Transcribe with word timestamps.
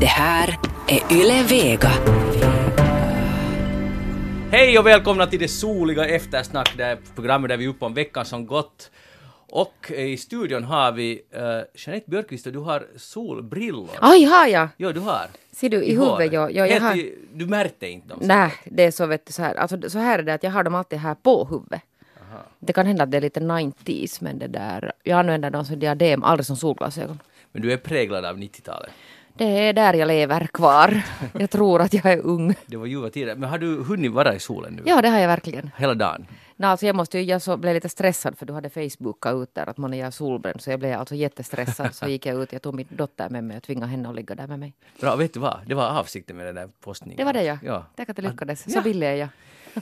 Det 0.00 0.06
här 0.06 0.58
är 0.88 1.12
Yle 1.12 1.42
Vega. 1.42 1.90
Hej 4.52 4.78
och 4.78 4.86
välkomna 4.86 5.26
till 5.26 5.38
det 5.38 5.48
soliga 5.48 6.04
eftersnack, 6.06 6.74
det 6.76 6.84
här 6.84 6.98
programmet 7.14 7.48
där 7.48 7.56
vi 7.56 7.64
är 7.64 7.68
uppe 7.68 7.84
om 7.84 7.94
veckan 7.94 8.24
som 8.24 8.46
gått. 8.46 8.90
Och 9.52 9.90
i 9.90 10.16
studion 10.16 10.64
har 10.64 10.92
vi 10.92 11.12
uh, 11.36 11.40
Jeanette 11.74 12.10
Björkqvist 12.10 12.46
och 12.46 12.52
du 12.52 12.58
har 12.58 12.86
solbrillor. 12.96 13.88
Aj, 14.00 14.24
har 14.24 14.46
jag? 14.46 14.68
Jo, 14.76 14.92
du 14.92 15.00
har. 15.00 15.26
Ser 15.52 15.68
du, 15.68 15.82
i 15.84 15.94
håret. 15.94 16.12
huvudet, 16.20 16.32
ja. 16.32 16.50
ja 16.50 16.66
jag 16.74 16.80
har... 16.80 16.96
i- 16.96 17.14
Du 17.34 17.46
märkte 17.46 17.88
inte 17.88 18.08
dem? 18.08 18.18
Nej, 18.22 18.52
det 18.64 18.82
är 18.84 18.90
så 18.90 19.06
vet 19.06 19.26
du 19.26 19.32
så 19.32 19.42
här. 19.42 19.54
Alltså 19.54 19.90
så 19.90 19.98
här 19.98 20.18
är 20.18 20.22
det 20.22 20.34
att 20.34 20.42
jag 20.42 20.50
har 20.50 20.64
dem 20.64 20.74
alltid 20.74 20.98
här 20.98 21.14
på 21.14 21.44
huvudet. 21.44 21.80
Det 22.58 22.72
kan 22.72 22.86
hända 22.86 23.04
att 23.04 23.10
det 23.10 23.16
är 23.16 23.20
lite 23.20 23.40
90s 23.40 24.16
men 24.20 24.38
det 24.38 24.46
där. 24.46 24.92
Jag 25.02 25.18
använder 25.18 25.50
dem 25.50 25.64
som 25.64 25.78
diadem, 25.78 26.24
aldrig 26.24 26.46
som 26.46 26.56
solglasögon. 26.56 27.18
Men 27.52 27.62
du 27.62 27.72
är 27.72 27.76
präglad 27.76 28.24
av 28.24 28.36
90-talet. 28.38 28.90
Det 29.40 29.68
är 29.68 29.72
där 29.72 29.94
jag 29.94 30.08
lever 30.08 30.46
kvar. 30.46 31.02
Jag 31.38 31.50
tror 31.50 31.80
att 31.80 31.94
jag 31.94 32.06
är 32.06 32.18
ung. 32.18 32.54
Det 32.66 32.76
var 32.76 32.86
ljuva 32.86 33.10
tider. 33.10 33.36
Men 33.36 33.50
har 33.50 33.58
du 33.58 33.82
hunnit 33.82 34.12
vara 34.12 34.34
i 34.34 34.38
solen 34.38 34.72
nu? 34.72 34.82
Ja, 34.86 35.02
det 35.02 35.08
har 35.08 35.18
jag 35.18 35.28
verkligen. 35.28 35.70
Hela 35.76 35.94
dagen? 35.94 36.26
No, 36.56 36.66
alltså 36.66 36.86
jag, 36.86 36.96
måste 36.96 37.18
jag 37.18 37.42
så 37.42 37.56
blev 37.56 37.74
lite 37.74 37.88
stressad 37.88 38.38
för 38.38 38.46
du 38.46 38.52
hade 38.52 38.70
Facebookat 38.70 39.34
ut 39.34 39.54
där 39.54 39.68
att 39.68 39.76
man 39.76 39.94
är 39.94 40.10
solbränd. 40.10 40.60
Så 40.60 40.70
jag 40.70 40.80
blev 40.80 40.98
alltså 40.98 41.14
jättestressad. 41.14 41.94
Så 41.94 42.08
gick 42.08 42.26
jag 42.26 42.42
ut, 42.42 42.52
jag 42.52 42.62
tog 42.62 42.74
min 42.74 42.86
dotter 42.90 43.28
med 43.28 43.44
mig 43.44 43.56
och 43.56 43.62
tvingade 43.62 43.90
henne 43.90 44.08
att 44.08 44.14
ligga 44.14 44.34
där 44.34 44.46
med 44.46 44.58
mig. 44.58 44.74
Bra, 45.00 45.16
vet 45.16 45.34
du 45.34 45.40
vad? 45.40 45.60
Det 45.66 45.74
var 45.74 45.88
avsikten 45.88 46.36
med 46.36 46.46
den 46.46 46.54
där 46.54 46.68
postningen. 46.80 47.16
Det 47.16 47.24
var 47.24 47.32
det 47.32 47.44
ja. 47.44 47.58
ja. 47.62 47.84
Tack 47.96 48.08
att 48.08 48.16
det 48.16 48.22
lyckades. 48.22 48.72
Så 48.72 48.80
ville 48.80 49.16
jag. 49.16 49.28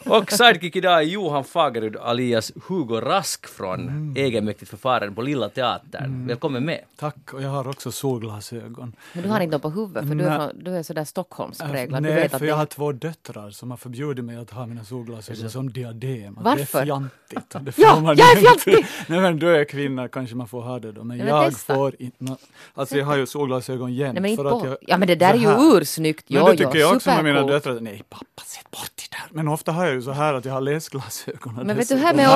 Och 0.06 0.32
sidekick 0.32 0.76
idag 0.76 0.98
är 0.98 1.02
Johan 1.02 1.44
Fagerud 1.44 1.96
alias 1.96 2.52
Hugo 2.68 3.00
Rask 3.00 3.48
från 3.48 3.80
Mm. 3.80 4.14
egenmäktigt 4.16 4.70
förfarande 4.70 5.14
på 5.14 5.22
Lilla 5.22 5.48
Teatern. 5.48 6.26
Välkommen 6.26 6.64
med. 6.64 6.80
Tack, 6.96 7.32
och 7.32 7.42
jag 7.42 7.48
har 7.48 7.68
också 7.68 7.92
solglasögon. 7.92 8.92
Men 9.12 9.22
du 9.22 9.28
har 9.28 9.40
inte 9.40 9.54
dem 9.54 9.60
på 9.60 9.70
huvudet 9.70 10.08
för 10.08 10.14
du 10.14 10.24
är, 10.24 10.36
från, 10.38 10.64
du 10.64 10.76
är 10.76 10.82
sådär 10.82 11.04
Stockholmspräglad. 11.04 12.02
Du 12.02 12.08
Nej, 12.10 12.28
för 12.28 12.38
det- 12.38 12.46
jag 12.46 12.56
har 12.56 12.66
två 12.66 12.92
döttrar 12.92 13.50
som 13.50 13.70
har 13.70 13.78
förbjudit 13.78 14.24
mig 14.24 14.36
att 14.36 14.50
ha 14.50 14.66
mina 14.66 14.84
solglasögon 14.84 15.50
som 15.50 15.72
diadem. 15.72 16.38
Att 16.38 16.44
Det 16.44 16.50
Varför? 16.50 16.80
är 16.80 16.84
fjantigt. 16.84 17.50
Det 17.60 17.78
Ja, 17.78 17.94
får 17.94 18.00
man 18.00 18.16
jag 18.16 18.32
är 18.32 18.38
inte. 18.38 18.60
fjantig! 18.64 18.86
Nej 19.08 19.20
men 19.20 19.38
du 19.38 19.56
är 19.56 19.64
kvinna, 19.64 20.08
kanske 20.08 20.36
man 20.36 20.48
får 20.48 20.62
ha 20.62 20.78
det 20.78 20.92
då. 20.92 21.04
Men 21.04 21.18
Ja, 21.18 21.24
men 21.24 21.34
jag 21.34 21.52
testa. 21.52 21.74
får 21.74 21.94
inte. 21.98 22.36
Alltså 22.74 22.96
jag 22.98 23.06
har 23.06 23.16
ju 23.16 23.26
solglasögon 23.26 23.94
jämt. 23.94 24.12
Nej 24.14 24.22
men 24.22 24.30
inte 24.30 24.42
för 24.42 24.58
att 24.58 24.64
jag, 24.64 24.76
Ja 24.80 24.96
men 24.98 25.08
det 25.08 25.14
där 25.14 25.34
är 25.34 25.38
ju 25.38 25.76
ursnyggt. 25.78 26.24
Men 26.30 26.44
det 26.44 26.50
tycker 26.50 26.70
jo, 26.74 26.80
jag 26.80 26.96
också 26.96 27.10
med 27.10 27.24
mina 27.24 27.42
döttrar. 27.46 27.80
Nej 27.80 28.02
pappa, 28.08 28.42
sätt 28.44 28.70
bort 28.70 28.90
det 28.96 29.16
där. 29.16 29.26
Men 29.30 29.48
ofta 29.48 29.72
har 29.78 29.86
jag 29.86 29.94
ju 29.94 30.02
så 30.02 30.10
här 30.10 30.34
att 30.34 30.44
jag 30.44 30.52
har 30.52 30.60
läsglasögon. 30.60 31.54
Men 31.66 31.76
vet 31.76 31.88
du, 31.88 31.94
är 31.94 31.98
här 31.98 32.10
så- 32.10 32.16
med 32.16 32.28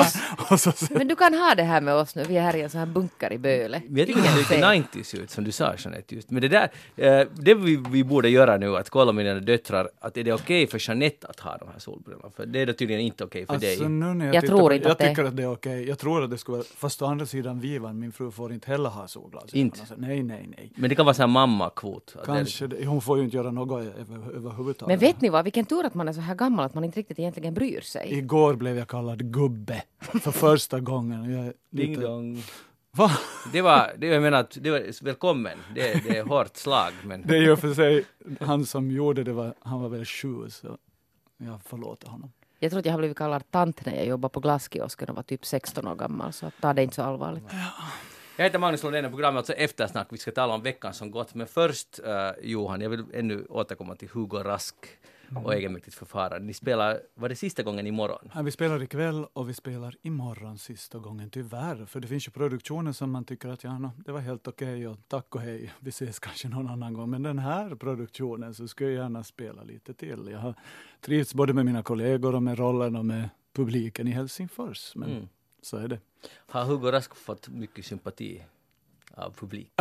oss- 0.51 0.61
så, 0.61 0.71
så, 0.71 0.93
Men 0.97 1.07
du 1.07 1.15
kan 1.15 1.33
ha 1.33 1.55
det 1.55 1.63
här 1.63 1.81
med 1.81 1.93
oss 1.93 2.15
nu. 2.15 2.23
Vi 2.27 2.37
är 2.37 2.41
här 2.41 2.55
i 2.55 2.61
en 2.61 2.69
sån 2.69 2.79
här 2.79 2.85
bunker 2.85 3.33
i 3.33 3.37
Böle. 3.37 3.81
Jag 3.89 4.07
tycker 4.07 4.21
det 4.21 4.27
ser 4.27 4.55
lite 4.55 4.97
90s 4.97 5.21
ut 5.23 5.29
som 5.31 5.43
du 5.43 5.51
sa 5.51 5.73
Jeanette 5.77 6.15
just. 6.15 6.29
Men 6.31 6.41
det 6.41 6.47
där, 6.47 6.71
eh, 6.95 7.27
det 7.33 7.53
vi, 7.55 7.83
vi 7.89 8.03
borde 8.03 8.29
göra 8.29 8.57
nu 8.57 8.77
att 8.77 8.89
kolla 8.89 9.11
med 9.11 9.25
dina 9.25 9.39
döttrar 9.39 9.89
att 9.99 10.17
är 10.17 10.23
det 10.23 10.33
okej 10.33 10.67
för 10.67 10.89
Jeanette 10.89 11.27
att 11.27 11.39
ha 11.39 11.57
de 11.57 11.67
här 11.71 11.79
solbrillorna? 11.79 12.29
För 12.35 12.45
det 12.45 12.59
är 12.61 12.65
då 12.65 12.73
tydligen 12.73 13.01
inte 13.01 13.23
okej 13.23 13.45
för 13.45 13.57
dig. 13.57 13.69
Alltså, 13.69 13.87
nu 13.87 14.05
när 14.13 14.25
jag, 14.25 14.35
Jag 14.35 14.41
tittar 14.41 14.57
tror 14.57 14.69
på, 14.69 14.75
inte 14.75 14.87
jag 14.87 14.91
att 14.91 14.97
det- 14.99 15.09
tycker 15.09 15.23
att 15.23 15.37
det 15.37 15.43
är 15.43 15.51
okej. 15.51 15.87
Jag 15.87 15.99
tror 15.99 16.23
att 16.23 16.29
det 16.29 16.37
skulle 16.37 16.57
vara, 16.57 16.67
fast 16.77 17.01
å 17.01 17.05
andra 17.05 17.25
sidan 17.25 17.59
vivan, 17.59 17.99
min 17.99 18.11
fru 18.11 18.31
får 18.31 18.53
inte 18.53 18.71
heller 18.71 18.89
ha 18.89 19.07
solglasögon. 19.07 19.59
Inte? 19.59 19.79
Alltså, 19.79 19.95
nej, 19.97 20.23
nej, 20.23 20.49
nej. 20.57 20.71
Men 20.75 20.89
det 20.89 20.95
kan 20.95 21.05
vara 21.05 21.13
sån 21.13 21.21
här 21.23 21.27
mammakvot. 21.27 22.15
Kanske, 22.25 22.67
det, 22.67 22.85
hon 22.85 23.01
får 23.01 23.17
ju 23.17 23.23
inte 23.23 23.37
göra 23.37 23.51
något 23.51 23.79
över, 23.83 24.35
överhuvudtaget. 24.35 24.87
Men 24.87 24.99
vet 24.99 25.21
ni 25.21 25.29
vad, 25.29 25.43
vilken 25.43 25.65
tur 25.65 25.85
att 25.85 25.93
man 25.93 26.07
är 26.07 26.13
så 26.13 26.21
här 26.21 26.35
gammal 26.35 26.65
att 26.65 26.73
man 26.73 26.83
inte 26.83 26.99
riktigt 26.99 27.19
egentligen 27.19 27.32
bryr 27.41 27.81
sig. 27.81 28.13
Igår 28.13 28.55
blev 28.55 28.77
jag 28.77 28.87
kallad 28.87 29.33
gubbe 29.33 29.83
för 29.99 30.31
första 30.31 30.79
gången. 30.79 31.33
Jag 31.33 31.53
Ding 31.69 31.89
lite, 31.89 32.01
dong. 32.01 32.43
Va? 32.91 33.11
Det 33.53 33.61
var, 33.61 33.93
det, 33.97 34.07
jag 34.07 34.21
menar 34.21 34.39
att, 34.39 34.57
det 34.61 34.71
var, 34.71 35.03
välkommen. 35.03 35.57
Det, 35.75 36.03
det 36.03 36.17
är 36.17 36.23
hårt 36.23 36.57
slag 36.57 36.93
men... 37.03 37.27
Det 37.27 37.37
är 37.37 37.41
ju 37.41 37.55
för 37.55 37.73
sig, 37.73 38.05
han 38.39 38.65
som 38.65 38.91
gjorde 38.91 39.23
det 39.23 39.33
var, 39.33 39.53
han 39.59 39.81
var 39.81 39.89
väl 39.89 40.05
sju 40.05 40.49
så 40.49 40.77
jag 41.37 41.61
förlåter 41.61 42.07
honom. 42.07 42.31
Jag 42.59 42.71
tror 42.71 42.79
att 42.79 42.85
jag 42.85 42.93
har 42.93 42.97
blivit 42.97 43.17
kallad 43.17 43.51
tant 43.51 43.85
när 43.85 43.95
jag 43.95 44.05
jobbade 44.05 44.31
på 44.31 44.39
glasskiosken 44.39 45.09
och 45.09 45.15
var 45.15 45.23
typ 45.23 45.45
16 45.45 45.87
år 45.87 45.95
gammal. 45.95 46.33
Så 46.33 46.51
ta 46.61 46.73
det 46.73 46.83
inte 46.83 46.95
så 46.95 47.01
allvarligt. 47.01 47.43
Jag 48.37 48.45
heter 48.45 48.59
Magnus 48.59 48.83
Lundén 48.83 49.05
och 49.05 49.11
programmet 49.11 49.37
alltså 49.37 49.53
Eftersnack. 49.53 50.07
Vi 50.09 50.17
ska 50.17 50.31
tala 50.31 50.53
om 50.53 50.61
veckan 50.61 50.93
som 50.93 51.11
gått. 51.11 51.33
Men 51.33 51.47
först 51.47 51.99
eh, 52.05 52.31
Johan, 52.41 52.81
jag 52.81 52.89
vill 52.89 53.05
ännu 53.13 53.45
återkomma 53.49 53.95
till 53.95 54.09
Hugo 54.09 54.37
Rask 54.43 54.75
och 55.37 55.53
egenmäktigt 55.55 55.95
förfarande. 55.95 56.39
Ni 56.39 56.53
spelar, 56.53 56.99
var 57.15 57.29
det 57.29 57.35
sista 57.35 57.63
gången 57.63 57.87
imorgon? 57.87 58.29
Ja, 58.35 58.41
vi 58.41 58.51
spelar 58.51 58.83
ikväll 58.83 59.25
och 59.33 59.49
vi 59.49 59.53
spelar 59.53 59.95
imorgon 60.01 60.57
sista 60.57 60.97
gången, 60.99 61.29
tyvärr. 61.29 61.85
För 61.85 61.99
det 61.99 62.07
finns 62.07 62.27
ju 62.27 62.31
produktioner 62.31 62.91
som 62.91 63.11
man 63.11 63.25
tycker 63.25 63.49
att 63.49 63.63
ja, 63.63 63.79
no, 63.79 63.91
det 64.05 64.11
var 64.11 64.19
helt 64.19 64.47
okej 64.47 64.87
och 64.87 64.97
tack 65.07 65.35
och 65.35 65.41
hej, 65.41 65.73
vi 65.79 65.89
ses 65.89 66.19
kanske 66.19 66.47
någon 66.47 66.67
annan 66.69 66.93
gång. 66.93 67.09
Men 67.09 67.23
den 67.23 67.39
här 67.39 67.75
produktionen 67.75 68.53
så 68.53 68.67
skulle 68.67 68.89
jag 68.89 69.03
gärna 69.03 69.23
spela 69.23 69.63
lite 69.63 69.93
till. 69.93 70.27
Jag 70.31 70.39
har 70.39 70.53
trivts 71.01 71.33
både 71.33 71.53
med 71.53 71.65
mina 71.65 71.83
kollegor 71.83 72.35
och 72.35 72.43
med 72.43 72.59
rollen 72.59 72.95
och 72.95 73.05
med 73.05 73.29
publiken 73.53 74.07
i 74.07 74.11
Helsingfors. 74.11 74.95
Men 74.95 75.11
Mm. 75.11 75.27
så 75.61 75.77
är 75.77 75.87
det. 75.87 75.99
Har 76.35 76.65
Hugo 76.65 76.91
Rask 76.91 77.15
fått 77.15 77.47
mycket 77.49 77.85
sympati 77.85 78.43
av 79.17 79.31
publik? 79.31 79.71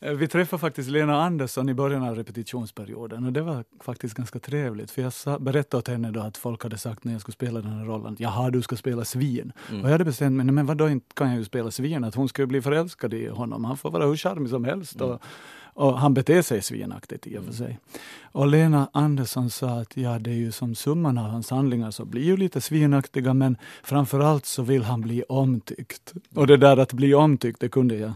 Vi 0.18 0.28
träffade 0.28 0.60
faktiskt 0.60 0.90
Lena 0.90 1.22
Andersson 1.22 1.68
i 1.68 1.74
början 1.74 2.02
av 2.02 2.14
repetitionsperioden 2.16 3.24
och 3.26 3.32
det 3.32 3.40
var 3.42 3.64
faktiskt 3.80 4.14
ganska 4.14 4.38
trevligt. 4.38 4.90
För 4.90 5.02
jag 5.02 5.12
sa, 5.12 5.38
berättade 5.38 5.78
åt 5.78 5.88
henne 5.88 6.10
då 6.10 6.20
att 6.20 6.36
folk 6.36 6.62
hade 6.62 6.78
sagt 6.78 7.04
när 7.04 7.12
jag 7.12 7.20
skulle 7.20 7.32
spela 7.32 7.60
den 7.60 7.70
här 7.72 7.84
rollen, 7.84 8.16
jaha 8.18 8.50
du 8.50 8.62
ska 8.62 8.76
spela 8.76 9.04
svin. 9.04 9.52
Och 9.68 9.74
jag 9.88 9.92
hade 9.92 10.04
bestämt 10.04 10.36
mig, 10.36 10.46
"Nej, 10.46 10.54
men 10.54 10.66
vadå 10.66 10.88
inte 10.88 11.06
kan 11.14 11.28
jag 11.28 11.38
ju 11.38 11.44
spela 11.44 11.70
svin? 11.70 12.04
Att 12.04 12.14
hon 12.14 12.28
skulle 12.28 12.46
bli 12.46 12.62
förälskad 12.62 13.14
i 13.14 13.28
honom. 13.28 13.64
Han 13.64 13.76
får 13.76 13.90
vara 13.90 14.06
hur 14.06 14.16
charmig 14.16 14.50
som 14.50 14.64
helst. 14.64 15.00
Och, 15.00 15.22
och 15.74 15.98
han 15.98 16.14
beter 16.14 16.42
sig 16.42 16.62
svinaktigt 16.62 17.26
i 17.26 17.38
och 17.38 17.44
för 17.44 17.52
sig. 17.52 17.78
Och 18.22 18.46
Lena 18.46 18.88
Andersson 18.92 19.50
sa 19.50 19.68
att 19.80 19.96
ja, 19.96 20.18
det 20.18 20.30
är 20.30 20.34
ju 20.34 20.52
som 20.52 20.74
summan 20.74 21.18
av 21.18 21.24
hans 21.24 21.50
handlingar 21.50 21.90
så 21.90 22.04
blir 22.04 22.22
ju 22.22 22.36
lite 22.36 22.60
svinaktiga 22.60 23.34
men 23.34 23.56
framförallt 23.82 24.46
så 24.46 24.62
vill 24.62 24.82
han 24.82 25.00
bli 25.00 25.22
omtyckt. 25.28 26.12
Och 26.34 26.46
det 26.46 26.56
där 26.56 26.76
att 26.76 26.92
bli 26.92 27.14
omtyckt, 27.14 27.60
det 27.60 27.68
kunde 27.68 27.96
jag 27.96 28.12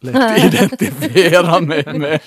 lätt 0.00 0.44
identifiera 0.54 1.60
mig 1.60 1.98
med. 1.98 2.20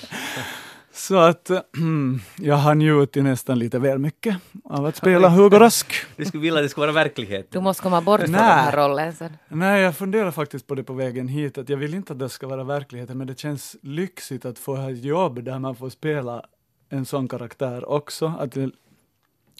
Så 0.94 1.16
att 1.16 1.50
jag 2.36 2.56
har 2.56 2.74
njutit 2.74 3.24
nästan 3.24 3.58
lite 3.58 3.78
väl 3.78 3.98
mycket 3.98 4.36
av 4.64 4.86
att 4.86 4.96
spela 4.96 5.28
Hugo 5.28 5.58
Rask. 5.58 5.92
Du 6.16 6.24
skulle 6.24 6.42
vilja 6.42 6.58
att 6.58 6.64
det 6.64 6.68
skulle 6.68 6.86
vara 6.86 7.04
verklighet? 7.04 7.46
Du 7.50 7.60
måste 7.60 7.82
komma 7.82 8.00
bort 8.00 8.20
från 8.20 8.32
den 8.32 8.40
här 8.40 8.76
rollen 8.76 9.12
sen. 9.12 9.36
Nej, 9.48 9.82
jag 9.82 9.96
funderar 9.96 10.30
faktiskt 10.30 10.66
på 10.66 10.74
det 10.74 10.84
på 10.84 10.92
vägen 10.92 11.28
hit, 11.28 11.58
att 11.58 11.68
jag 11.68 11.76
vill 11.76 11.94
inte 11.94 12.12
att 12.12 12.18
det 12.18 12.28
ska 12.28 12.46
vara 12.46 12.64
verkligheten, 12.64 13.18
men 13.18 13.26
det 13.26 13.38
känns 13.38 13.76
lyxigt 13.82 14.44
att 14.44 14.58
få 14.58 14.76
ha 14.76 14.90
ett 14.90 15.04
jobb 15.04 15.44
där 15.44 15.58
man 15.58 15.76
får 15.76 15.90
spela 15.90 16.42
en 16.88 17.06
sån 17.06 17.28
karaktär 17.28 17.88
också. 17.88 18.32
Att 18.38 18.52
det, 18.52 18.70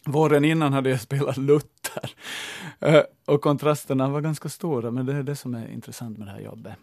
våren 0.04 0.44
innan 0.44 0.72
hade 0.72 0.90
jag 0.90 1.00
spelat 1.00 1.36
Luther. 1.36 1.70
Eh, 2.80 3.02
och 3.26 3.40
kontrasterna 3.40 4.08
var 4.08 4.20
ganska 4.20 4.48
stora, 4.48 4.90
men 4.90 5.06
det 5.06 5.12
är 5.12 5.22
det 5.22 5.36
som 5.36 5.54
är 5.54 5.68
intressant 5.72 6.18
med 6.18 6.26
det 6.28 6.30
här 6.30 6.40
jobbet. 6.40 6.74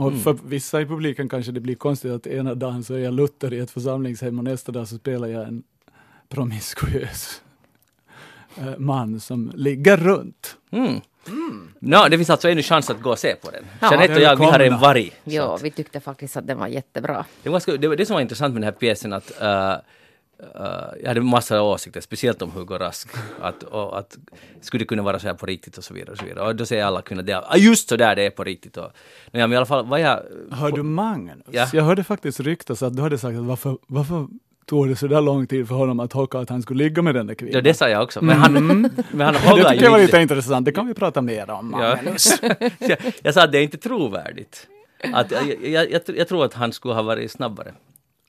Och 0.00 0.08
Mm. 0.08 0.20
för 0.20 0.36
vissa 0.44 0.80
i 0.80 0.86
publiken 0.86 1.28
kanske 1.28 1.52
det 1.52 1.60
blir 1.60 1.74
konstigt 1.74 2.12
att 2.12 2.26
ena 2.26 2.54
dagen 2.54 2.84
så 2.84 2.94
är 2.94 2.98
jag 2.98 3.14
Luther 3.14 3.52
i 3.52 3.58
ett 3.58 3.70
församlingshem 3.70 4.38
och 4.38 4.44
nästa 4.44 4.72
dag 4.72 4.88
så 4.88 4.96
spelar 4.98 5.28
jag 5.28 5.48
en 5.48 5.62
promiskuös 6.28 7.42
eh, 8.58 8.78
man 8.78 9.20
som 9.20 9.52
ligger 9.54 9.96
runt. 9.96 10.56
Mm. 10.70 11.00
Nå, 11.78 12.08
det 12.08 12.16
finns 12.16 12.30
alltså 12.30 12.48
ännu 12.48 12.62
chans 12.62 12.90
att 12.90 13.02
gå 13.02 13.10
och 13.10 13.18
se 13.18 13.34
på 13.36 13.50
den. 13.50 13.64
Ja, 13.80 13.90
Jeanette 13.90 14.14
och 14.14 14.20
jag, 14.20 14.36
vi 14.36 14.44
har 14.44 14.60
en 14.60 14.78
varg. 14.80 15.12
Ja, 15.24 15.58
vi 15.62 15.70
tyckte 15.70 16.00
faktiskt 16.00 16.36
att 16.36 16.46
den 16.46 16.58
var 16.58 16.66
jättebra. 16.66 17.24
Det, 17.42 17.48
var, 17.48 17.78
det 17.78 17.88
var 17.88 17.96
det 17.96 18.06
som 18.06 18.14
var 18.14 18.20
intressant 18.20 18.54
med 18.54 18.62
den 18.62 18.72
här 18.72 18.78
pjäsen 18.80 19.12
att 19.12 19.40
eh, 19.42 19.74
eh, 20.54 21.00
jag 21.00 21.08
hade 21.08 21.20
massa 21.20 21.62
åsikter, 21.62 22.00
speciellt 22.00 22.42
om 22.42 22.50
Hugo 22.50 22.78
Rask. 22.78 23.08
Att, 23.40 23.62
och, 23.62 23.98
att 23.98 24.18
skulle 24.60 24.84
det 24.84 24.86
kunna 24.86 25.02
vara 25.02 25.18
så 25.18 25.26
här 25.26 25.34
på 25.34 25.46
riktigt 25.46 25.78
och 25.78 25.84
så 25.84 25.94
vidare. 25.94 26.12
Och, 26.12 26.18
så 26.18 26.24
vidare. 26.24 26.46
och 26.46 26.56
då 26.56 26.66
säger 26.66 26.84
alla 26.84 27.02
kvinnor 27.02 27.22
det, 27.22 27.38
ah, 27.38 27.56
just 27.56 27.88
så 27.88 27.96
där 27.96 28.16
det 28.16 28.26
är 28.26 28.30
på 28.30 28.44
riktigt. 28.44 28.76
Och, 28.76 28.92
men 29.32 29.52
i 29.52 29.56
alla 29.56 29.66
fall, 29.66 29.86
vad 29.86 30.00
jag... 30.00 30.22
Hör 30.50 30.70
du 30.70 30.82
Magnus? 30.82 31.46
Ja. 31.50 31.68
Jag 31.72 31.84
hörde 31.84 32.04
faktiskt 32.04 32.40
ryktas 32.40 32.82
att 32.82 32.96
du 32.96 33.02
hade 33.02 33.18
sagt 33.18 33.38
att 33.38 33.44
varför, 33.44 33.78
varför 33.86 34.26
tog 34.66 34.88
det 34.88 34.96
så 34.96 35.06
där 35.06 35.20
lång 35.20 35.46
tid 35.46 35.68
för 35.68 35.74
honom 35.74 36.00
att 36.00 36.12
hocka 36.12 36.38
att 36.38 36.50
han 36.50 36.62
skulle 36.62 36.84
ligga 36.84 37.02
med 37.02 37.14
den 37.14 37.26
där 37.26 37.34
kvinnan? 37.34 37.54
Ja, 37.54 37.60
det 37.60 37.74
sa 37.74 37.88
jag 37.88 38.02
också. 38.02 38.24
Men 38.24 38.36
han, 38.36 38.52
men 39.10 39.20
han 39.20 39.34
det 39.34 39.40
håller 39.40 39.70
tycker 39.70 39.84
jag 39.84 39.90
var 39.90 39.98
ju 39.98 40.06
lite 40.06 40.20
intressant, 40.20 40.64
det 40.64 40.72
kan 40.72 40.86
vi 40.86 40.94
prata 40.94 41.22
mer 41.22 41.50
om. 41.50 41.76
Ja. 41.78 41.96
Magnus. 41.96 42.42
jag, 42.78 42.98
jag 43.22 43.34
sa 43.34 43.44
att 43.44 43.52
det 43.52 43.58
är 43.58 43.62
inte 43.62 43.78
trovärdigt. 43.78 44.66
Att, 45.12 45.30
jag, 45.30 45.64
jag, 45.64 45.90
jag, 45.90 46.02
jag 46.06 46.28
tror 46.28 46.44
att 46.44 46.54
han 46.54 46.72
skulle 46.72 46.94
ha 46.94 47.02
varit 47.02 47.30
snabbare. 47.30 47.72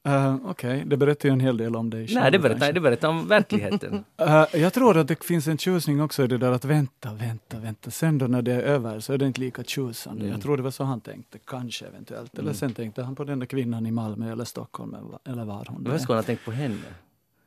Eh, 0.03 0.35
Okej, 0.45 0.83
det 0.87 0.97
berättar 0.97 1.29
ju 1.29 1.33
en 1.33 1.39
hel 1.39 1.57
del 1.57 1.75
om 1.75 1.89
dig 1.89 2.07
själv. 2.07 2.19
Nej, 2.21 2.31
det 2.31 2.39
berättar, 2.39 2.59
kanske. 2.59 2.73
det 2.73 2.79
berättar 2.79 3.09
om 3.09 3.27
verkligheten. 3.27 4.03
Eh, 4.17 4.45
jag 4.61 4.73
tror 4.73 4.97
att 4.97 5.07
det 5.07 5.23
finns 5.23 5.47
en 5.47 5.57
tjusning 5.57 6.01
också 6.01 6.23
i 6.23 6.27
det 6.27 6.37
där 6.37 6.51
att 6.51 6.65
vänta, 6.65 7.13
vänta, 7.13 7.59
vänta. 7.59 7.91
Sen 7.91 8.17
då 8.17 8.27
när 8.27 8.41
det 8.41 8.53
är 8.53 8.59
över 8.61 8.99
så 8.99 9.13
är 9.13 9.17
det 9.17 9.27
inte 9.27 9.39
lika 9.41 9.63
tjusande. 9.63 10.21
Mm. 10.21 10.31
Jag 10.33 10.41
tror 10.41 10.57
det 10.57 10.63
var 10.63 10.71
så 10.71 10.83
han 10.83 11.01
tänkte, 11.01 11.37
kanske 11.45 11.85
eventuellt. 11.85 12.39
Eller 12.39 12.53
sen 12.53 12.73
tänkte 12.73 13.03
han 13.03 13.15
på 13.15 13.23
den 13.23 13.39
där 13.39 13.45
kvinnan 13.45 13.85
i 13.85 13.91
Malmö 13.91 14.31
eller 14.31 14.45
Stockholm 14.45 14.93
eller 14.93 15.07
va- 15.07 15.19
eller 15.25 15.45
var 15.45 15.65
hon 15.69 15.87
är. 15.87 15.97
skulle 15.97 16.15
han 16.15 16.23
ha 16.23 16.27
tänkt 16.27 16.45
på 16.45 16.51
henne? 16.51 16.75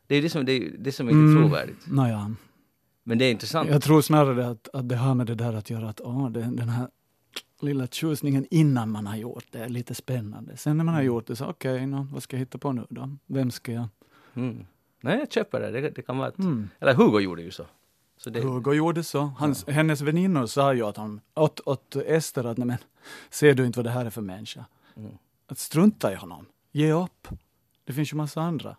Det 0.06 0.15
är 0.17 0.23
det 0.23 0.31
som, 0.31 0.45
det 0.45 0.53
är, 0.53 0.71
det 0.79 0.93
som 0.93 1.09
är 1.09 1.12
inte 1.12 1.21
Mm. 1.21 1.43
trovärdigt. 1.43 1.87
Nåja. 1.87 2.35
Men 3.05 3.19
det 3.19 3.25
är 3.25 3.31
intressant. 3.31 3.71
Jag 3.71 3.83
tror 3.83 4.01
snarare 4.03 4.49
att, 4.49 4.69
att 4.73 4.89
det 4.89 4.97
har 4.97 5.15
med 5.15 5.27
det 5.27 5.35
där 5.35 5.53
att 5.55 5.71
göra 5.71 5.89
att 5.89 6.01
åh, 6.01 6.31
den, 6.31 6.56
den 6.56 6.69
här 6.69 6.89
lilla 7.61 7.87
tjusningen 7.87 8.47
innan 8.51 8.91
man 8.91 9.07
har 9.07 9.17
gjort 9.17 9.45
det 9.51 9.59
är 9.59 9.69
lite 9.69 9.95
spännande. 9.95 10.57
Sen 10.57 10.77
när 10.77 10.85
man 10.85 10.95
har 10.95 11.03
gjort 11.03 11.27
det 11.27 11.37
så 11.37 11.47
okej, 11.47 11.75
okay, 11.75 11.87
no, 11.87 12.09
vad 12.13 12.23
ska 12.23 12.37
jag 12.37 12.39
hitta 12.39 12.59
på 12.59 12.73
nu 12.73 12.87
då? 12.89 13.17
Vem 13.27 13.51
ska 13.51 13.73
jag? 13.73 13.89
Mm. 14.35 14.67
Nej, 15.01 15.19
jag 15.19 15.33
köper 15.33 15.61
det. 15.61 15.71
Det, 15.71 15.91
det 15.91 16.03
kan 16.03 16.19
vara 16.19 16.29
ett... 16.29 16.39
Mm. 16.39 16.69
Eller 16.81 16.95
Hugo 16.95 17.21
gjorde 17.21 17.43
ju 17.43 17.51
så. 17.51 17.67
så 18.17 18.31
det, 18.31 18.41
Hugo 18.41 18.73
gjorde 18.73 19.05
så. 19.05 19.21
Hans, 19.21 19.69
Hennes 19.69 20.01
väninnor 20.01 20.47
sa 20.47 20.75
ju 20.75 20.83
att 20.83 20.97
han, 20.97 21.21
åt, 21.35 21.61
åt 21.61 21.97
Ester 21.97 22.45
att 22.45 22.59
nej 22.59 22.67
men, 22.67 22.79
ser 23.31 23.55
du 23.55 23.67
inte 23.67 23.79
vad 23.79 23.87
det 23.87 23.91
här 23.91 24.07
är 24.07 24.11
för 24.11 24.23
människa? 24.23 24.65
Mm. 24.97 25.13
Att 25.47 25.59
strunta 25.59 26.13
i 26.13 26.15
honom. 26.15 26.47
Ge 26.73 26.93
upp. 26.93 27.29
Det 27.85 27.93
finns 27.93 28.13
ju 28.13 28.17
massa 28.17 28.41
andra. 28.41 28.77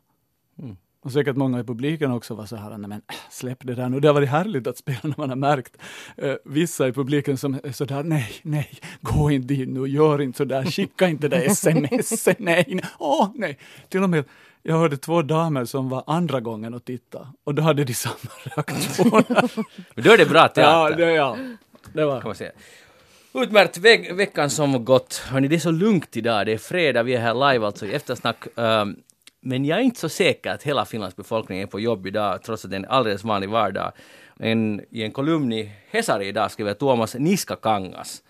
Mm. 0.57 0.77
Och 1.05 1.11
säkert 1.11 1.35
många 1.35 1.59
i 1.59 1.63
publiken 1.63 2.11
också 2.11 2.35
var 2.35 2.45
så 2.45 2.55
här, 2.55 2.69
nej 2.69 2.89
men 2.89 2.91
äh, 2.91 3.15
släpp 3.29 3.57
det 3.61 3.75
där 3.75 3.89
nu. 3.89 3.99
Det 3.99 4.07
har 4.07 4.13
varit 4.13 4.29
härligt 4.29 4.67
att 4.67 4.77
spela 4.77 4.99
när 5.03 5.13
man 5.17 5.29
har 5.29 5.35
märkt 5.35 5.77
eh, 6.17 6.33
vissa 6.45 6.87
i 6.87 6.91
publiken 6.93 7.37
som 7.37 7.59
är 7.63 7.71
sådär, 7.71 8.03
nej, 8.03 8.31
nej, 8.41 8.69
gå 9.01 9.31
inte 9.31 9.53
dit 9.53 9.69
nu, 9.69 9.87
gör 9.87 10.21
inte 10.21 10.37
sådär, 10.37 10.65
skicka 10.65 11.07
inte 11.07 11.27
det 11.27 11.45
sms, 11.45 12.27
nej, 12.37 12.79
åh 12.99 13.29
nej. 13.35 13.57
Till 13.89 14.03
och 14.03 14.09
med, 14.09 14.23
jag 14.63 14.77
hörde 14.77 14.97
två 14.97 15.21
damer 15.21 15.65
som 15.65 15.89
var 15.89 16.03
andra 16.07 16.39
gången 16.39 16.73
och 16.73 16.85
titta 16.85 17.27
och 17.43 17.55
då 17.55 17.61
hade 17.61 17.83
de 17.83 17.93
samma 17.93 18.15
reaktion. 18.43 19.23
Men 19.95 20.03
då 20.03 20.11
är 20.11 20.17
det 20.17 20.25
bra 20.25 20.39
ja, 20.39 20.47
teater. 20.47 20.97
det, 20.97 21.11
ja, 21.11 21.37
det 21.93 22.05
var. 22.05 22.21
kan 22.21 22.29
man 22.29 22.35
säga. 22.35 22.51
Utmärkt 23.33 23.77
veck, 23.77 24.11
veckan 24.11 24.49
som 24.49 24.85
gått. 24.85 25.23
Hörni, 25.29 25.47
det 25.47 25.55
är 25.55 25.59
så 25.59 25.71
lugnt 25.71 26.17
idag. 26.17 26.45
Det 26.45 26.53
är 26.53 26.57
fredag, 26.57 27.03
vi 27.03 27.15
är 27.15 27.19
här 27.19 27.51
live 27.51 27.65
alltså 27.65 27.85
i 27.85 27.93
eftersnack. 27.93 28.47
Um, 28.55 28.95
men 29.45 29.65
jag 29.65 29.79
är 29.79 29.83
inte 29.83 29.99
så 29.99 30.09
säker 30.09 30.51
att 30.51 30.63
hela 30.63 30.85
Finlands 30.85 31.15
befolkning 31.15 31.59
är 31.59 31.65
på 31.65 31.79
jobb 31.79 32.07
idag, 32.07 32.43
trots 32.43 32.65
att 32.65 32.71
det 32.71 32.75
är 32.75 32.79
en 32.79 32.85
alldeles 32.85 33.23
vanlig 33.23 33.49
vardag. 33.49 33.91
En, 34.39 34.81
I 34.89 35.03
en 35.03 35.11
kolumn 35.11 35.53
i 35.53 35.71
Hesari 35.89 36.27
idag 36.27 36.51
skriver 36.51 36.73
Tuomas 36.73 37.15
Niskakangas 37.15 38.23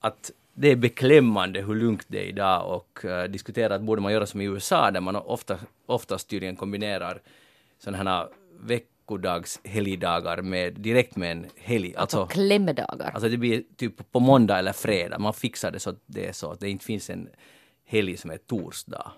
att 0.00 0.30
det 0.54 0.68
är 0.68 0.76
beklämmande 0.76 1.62
hur 1.62 1.74
lugnt 1.74 2.04
det 2.08 2.18
är 2.18 2.24
idag 2.24 2.74
och 2.74 3.04
uh, 3.04 3.24
diskuterar 3.24 3.74
att 3.74 3.82
borde 3.82 4.02
man 4.02 4.12
göra 4.12 4.26
som 4.26 4.40
i 4.40 4.44
USA 4.44 4.90
där 4.90 5.00
man 5.00 5.16
ofta, 5.16 5.58
oftast 5.86 6.28
tydligen 6.28 6.56
kombinerar 6.56 7.22
sådana 7.78 8.10
här 8.10 8.28
veckodags 8.60 9.60
helgdagar 9.64 10.42
med, 10.42 10.74
direkt 10.74 11.16
med 11.16 11.32
en 11.32 11.46
helg. 11.56 11.94
Alltså 11.96 12.26
klämmedagar. 12.26 13.10
Alltså 13.14 13.28
det 13.28 13.36
blir 13.36 13.62
typ 13.76 14.12
på 14.12 14.20
måndag 14.20 14.58
eller 14.58 14.72
fredag. 14.72 15.18
Man 15.18 15.34
fixar 15.34 15.70
det 15.70 15.80
så 15.80 15.90
att 15.90 16.00
det 16.06 16.26
är 16.26 16.32
så 16.32 16.50
att 16.50 16.60
det 16.60 16.70
inte 16.70 16.84
finns 16.84 17.10
en 17.10 17.28
helg 17.84 18.16
som 18.16 18.30
är 18.30 18.36
torsdag. 18.36 19.12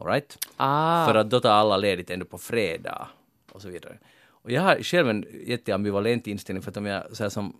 All 0.00 0.06
right? 0.06 0.38
Ah. 0.56 1.06
För 1.06 1.14
att 1.14 1.30
då 1.30 1.40
tar 1.40 1.50
alla 1.50 1.76
ledigt 1.76 2.10
ändå 2.10 2.24
på 2.24 2.38
fredag 2.38 3.08
och 3.52 3.62
så 3.62 3.68
vidare. 3.68 3.98
Och 4.28 4.50
jag 4.50 4.62
har 4.62 4.82
själv 4.82 5.10
en 5.10 5.26
jätteambivalent 5.46 6.26
inställning 6.26 6.62
för 6.62 6.70
att 6.70 6.76
om 6.76 6.86
jag 6.86 7.16
så 7.16 7.22
här 7.22 7.30
som 7.30 7.56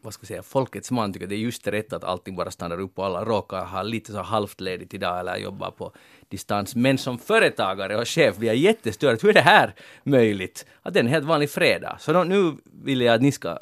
vad 0.00 0.14
ska 0.14 0.22
jag 0.22 0.28
säga, 0.28 0.42
folkets 0.42 0.90
man 0.90 1.12
tycker 1.12 1.26
det 1.26 1.34
är 1.34 1.38
just 1.38 1.66
rätt 1.66 1.92
att 1.92 2.04
allting 2.04 2.36
bara 2.36 2.50
stannar 2.50 2.80
upp 2.80 2.98
och 2.98 3.06
alla 3.06 3.24
råkar 3.24 3.64
ha 3.64 3.82
lite 3.82 4.12
så 4.12 4.22
halvt 4.22 4.60
ledigt 4.60 4.94
idag 4.94 5.20
eller 5.20 5.36
jobbar 5.36 5.70
på 5.70 5.92
distans. 6.28 6.76
Men 6.76 6.98
som 6.98 7.18
företagare 7.18 7.96
och 7.96 8.08
chef 8.08 8.36
blir 8.36 8.48
jag 8.48 8.56
jättestörd. 8.56 9.22
Hur 9.22 9.28
är 9.28 9.34
det 9.34 9.40
här 9.40 9.74
möjligt? 10.02 10.66
Att 10.82 10.94
det 10.94 11.00
är 11.00 11.04
en 11.04 11.10
helt 11.10 11.26
vanlig 11.26 11.50
fredag. 11.50 11.96
Så 12.00 12.12
då, 12.12 12.24
nu 12.24 12.56
vill 12.64 13.00
jag 13.00 13.14
att 13.14 13.22
ni 13.22 13.32
ska 13.32 13.58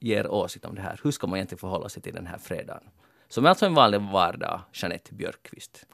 ge 0.00 0.18
er 0.18 0.26
åsikt 0.26 0.64
om 0.64 0.74
det 0.74 0.80
här. 0.80 1.00
Hur 1.04 1.10
ska 1.10 1.26
man 1.26 1.36
egentligen 1.36 1.58
förhålla 1.58 1.88
sig 1.88 2.02
till 2.02 2.14
den 2.14 2.26
här 2.26 2.38
fredagen? 2.38 2.82
Som 3.28 3.44
är 3.44 3.48
alltså 3.48 3.66
en 3.66 3.74
vanlig 3.74 4.00
vardag, 4.00 4.60
Jeanette 4.72 5.14
Björkqvist. 5.14 5.86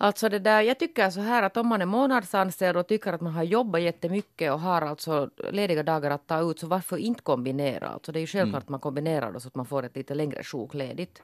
Alltså 0.00 0.28
det 0.28 0.38
där, 0.38 0.62
jag 0.62 0.78
tycker 0.78 1.10
så 1.10 1.20
här 1.20 1.42
att 1.42 1.56
om 1.56 1.66
man 1.66 1.82
är 1.82 1.86
månadsanställd 1.86 2.76
och 2.78 2.86
tycker 2.86 3.12
att 3.12 3.20
man 3.20 3.32
har 3.32 3.42
jobbat 3.42 3.80
jättemycket 3.80 4.52
och 4.52 4.60
har 4.60 4.82
alltså 4.82 5.30
lediga 5.50 5.82
dagar 5.82 6.10
att 6.10 6.26
ta 6.26 6.50
ut 6.50 6.58
så 6.58 6.66
varför 6.66 6.96
inte 6.96 7.22
kombinera? 7.22 7.88
Alltså 7.88 8.12
det 8.12 8.18
är 8.18 8.20
ju 8.20 8.26
självklart 8.26 8.62
att 8.62 8.68
man 8.68 8.80
kombinerar 8.80 9.32
då 9.32 9.40
så 9.40 9.48
att 9.48 9.54
man 9.54 9.66
får 9.66 9.82
ett 9.82 9.96
lite 9.96 10.14
längre 10.14 10.44
sjukledigt. 10.44 11.22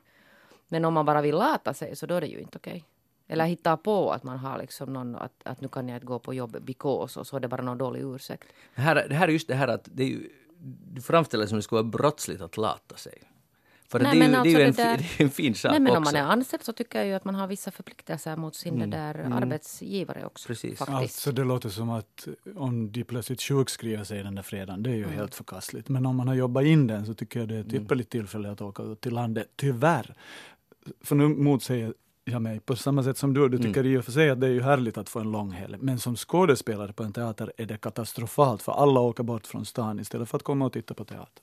Men 0.68 0.84
om 0.84 0.94
man 0.94 1.06
bara 1.06 1.22
vill 1.22 1.34
lata 1.34 1.74
sig 1.74 1.96
så 1.96 2.06
då 2.06 2.14
är 2.14 2.20
det 2.20 2.26
ju 2.26 2.40
inte 2.40 2.58
okej. 2.58 2.84
Eller 3.28 3.44
hitta 3.44 3.76
på 3.76 4.10
att 4.10 4.22
man 4.22 4.38
har 4.38 4.58
liksom 4.58 4.92
någon 4.92 5.16
att, 5.16 5.32
att 5.42 5.60
nu 5.60 5.68
kan 5.68 5.88
jag 5.88 5.96
inte 5.96 6.06
gå 6.06 6.18
på 6.18 6.34
jobb 6.34 6.56
because 6.62 7.20
och 7.20 7.26
så 7.26 7.36
är 7.36 7.40
det 7.40 7.48
bara 7.48 7.62
någon 7.62 7.78
dålig 7.78 8.02
ursäkt. 8.02 8.48
Det 8.74 8.82
här, 8.82 9.06
det 9.08 9.14
här 9.14 9.28
är 9.28 9.32
just 9.32 9.48
det 9.48 9.54
här 9.54 9.68
att 9.68 9.88
det 9.92 10.02
är 10.02 10.08
ju, 10.08 10.28
du 10.92 11.00
framställer 11.02 11.44
det 11.44 11.48
som 11.48 11.58
det 11.58 11.62
skulle 11.62 11.82
vara 11.82 11.90
brottsligt 11.90 12.42
att 12.42 12.56
lata 12.56 12.96
sig. 12.96 13.22
För 13.94 14.00
Nej, 14.02 14.18
det, 14.18 14.24
är 14.24 14.26
ju, 14.26 14.32
men 14.32 14.42
det 14.42 14.48
är 14.48 14.58
ju 14.58 14.60
en, 14.60 14.66
alltså 14.66 14.82
där- 14.82 14.96
det 15.18 15.22
är 15.22 15.24
en 15.24 15.30
fin 15.30 15.54
sak 15.54 15.70
Nej 15.70 15.80
men 15.80 15.92
om 15.92 16.02
också. 16.02 16.14
man 16.14 16.22
är 16.22 16.32
anställd 16.32 16.62
så 16.62 16.72
tycker 16.72 16.98
jag 16.98 17.08
ju 17.08 17.14
att 17.14 17.24
man 17.24 17.34
har 17.34 17.46
vissa 17.46 17.70
förpliktelser 17.70 18.36
mot 18.36 18.54
sin 18.54 18.78
det 18.78 18.86
där 18.86 19.14
arbetsgivare 19.32 20.26
också. 20.26 20.46
Precis. 20.46 20.78
Faktiskt. 20.78 20.96
Alltså 20.98 21.32
det 21.32 21.44
låter 21.44 21.68
som 21.68 21.90
att 21.90 22.28
om 22.56 22.92
de 22.92 23.04
plötsligt 23.04 23.42
sjukskriver 23.42 24.04
sig 24.04 24.22
den 24.22 24.34
där 24.34 24.42
fredagen, 24.42 24.82
det 24.82 24.90
är 24.90 24.94
ju 24.94 25.08
helt 25.08 25.34
förkastligt. 25.34 25.88
Men 25.88 26.06
om 26.06 26.16
man 26.16 26.28
har 26.28 26.34
jobbat 26.34 26.64
in 26.64 26.86
den 26.86 27.06
så 27.06 27.14
tycker 27.14 27.40
jag 27.40 27.48
det 27.48 27.54
är 27.56 27.60
ett 27.60 27.72
ypperligt 27.72 28.10
tillfälle 28.10 28.50
att 28.50 28.60
åka 28.60 28.82
ut 28.82 29.00
till 29.00 29.14
landet, 29.14 29.48
tyvärr. 29.56 30.14
För 31.04 31.14
nu 31.16 31.28
motsäger 31.28 31.94
jag 32.24 32.42
mig 32.42 32.60
på 32.60 32.76
samma 32.76 33.02
sätt 33.02 33.18
som 33.18 33.34
du. 33.34 33.48
Du 33.48 33.58
tycker 33.58 33.86
i 33.86 33.96
och 33.96 34.04
för 34.04 34.12
sig 34.12 34.30
att 34.30 34.40
det 34.40 34.46
är 34.46 34.50
ju 34.50 34.62
härligt 34.62 34.98
att 34.98 35.08
få 35.08 35.20
en 35.20 35.32
lång 35.32 35.50
helg. 35.50 35.76
Men 35.80 35.98
som 35.98 36.16
skådespelare 36.16 36.92
på 36.92 37.02
en 37.02 37.12
teater 37.12 37.52
är 37.56 37.66
det 37.66 37.76
katastrofalt 37.76 38.62
för 38.62 38.72
alla 38.72 39.00
åker 39.00 39.22
bort 39.22 39.46
från 39.46 39.64
stan 39.64 40.00
istället 40.00 40.28
för 40.28 40.36
att 40.36 40.42
komma 40.42 40.66
och 40.66 40.72
titta 40.72 40.94
på 40.94 41.04
teater. 41.04 41.42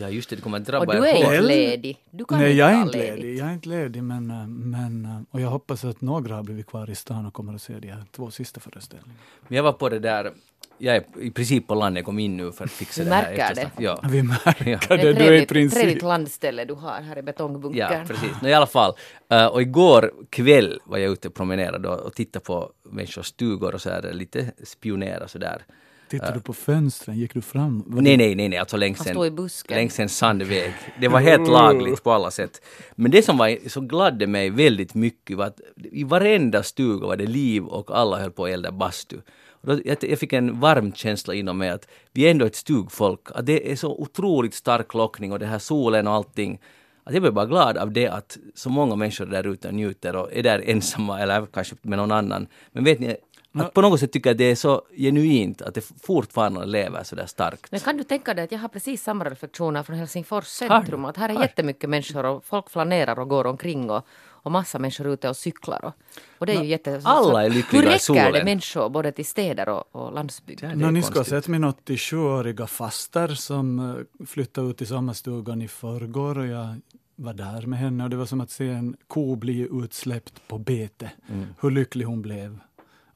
Ja 0.00 0.08
just 0.08 0.30
det, 0.30 0.36
det 0.36 0.42
kommer 0.42 0.56
att 0.60 0.68
Och 0.68 0.72
drabba 0.72 0.92
du 0.92 0.98
er 0.98 1.02
är 1.14 1.16
inte 1.18 1.40
ledig. 1.40 1.98
Du 2.10 2.24
kan 2.24 2.38
Nej, 2.38 2.50
inte 2.50 2.58
jag 2.58 2.70
är 2.72 2.82
inte 2.82 2.98
ledigt. 2.98 3.20
ledig. 3.24 3.38
Jag 3.38 3.48
är 3.48 3.52
inte 3.52 3.68
ledig, 3.68 4.02
men, 4.02 4.26
men 4.70 5.04
äh, 5.04 5.20
och 5.30 5.40
jag 5.40 5.48
hoppas 5.48 5.84
att 5.84 6.00
några 6.00 6.34
har 6.34 6.42
blivit 6.42 6.66
kvar 6.66 6.90
i 6.90 6.94
stan 6.94 7.26
och 7.26 7.34
kommer 7.34 7.54
att 7.54 7.62
se 7.62 7.78
de 7.78 7.88
här 7.88 8.04
två 8.12 8.30
sista 8.30 8.60
föreställningarna. 8.60 9.20
Men 9.48 9.56
jag 9.56 9.62
var 9.62 9.72
på 9.72 9.88
det 9.88 9.98
där, 9.98 10.32
jag 10.78 10.96
är 10.96 11.04
i 11.20 11.30
princip 11.30 11.66
på 11.66 11.74
landet, 11.74 11.98
jag 12.00 12.04
kom 12.04 12.18
in 12.18 12.36
nu 12.36 12.52
för 12.52 12.64
att 12.64 12.70
fixa 12.70 13.02
Du 13.02 13.08
det 13.08 13.14
här. 13.14 13.36
märker 13.36 13.54
det. 13.54 13.70
Ja. 13.78 14.00
Vi 14.10 14.22
märker 14.22 14.70
Ja. 14.70 14.78
Det 14.96 15.08
är 15.08 15.14
Du 15.14 15.24
är 15.24 15.32
i 15.32 15.46
princip... 15.46 15.78
trevligt 15.80 16.02
landställe 16.02 16.64
du 16.64 16.74
har 16.74 17.00
här 17.00 17.18
i 17.18 17.22
betongbunkern. 17.22 17.92
Ja, 17.92 18.04
precis. 18.06 18.42
No, 18.42 18.48
I 18.48 18.54
alla 18.54 18.66
fall. 18.66 18.92
Uh, 19.32 19.46
och 19.46 19.62
igår 19.62 20.12
kväll 20.30 20.80
var 20.84 20.98
jag 20.98 21.12
ute 21.12 21.28
och 21.28 21.34
promenerade 21.34 21.88
och, 21.88 22.00
och 22.00 22.14
tittade 22.14 22.44
på 22.44 22.72
människors 22.90 23.26
stugor 23.26 23.74
och 23.74 23.80
så 23.80 23.90
här, 23.90 24.12
lite 24.12 24.52
spionera 24.64 25.28
så 25.28 25.38
där. 25.38 25.62
Tittar 26.08 26.34
du 26.34 26.40
på 26.40 26.52
fönstren? 26.52 27.18
Gick 27.18 27.34
du 27.34 27.40
fram? 27.40 27.84
Var 27.86 28.02
Nej, 28.02 28.16
nej, 28.16 28.34
nej, 28.34 28.48
nej, 28.48 28.58
alltså 28.58 28.76
längs 28.76 29.06
en, 29.06 29.40
längs 29.68 30.00
en 30.00 30.08
sandväg. 30.08 30.74
Det 31.00 31.08
var 31.08 31.20
helt 31.20 31.48
lagligt 31.48 32.02
på 32.02 32.12
alla 32.12 32.30
sätt. 32.30 32.62
Men 32.94 33.10
det 33.10 33.22
som 33.22 33.38
var, 33.38 33.68
så 33.68 33.80
gladde 33.80 34.26
mig 34.26 34.50
väldigt 34.50 34.94
mycket 34.94 35.36
var 35.36 35.46
att 35.46 35.60
i 35.92 36.04
varenda 36.04 36.62
stuga 36.62 37.06
var 37.06 37.16
det 37.16 37.26
liv 37.26 37.64
och 37.64 37.90
alla 37.98 38.20
höll 38.20 38.30
på 38.30 38.44
att 38.44 38.50
elda 38.50 38.72
bastu. 38.72 39.16
Jag, 39.62 39.96
jag 40.00 40.18
fick 40.18 40.32
en 40.32 40.60
varm 40.60 40.92
känsla 40.92 41.34
inom 41.34 41.58
mig 41.58 41.70
att 41.70 41.88
vi 42.12 42.26
är 42.26 42.30
ändå 42.30 42.46
ett 42.46 42.56
stugfolk, 42.56 43.20
att 43.34 43.46
det 43.46 43.72
är 43.72 43.76
så 43.76 43.92
otroligt 43.92 44.54
stark 44.54 44.94
lockning 44.94 45.32
och 45.32 45.38
det 45.38 45.46
här 45.46 45.58
solen 45.58 46.06
och 46.06 46.12
allting. 46.12 46.60
Att 47.04 47.14
jag 47.14 47.22
blev 47.22 47.34
bara 47.34 47.46
glad 47.46 47.76
av 47.76 47.92
det 47.92 48.08
att 48.08 48.38
så 48.54 48.70
många 48.70 48.96
människor 48.96 49.26
där 49.26 49.46
ute 49.46 49.72
njuter 49.72 50.16
och 50.16 50.32
är 50.32 50.42
där 50.42 50.62
ensamma 50.66 51.20
eller 51.20 51.46
kanske 51.46 51.76
med 51.82 51.98
någon 51.98 52.12
annan. 52.12 52.46
Men 52.72 52.84
vet 52.84 53.00
ni, 53.00 53.16
att 53.52 53.74
på 53.74 53.80
något 53.80 54.00
sätt 54.00 54.12
tycker 54.12 54.30
jag 54.30 54.34
att 54.34 54.38
det 54.38 54.50
är 54.50 54.54
så 54.54 54.82
genuint 54.96 55.62
att 55.62 55.74
det 55.74 55.92
fortfarande 56.02 56.66
lever 56.66 57.02
så 57.02 57.16
där 57.16 57.26
starkt. 57.26 57.70
Men 57.70 57.80
kan 57.80 57.96
du 57.96 58.04
tänka 58.04 58.34
dig 58.34 58.44
att 58.44 58.52
jag 58.52 58.58
har 58.58 58.68
precis 58.68 59.02
samma 59.02 59.24
reflektioner 59.24 59.82
från 59.82 59.96
Helsingfors 59.96 60.46
centrum. 60.46 61.04
Att 61.04 61.16
här 61.16 61.28
är 61.28 61.34
Har. 61.34 61.42
jättemycket 61.42 61.90
människor 61.90 62.26
och 62.26 62.44
folk 62.44 62.70
flanerar 62.70 63.18
och 63.18 63.28
går 63.28 63.46
omkring 63.46 63.90
och, 63.90 64.06
och 64.20 64.52
massa 64.52 64.78
människor 64.78 65.06
ute 65.06 65.28
och 65.28 65.36
cyklar. 65.36 65.84
Och, 65.84 65.92
och 66.38 66.46
det 66.46 66.52
är 66.52 66.62
ju 66.62 66.68
jätte... 66.68 67.00
alla 67.04 67.44
är 67.44 67.50
lyckliga 67.50 67.82
i 67.82 67.84
Hur 67.84 67.90
räcker 67.92 67.98
solen. 67.98 68.32
det 68.32 68.44
människor 68.44 68.88
både 68.88 69.12
till 69.12 69.26
städer 69.26 69.68
och, 69.68 69.84
och 69.92 70.12
landsbygd? 70.12 70.64
Ja, 70.64 70.90
ni 70.90 71.02
ska 71.02 71.18
ha 71.18 71.24
sett 71.24 71.48
min 71.48 71.64
87-åriga 71.64 72.66
faster 72.66 73.28
som 73.28 73.80
uh, 73.80 74.26
flyttade 74.26 74.70
ut 74.70 74.78
till 74.78 74.86
sommarstugan 74.86 75.62
i 75.62 75.68
förrgår 75.68 76.38
och 76.38 76.46
jag 76.46 76.74
var 77.16 77.34
där 77.34 77.66
med 77.66 77.78
henne 77.78 78.04
och 78.04 78.10
det 78.10 78.16
var 78.16 78.26
som 78.26 78.40
att 78.40 78.50
se 78.50 78.68
en 78.68 78.96
ko 79.06 79.36
bli 79.36 79.68
utsläppt 79.72 80.48
på 80.48 80.58
bete. 80.58 81.10
Mm. 81.28 81.46
Hur 81.60 81.70
lycklig 81.70 82.04
hon 82.04 82.22
blev. 82.22 82.58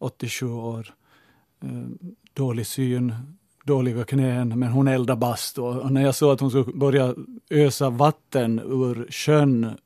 87 0.02 0.46
år, 0.46 0.94
eh, 1.62 1.68
dålig 2.32 2.66
syn, 2.66 3.14
dåliga 3.64 4.04
knän, 4.04 4.58
men 4.58 4.68
hon 4.68 4.88
eldar 4.88 5.16
bastu. 5.16 5.60
Och 5.60 5.92
när 5.92 6.02
jag 6.02 6.14
såg 6.14 6.32
att 6.32 6.40
hon 6.40 6.50
skulle 6.50 6.64
börja 6.64 7.14
ösa 7.50 7.90
vatten 7.90 8.58
ur 8.58 9.06
sjön 9.10 9.76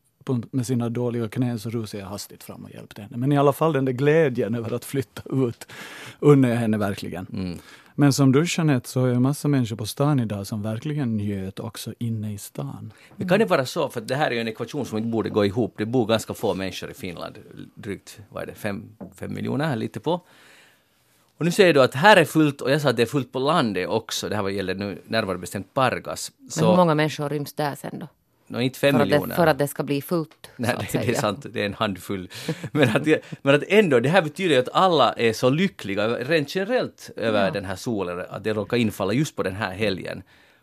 med 0.51 0.67
sina 0.67 0.89
dåliga 0.89 1.29
knän 1.29 1.59
så 1.59 1.71
rusade 1.71 2.03
jag 2.03 2.11
hastigt 2.11 2.43
fram 2.43 2.65
och 2.65 2.71
hjälpte 2.71 3.03
henne. 3.03 3.17
Men 3.17 3.33
i 3.33 3.39
alla 3.39 3.53
fall 3.53 3.73
den 3.73 3.85
där 3.85 3.93
glädjen 3.93 4.55
över 4.55 4.73
att 4.73 4.85
flytta 4.85 5.23
ut 5.33 5.67
unnar 6.21 6.49
jag 6.49 6.57
henne 6.57 6.79
verkligen. 6.79 7.27
Mm. 7.33 7.59
Men 7.99 8.13
som 8.13 8.33
du 8.33 8.45
Jeanette 8.47 8.89
så 8.89 9.05
är 9.05 9.13
det 9.13 9.21
massa 9.21 9.49
människor 9.49 9.77
på 9.77 9.87
stan 9.87 10.21
idag 10.21 10.47
som 10.47 10.63
verkligen 10.63 11.17
njöt 11.17 11.61
också 11.61 11.95
inne 11.99 12.33
i 12.33 12.39
stan. 12.39 12.93
Men 13.17 13.29
kan 13.29 13.39
det 13.39 13.45
vara 13.45 13.67
så, 13.67 13.89
för 13.89 14.01
det 14.01 14.15
här 14.15 14.31
är 14.31 14.35
ju 14.35 14.41
en 14.41 14.49
ekvation 14.49 14.87
som 14.87 14.99
inte 14.99 15.09
borde 15.11 15.31
gå 15.31 15.45
ihop. 15.45 15.75
Det 15.79 15.87
bor 15.87 16.07
ganska 16.07 16.35
få 16.35 16.55
människor 16.55 16.91
i 16.91 16.95
Finland, 16.95 17.39
drygt, 17.75 18.21
vad 18.29 18.43
är 18.43 18.47
det, 18.47 18.55
fem, 18.55 18.89
fem 19.15 19.35
miljoner, 19.35 19.77
lite 19.77 20.01
på. 20.01 20.21
Och 21.39 21.45
nu 21.45 21.51
säger 21.51 21.75
du 21.75 21.83
att 21.83 21.95
här 21.95 22.17
är 22.17 22.25
fullt, 22.25 22.61
och 22.61 22.71
jag 22.71 22.81
sa 22.81 22.91
att 22.91 22.97
det 22.97 23.03
är 23.03 23.07
fullt 23.07 23.33
på 23.33 23.39
landet 23.39 23.89
också, 23.89 24.29
det 24.29 24.37
här 24.37 24.43
vad 24.43 24.53
gäller 24.53 24.75
nu 24.75 25.03
närmare 25.07 25.39
bestämt 25.39 25.75
Pargas. 25.75 26.33
Men 26.39 26.45
hur 26.45 26.51
Så, 26.51 26.77
många 26.77 26.95
människor 26.95 27.29
ryms 27.29 27.53
där 27.53 27.75
sen 27.75 27.99
då? 27.99 28.09
No, 28.47 28.61
inte 28.61 28.79
fem 28.79 28.95
För 28.95 29.03
att, 29.03 29.11
det, 29.11 29.35
för 29.35 29.47
att 29.47 29.59
det 29.59 29.69
ska 29.69 29.83
bli 29.83 30.03
fullt. 30.03 30.51
Nej, 30.57 30.77
det, 30.93 30.99
det 30.99 31.09
är 31.09 31.15
sant, 31.15 31.47
det 31.51 31.61
är 31.61 31.67
en 31.67 31.75
handfull. 31.75 32.29
Men 32.73 32.97
att, 32.97 33.07
men 33.43 33.55
att 33.55 33.63
ändå, 33.69 34.01
det 34.01 34.09
här 34.09 34.23
betyder 34.23 34.55
ju 34.55 34.61
att 34.61 34.69
alla 34.73 35.13
är 35.13 35.33
så 35.33 35.51
lyckliga 35.51 36.09
rent 36.09 36.55
generellt 36.55 37.11
över 37.17 37.51
den 37.51 37.65
här 37.65 37.77
solen, 37.77 38.25
att 38.29 38.45
det 38.45 38.53
råkar 38.53 38.77
infalla 38.77 39.13
just 39.13 39.37
på 39.37 39.43
den 39.43 39.57
här 39.57 39.73
helgen. 39.73 40.23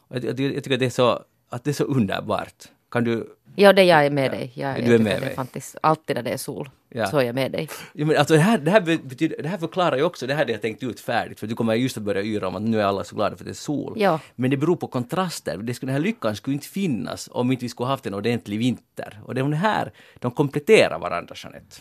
Jag, 0.09 0.23
jag, 0.23 0.39
jag 0.39 0.63
tycker 0.63 0.73
att 0.73 0.79
det 0.79 0.85
är 0.85 0.89
så, 0.89 1.23
att 1.49 1.63
det 1.63 1.71
är 1.71 1.73
så 1.73 1.83
underbart. 1.83 2.63
Kan 2.93 3.03
du... 3.03 3.35
Ja, 3.55 3.73
det 3.73 3.83
jag 3.83 4.05
är 4.05 4.09
med 4.09 4.31
dig. 4.31 4.51
Jag, 4.53 4.75
Du 4.75 4.81
jag 4.81 4.93
är 4.93 4.99
med 4.99 5.15
det 5.15 5.19
mig. 5.19 5.31
är 5.31 5.35
fantastiskt. 5.35 5.75
Alltid 5.83 6.15
när 6.15 6.23
det 6.23 6.29
är 6.29 6.37
sol 6.37 6.69
Ja. 6.89 7.07
så 7.07 7.17
är 7.17 7.23
jag 7.23 7.35
med 7.35 7.51
dig. 7.51 7.69
Ja, 7.93 8.05
men 8.05 8.17
alltså 8.17 8.33
det, 8.33 8.39
här, 8.39 8.57
det, 8.57 8.71
här 8.71 8.81
betyder, 8.81 9.43
det 9.43 9.49
här 9.49 9.57
förklarar 9.57 9.97
ju 9.97 10.03
också, 10.03 10.27
det 10.27 10.33
här 10.33 10.39
hade 10.41 10.51
jag 10.51 10.61
tänkt 10.61 10.83
ut 10.83 10.99
färdigt, 10.99 11.39
för 11.39 11.47
du 11.47 11.55
kommer 11.55 11.73
just 11.73 11.97
att 11.97 12.03
börja 12.03 12.21
yra 12.21 12.47
om 12.47 12.55
att 12.55 12.61
nu 12.61 12.79
är 12.81 12.85
alla 12.85 13.03
så 13.03 13.15
glada 13.15 13.35
för 13.35 13.43
att 13.43 13.45
det 13.45 13.51
är 13.51 13.53
sol. 13.53 13.93
Ja. 13.97 14.19
Men 14.35 14.51
det 14.51 14.57
beror 14.57 14.75
på 14.75 14.87
kontraster. 14.87 15.57
Det 15.57 15.73
skulle, 15.73 15.91
den 15.91 16.01
här 16.01 16.07
lyckan 16.07 16.35
skulle 16.35 16.53
inte 16.53 16.67
finnas 16.67 17.29
om 17.31 17.51
inte 17.51 17.65
vi 17.65 17.69
skulle 17.69 17.87
haft 17.87 18.05
en 18.05 18.13
ordentlig 18.13 18.59
vinter. 18.59 19.19
Och 19.25 19.35
de 19.35 19.53
här, 19.53 19.91
de 20.19 20.31
kompletterar 20.31 20.99
varandra, 20.99 21.35
Jeanette. 21.43 21.75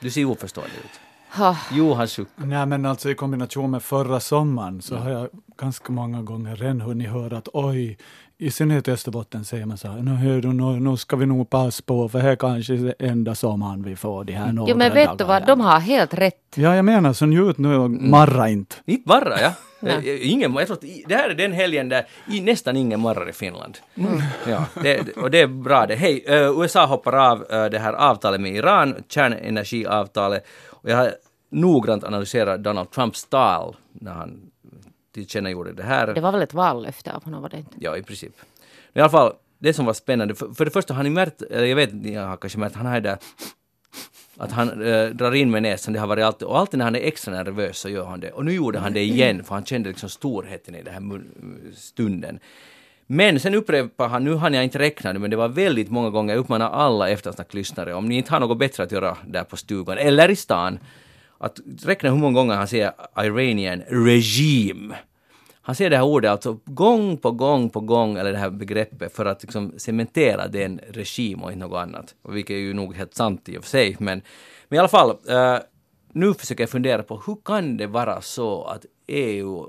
Du 0.00 0.10
ser 0.10 0.24
oförstående 0.24 0.74
ut. 0.84 1.00
Ha. 1.38 1.56
Jo, 1.72 1.92
han 1.94 2.08
suckar. 2.08 2.44
Nej 2.46 2.66
men 2.66 2.86
alltså 2.86 3.10
i 3.10 3.14
kombination 3.14 3.70
med 3.70 3.82
förra 3.82 4.20
sommaren 4.20 4.68
Mm. 4.68 4.82
så 4.82 4.96
har 4.96 5.10
jag 5.10 5.28
ganska 5.56 5.92
många 5.92 6.22
gånger 6.22 6.56
redan 6.56 6.80
hunnit 6.80 7.08
höra 7.08 7.36
att 7.38 7.48
oj, 7.52 7.98
i 8.38 8.50
synnerhet 8.50 8.88
i 8.88 8.90
Österbotten 8.90 9.44
säger 9.44 9.66
man 9.66 9.78
så 9.78 9.88
här, 9.88 9.98
nu, 10.02 10.10
hör 10.10 10.40
du, 10.40 10.48
nu, 10.52 10.64
nu 10.80 10.96
ska 10.96 11.16
vi 11.16 11.26
nog 11.26 11.50
passa 11.50 11.82
på 11.86 12.08
för 12.08 12.18
här 12.18 12.36
kanske 12.36 12.74
är 12.74 12.78
det 12.78 12.94
enda 13.06 13.34
sommaren 13.34 13.82
vi 13.82 13.96
får 13.96 14.24
de 14.24 14.32
här 14.32 14.52
några 14.52 14.70
Jo, 14.70 14.76
men 14.76 14.92
vet 14.94 15.10
du 15.10 15.16
dagar 15.16 15.26
vad, 15.26 15.40
här." 15.42 15.46
de 15.46 15.60
har 15.60 15.80
helt 15.80 16.14
rätt. 16.14 16.40
Ja, 16.54 16.76
jag 16.76 16.84
menar 16.84 17.12
så 17.12 17.26
njut 17.26 17.58
nu 17.58 17.76
och 17.76 17.86
Mm. 17.86 18.10
marra 18.10 18.48
inte. 18.48 18.76
Inte 18.86 19.08
bara, 19.08 19.40
ja. 19.40 19.52
Nej. 19.80 20.10
Eh, 20.22 20.32
Ingen, 20.32 20.54
jag 20.54 20.66
tror 20.66 20.76
att 20.76 20.84
det 21.08 21.14
här 21.14 21.30
är 21.30 21.34
den 21.34 21.52
helgen 21.52 21.88
där 21.88 22.06
i, 22.30 22.40
nästan 22.40 22.76
ingen 22.76 23.00
marrar 23.00 23.28
i 23.28 23.32
Finland. 23.32 23.78
Ja, 24.48 24.64
det, 24.82 25.16
och 25.16 25.30
det 25.30 25.40
är 25.40 25.46
bra 25.46 25.86
det. 25.86 25.94
Hej, 25.94 26.24
eh, 26.28 26.60
USA 26.60 26.86
hoppar 26.86 27.12
av 27.12 27.44
eh, 27.50 27.64
det 27.64 27.78
här 27.78 27.92
avtalet 27.92 28.40
med 28.40 28.54
Iran, 28.54 28.94
kärnenergiavtalet. 29.08 30.46
Och 30.70 30.90
jag 30.90 30.96
har 30.96 31.10
noggrant 31.50 32.04
analyserat 32.04 32.62
Donald 32.64 32.90
Trumps 32.90 33.24
tal 33.24 33.76
när 33.92 34.12
han 34.12 34.40
tillkännagjorde 35.14 35.72
det 35.72 35.82
här. 35.82 36.14
Det 36.14 36.20
var 36.20 36.32
väl 36.32 36.42
ett 36.42 36.54
vallöfte 36.54 37.12
av 37.12 37.24
honom, 37.24 37.42
var 37.42 37.48
det 37.48 37.56
inte? 37.56 37.76
Ja, 37.78 37.96
i 37.96 38.02
princip. 38.02 38.32
I 38.94 39.00
alla 39.00 39.10
fall, 39.10 39.32
det 39.58 39.74
som 39.74 39.86
var 39.86 39.92
spännande, 39.92 40.34
för, 40.34 40.48
för 40.48 40.64
det 40.64 40.70
första 40.70 40.94
har 40.94 41.02
ni 41.02 41.10
märkt, 41.10 41.42
eller 41.42 41.66
jag 41.66 41.76
vet, 41.76 41.94
ni 41.94 42.14
har 42.14 42.36
kanske 42.36 42.58
märkt, 42.58 42.76
han 42.76 42.86
har 42.86 42.94
ju 42.94 43.00
där 43.00 43.18
att 44.36 44.52
han 44.52 44.82
eh, 44.82 45.06
drar 45.06 45.32
in 45.32 45.50
med 45.50 45.62
näsan, 45.62 45.94
det 45.94 46.00
har 46.00 46.06
varit 46.06 46.24
alltid, 46.24 46.48
och 46.48 46.58
alltid 46.58 46.78
när 46.78 46.84
han 46.84 46.96
är 46.96 47.00
extra 47.00 47.34
nervös 47.34 47.78
så 47.78 47.88
gör 47.88 48.04
han 48.04 48.20
det. 48.20 48.30
Och 48.30 48.44
nu 48.44 48.52
gjorde 48.52 48.78
han 48.78 48.92
det 48.92 49.00
igen, 49.00 49.44
för 49.44 49.54
han 49.54 49.64
kände 49.64 49.88
liksom 49.88 50.08
storheten 50.08 50.74
i 50.74 50.82
den 50.82 50.94
här 50.94 51.20
stunden. 51.74 52.38
Men 53.06 53.40
sen 53.40 53.54
upprepar 53.54 54.08
han, 54.08 54.24
nu 54.24 54.36
hann 54.36 54.54
jag 54.54 54.64
inte 54.64 54.78
räkna 54.78 55.12
det, 55.12 55.18
men 55.18 55.30
det 55.30 55.36
var 55.36 55.48
väldigt 55.48 55.90
många 55.90 56.10
gånger, 56.10 56.34
jag 56.34 56.40
uppmanar 56.40 56.70
alla 56.70 57.08
eftersnacklyssnare, 57.08 57.94
om 57.94 58.08
ni 58.08 58.16
inte 58.16 58.32
har 58.32 58.40
något 58.40 58.58
bättre 58.58 58.82
att 58.82 58.92
göra 58.92 59.16
där 59.26 59.44
på 59.44 59.56
stugan, 59.56 59.98
eller 59.98 60.30
i 60.30 60.36
stan, 60.36 60.78
att 61.44 61.60
räkna 61.84 62.10
hur 62.10 62.16
många 62.16 62.34
gånger 62.34 62.54
han 62.54 62.68
säger 62.68 62.92
Iranian 63.16 63.82
regime. 63.88 64.94
Han 65.62 65.74
säger 65.74 65.90
det 65.90 65.96
här 65.96 66.04
ordet 66.04 66.30
alltså 66.30 66.60
gång 66.64 67.16
på 67.16 67.30
gång 67.30 67.70
på 67.70 67.80
gång, 67.80 68.16
eller 68.16 68.32
det 68.32 68.38
här 68.38 68.50
begreppet, 68.50 69.16
för 69.16 69.24
att 69.26 69.42
liksom 69.42 69.72
cementera 69.76 70.48
den 70.48 70.80
regim 70.88 71.42
och 71.42 71.52
inte 71.52 71.66
något 71.66 71.78
annat. 71.78 72.14
Och 72.22 72.36
Vilket 72.36 72.54
är 72.54 72.58
ju 72.58 72.74
nog 72.74 72.96
helt 72.96 73.14
sant 73.14 73.48
i 73.48 73.58
och 73.58 73.62
för 73.62 73.70
sig, 73.70 73.96
men, 73.98 74.22
men 74.68 74.76
i 74.76 74.78
alla 74.78 74.88
fall, 74.88 75.10
eh, 75.28 75.58
nu 76.12 76.34
försöker 76.34 76.62
jag 76.62 76.70
fundera 76.70 77.02
på 77.02 77.22
hur 77.26 77.36
kan 77.44 77.76
det 77.76 77.86
vara 77.86 78.20
så 78.20 78.64
att 78.64 78.86
EU 79.06 79.66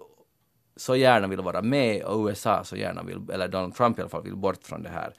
så 0.78 0.96
gärna 0.96 1.28
vill 1.28 1.42
vara 1.42 1.62
med 1.62 2.04
och 2.04 2.26
USA 2.26 2.64
så 2.64 2.76
gärna 2.76 3.04
vill, 3.04 3.30
eller 3.34 3.48
Donald 3.48 3.76
Trump 3.76 4.00
i 4.00 4.02
alla 4.02 4.10
fall, 4.10 4.24
vill 4.24 4.36
bort 4.36 4.64
från 4.64 4.84
det 4.84 4.90
här. 4.90 5.14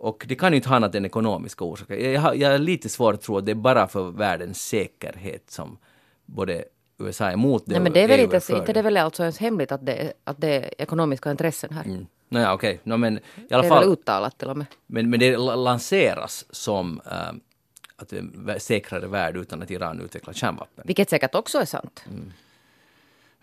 Och 0.00 0.24
det 0.28 0.34
kan 0.34 0.52
ju 0.52 0.56
inte 0.56 0.68
ha 0.68 0.76
annat 0.76 0.94
än 0.94 1.04
ekonomiska 1.04 1.64
orsaker. 1.64 1.94
Jag, 1.96 2.20
har- 2.20 2.34
jag 2.34 2.54
är 2.54 2.58
lite 2.58 2.88
svår 2.88 3.12
att 3.14 3.20
tro 3.22 3.38
att 3.38 3.46
det 3.46 3.52
är 3.52 3.54
bara 3.54 3.88
för 3.88 4.10
världens 4.10 4.62
säkerhet 4.62 5.50
som 5.50 5.78
både 6.26 6.64
USA 6.98 7.24
är 7.28 7.32
emot 7.32 7.62
det 7.66 7.72
Nej, 7.72 7.80
men 7.80 7.92
det 7.92 8.00
är 8.00 8.08
väl 8.08 8.20
inte, 8.20 8.36
inte 8.52 8.72
det 8.72 8.78
är 8.80 8.82
väl 8.82 8.96
alltså 8.96 9.22
ens 9.22 9.38
hemligt 9.38 9.72
att 9.72 9.86
det, 9.86 10.12
att 10.24 10.40
det 10.40 10.48
är 10.56 10.74
ekonomiska 10.82 11.30
intressen 11.30 11.72
här. 11.74 11.84
Mm. 11.84 12.06
Nåja, 12.28 12.54
okej. 12.54 12.80
No, 12.82 12.96
men 12.96 13.18
i 13.18 13.20
Det 13.48 13.54
alla 13.54 13.64
är 13.64 13.70
väl 13.70 13.78
fall, 13.78 13.92
uttalat 13.92 14.38
till 14.38 14.48
och 14.48 14.56
med. 14.56 14.66
men, 14.86 15.10
men 15.10 15.20
det 15.20 15.36
la- 15.36 15.54
lanseras 15.56 16.46
som 16.50 17.00
äh, 17.06 17.12
att 17.96 18.08
det 18.08 18.16
är 18.16 18.50
en 18.50 18.60
säkrare 18.60 19.06
värld 19.06 19.36
utan 19.36 19.62
att 19.62 19.70
Iran 19.70 20.00
utvecklar 20.00 20.34
kärnvapen. 20.34 20.84
Vilket 20.86 21.10
säkert 21.10 21.34
också 21.34 21.58
är 21.58 21.64
sant. 21.64 22.04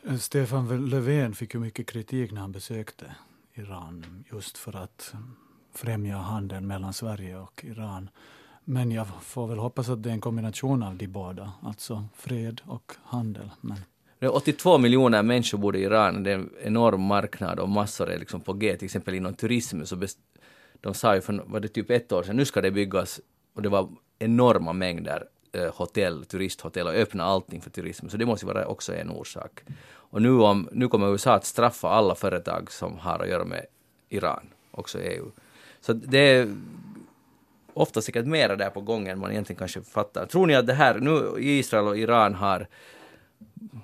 Eh, 0.07 0.17
Stefan 0.17 0.89
Löfven 0.89 1.35
fick 1.35 1.53
ju 1.53 1.59
mycket 1.59 1.87
kritik 1.87 2.31
när 2.31 2.41
han 2.41 2.51
besökte 2.51 3.15
Iran 3.53 4.23
just 4.31 4.57
för 4.57 4.75
att 4.75 5.13
främja 5.77 6.17
handeln 6.17 6.67
mellan 6.67 6.93
Sverige 6.93 7.37
och 7.37 7.65
Iran. 7.65 8.09
Men 8.63 8.91
jag 8.91 9.07
får 9.21 9.47
väl 9.47 9.57
hoppas 9.57 9.89
att 9.89 10.03
det 10.03 10.09
är 10.09 10.13
en 10.13 10.21
kombination 10.21 10.83
av 10.83 10.95
de 10.95 11.07
båda, 11.07 11.51
alltså 11.63 12.05
fred 12.15 12.61
och 12.65 12.93
handel. 13.03 13.49
Men 13.61 13.77
Det 14.19 14.25
är 14.25 14.35
82 14.35 14.77
miljoner 14.77 15.23
människor 15.23 15.57
bor 15.57 15.75
i 15.75 15.83
Iran, 15.83 16.23
det 16.23 16.31
är 16.31 16.35
en 16.35 16.49
enorm 16.63 17.01
marknad 17.01 17.59
och 17.59 17.69
massor 17.69 18.09
är 18.09 18.19
liksom 18.19 18.41
på 18.41 18.53
G, 18.53 18.77
till 18.77 18.85
exempel 18.85 19.13
inom 19.13 19.33
turism. 19.33 19.83
Så 19.83 19.95
best, 19.95 20.19
de 20.81 20.93
sa 20.93 21.15
ju 21.15 21.21
för 21.21 21.43
var 21.45 21.59
det 21.59 21.67
typ 21.67 21.89
ett 21.89 22.11
år 22.11 22.23
sedan, 22.23 22.35
nu 22.35 22.45
ska 22.45 22.61
det 22.61 22.71
byggas, 22.71 23.19
och 23.55 23.61
det 23.61 23.69
var 23.69 23.89
enorma 24.19 24.73
mängder 24.73 25.23
eh, 25.51 25.75
hotell, 25.75 26.25
turisthotell 26.25 26.87
och 26.87 26.93
öppna 26.93 27.23
allting 27.23 27.61
för 27.61 27.69
turism. 27.69 28.09
Så 28.09 28.17
det 28.17 28.25
måste 28.25 28.45
ju 28.45 28.53
vara 28.53 28.67
också 28.67 28.95
en 28.95 29.09
orsak. 29.09 29.63
Och 29.87 30.21
nu, 30.21 30.39
om, 30.39 30.69
nu 30.71 30.87
kommer 30.87 31.11
USA 31.11 31.33
att 31.33 31.45
straffa 31.45 31.89
alla 31.89 32.15
företag 32.15 32.71
som 32.71 32.97
har 32.97 33.19
att 33.19 33.29
göra 33.29 33.45
med 33.45 33.65
Iran, 34.09 34.47
också 34.71 34.99
EU. 34.99 35.31
Så 35.85 35.93
det 35.93 36.17
är 36.17 36.55
ofta 37.73 38.01
säkert 38.01 38.25
mera 38.25 38.55
där 38.55 38.69
på 38.69 38.81
gång 38.81 39.07
än 39.07 39.19
man 39.19 39.31
egentligen 39.31 39.57
kanske 39.59 39.81
fattar. 39.81 40.25
Tror 40.25 40.47
ni 40.47 40.55
att 40.55 40.67
det 40.67 40.73
här, 40.73 40.99
nu 40.99 41.33
Israel 41.39 41.87
och 41.87 41.97
Iran 41.97 42.33
har 42.33 42.67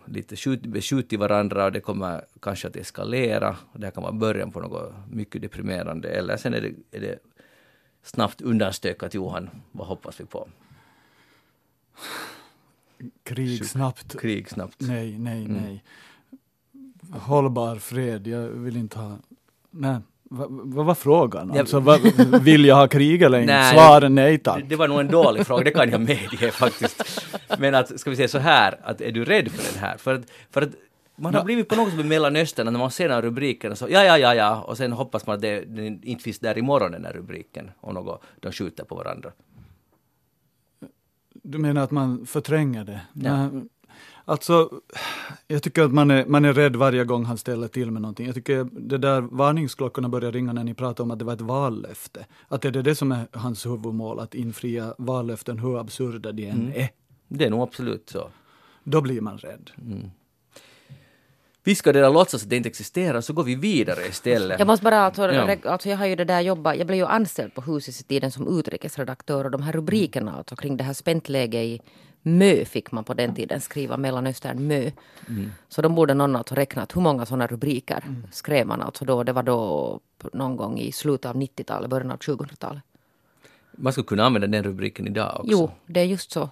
lite 0.06 0.36
skjut, 0.36 0.62
beskjutit 0.66 1.20
varandra 1.20 1.66
och 1.66 1.72
det 1.72 1.80
kommer 1.80 2.26
kanske 2.42 2.68
att 2.68 2.76
eskalera. 2.76 3.56
Det 3.74 3.86
här 3.86 3.92
kan 3.92 4.04
vara 4.04 4.14
början 4.14 4.52
på 4.52 4.60
något 4.60 4.94
mycket 5.10 5.42
deprimerande. 5.42 6.10
Eller 6.10 6.38
sen 6.38 6.54
är 6.54 6.62
det, 6.62 6.98
är 6.98 7.02
det 7.02 7.20
snabbt 8.04 8.42
undanstökat, 8.42 9.14
Johan. 9.14 9.50
Vad 9.72 9.88
hoppas 9.88 10.20
vi 10.20 10.26
på? 10.26 10.48
krig 13.24 13.66
snabbt, 13.66 14.20
Krig 14.20 14.50
snabbt. 14.50 14.76
nej, 14.80 15.18
nej, 15.20 15.46
Mm. 15.46 15.62
nej. 15.62 15.84
Hållbar 17.12 17.76
fred, 17.76 18.28
jag 18.28 18.42
vill 18.48 18.78
inte 18.78 19.00
ha... 19.00 19.18
Nej, 19.72 19.98
vad 20.34 20.86
var 20.86 20.96
frågan? 20.96 21.52
Alltså, 21.52 21.80
vad, 21.80 22.02
vill 22.42 22.66
jag 22.66 22.76
ha 22.76 22.88
krig 22.88 23.22
eller 23.22 23.40
inte? 23.40 23.54
Nej. 23.54 23.74
Svaret 23.74 24.12
nej 24.12 24.38
tack. 24.38 24.62
Det, 24.62 24.68
det 24.68 24.76
var 24.76 24.88
nog 24.88 25.00
en 25.00 25.08
dålig 25.08 25.48
fråga, 25.48 25.64
det 25.64 25.72
kan 25.72 25.90
jag 25.90 26.02
medge 26.02 26.52
faktiskt. 26.52 27.26
Men 27.60 27.76
att, 27.76 28.00
ska 28.00 28.10
vi 28.10 28.16
säga 28.16 28.28
så 28.28 28.38
här, 28.38 28.80
att 28.84 29.02
är 29.02 29.12
du 29.12 29.26
rädd 29.26 29.52
för 29.52 29.74
den 29.74 29.82
här? 29.82 29.98
För 29.98 30.16
att, 30.16 30.22
för 30.52 30.62
att 30.62 30.70
man 31.16 31.36
har 31.36 31.44
blivit 31.44 31.70
på 31.70 31.76
något 31.76 31.90
sätt 31.90 31.98
med 31.98 32.06
Mellanöstern, 32.06 32.74
när 32.74 32.80
man 32.80 32.92
ser 32.92 33.08
den 33.08 33.16
här 33.16 33.22
rubriken 33.22 33.76
så 33.76 33.88
ja, 33.90 34.04
ja, 34.04 34.18
ja, 34.18 34.36
ja, 34.36 34.62
och 34.62 34.78
sen 34.78 34.92
hoppas 34.92 35.28
man 35.28 35.36
att 35.36 35.42
det, 35.42 35.62
det 35.62 35.86
inte 35.86 36.24
finns 36.24 36.40
där 36.40 36.58
imorgon 36.58 36.92
den 36.92 37.06
här 37.06 37.14
rubriken, 37.14 37.72
och 37.80 37.94
något, 37.94 38.24
de 38.40 38.52
skjuter 38.52 38.84
på 38.84 38.96
varandra. 38.96 39.32
Du 41.34 41.58
menar 41.58 41.84
att 41.84 41.92
man 41.92 42.26
förtränger 42.26 42.84
det? 42.84 43.02
Ja. 43.14 43.48
Nej, 43.48 43.64
Alltså, 44.26 44.70
jag 45.48 45.64
tycker 45.64 45.84
att 45.84 45.92
man 45.94 46.12
är, 46.12 46.26
man 46.26 46.46
är 46.46 46.54
rädd 46.54 46.76
varje 46.76 47.04
gång 47.04 47.26
han 47.26 47.38
ställer 47.38 47.68
till 47.68 47.92
med 47.92 48.02
någonting. 48.02 48.26
Jag 48.26 48.36
tycker 48.36 48.68
det 48.72 48.98
där 48.98 49.22
varningsklockorna 49.22 50.10
börjar 50.10 50.32
ringa 50.32 50.54
när 50.54 50.64
ni 50.64 50.74
pratar 50.74 51.04
om 51.04 51.12
att 51.12 51.20
det 51.20 51.26
var 51.26 51.34
ett 51.34 51.42
vallöfte. 51.42 52.26
Att 52.48 52.66
är 52.66 52.72
det 52.72 52.82
det 52.82 52.96
som 52.96 53.12
är 53.12 53.28
hans 53.34 53.66
huvudmål, 53.66 54.20
att 54.20 54.36
infria 54.36 54.94
vallöften 54.98 55.60
hur 55.60 55.80
absurda 55.80 56.32
de 56.32 56.46
än 56.48 56.60
Mm. 56.62 56.72
är. 56.76 56.90
Det 57.28 57.46
är 57.46 57.50
nog 57.50 57.62
absolut 57.62 58.10
så. 58.10 58.30
Då 58.84 59.02
blir 59.02 59.22
man 59.22 59.38
rädd. 59.38 59.70
Vi 61.64 61.76
ska 61.76 61.94
det 61.94 62.02
där 62.02 62.10
låtsas 62.10 62.44
att 62.44 62.50
det 62.50 62.58
inte 62.58 62.70
existerar, 62.70 63.22
så 63.22 63.34
går 63.34 63.44
vi 63.44 63.56
vidare 63.56 64.08
istället. 64.10 64.60
Jag 64.60 64.68
måste 64.68 64.84
bara, 64.84 65.00
alltså, 65.00 65.32
Ja. 65.32 65.56
alltså 65.66 65.90
jag 65.90 65.98
har 65.98 66.06
ju 66.06 66.16
det 66.16 66.26
där 66.26 66.42
jobbat, 66.42 66.78
jag 66.78 66.88
blev 66.88 67.00
ju 67.00 67.06
anställd 67.06 67.54
på 67.54 67.62
huset 67.62 68.00
i 68.02 68.04
tiden 68.04 68.32
som 68.32 68.60
utrikesredaktör 68.60 69.46
och 69.46 69.52
de 69.52 69.62
här 69.62 69.72
rubrikerna 69.74 70.36
alltså 70.38 70.56
kring 70.56 70.78
det 70.78 70.84
här 70.84 70.94
spänt 70.94 71.30
läge 71.30 71.64
i 71.64 71.82
Mö 72.22 72.66
fick 72.66 72.92
man 72.92 73.04
på 73.04 73.14
den 73.14 73.36
tiden 73.36 73.62
skriva, 73.62 73.98
Mellanöstern 73.98 74.68
Mö. 74.68 74.92
Så 75.70 75.82
de 75.82 75.96
borde 75.96 76.14
någon 76.14 76.36
alltså 76.36 76.56
räknat 76.56 76.96
hur 76.96 77.02
många 77.02 77.26
sådana 77.26 77.48
rubriker 77.48 78.04
skrev 78.32 78.68
man 78.68 78.82
alltså 78.82 79.06
då, 79.06 79.24
det 79.24 79.34
var 79.34 79.44
då 79.44 80.00
någon 80.34 80.56
gång 80.56 80.80
i 80.80 80.92
slutet 80.92 81.26
av 81.26 81.36
90-talet, 81.36 81.90
början 81.90 82.12
av 82.12 82.18
2000-talet. 82.18 82.84
Man 83.72 83.94
skulle 83.94 84.06
kunna 84.06 84.24
använda 84.26 84.48
den 84.48 84.64
rubriken 84.64 85.08
idag 85.08 85.36
också. 85.40 85.52
Jo, 85.52 85.72
det 85.86 86.00
är 86.00 86.06
just 86.06 86.32
så. 86.32 86.50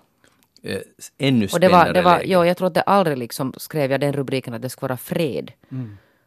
Eh, 0.61 0.81
ännu 1.17 1.47
Och 1.53 1.59
det 1.59 1.69
var, 1.69 1.93
det 1.93 2.01
var, 2.01 2.17
läge. 2.17 2.31
jo, 2.31 2.45
jag 2.45 2.57
tror 2.57 2.67
att 2.67 2.73
det 2.73 2.81
aldrig 2.81 3.17
liksom 3.17 3.53
skrev 3.57 3.91
jag 3.91 3.99
den 3.99 4.13
rubriken 4.13 4.53
att 4.53 4.61
det 4.61 4.69
ska 4.69 4.87
vara 4.87 4.97
fred. 4.97 5.51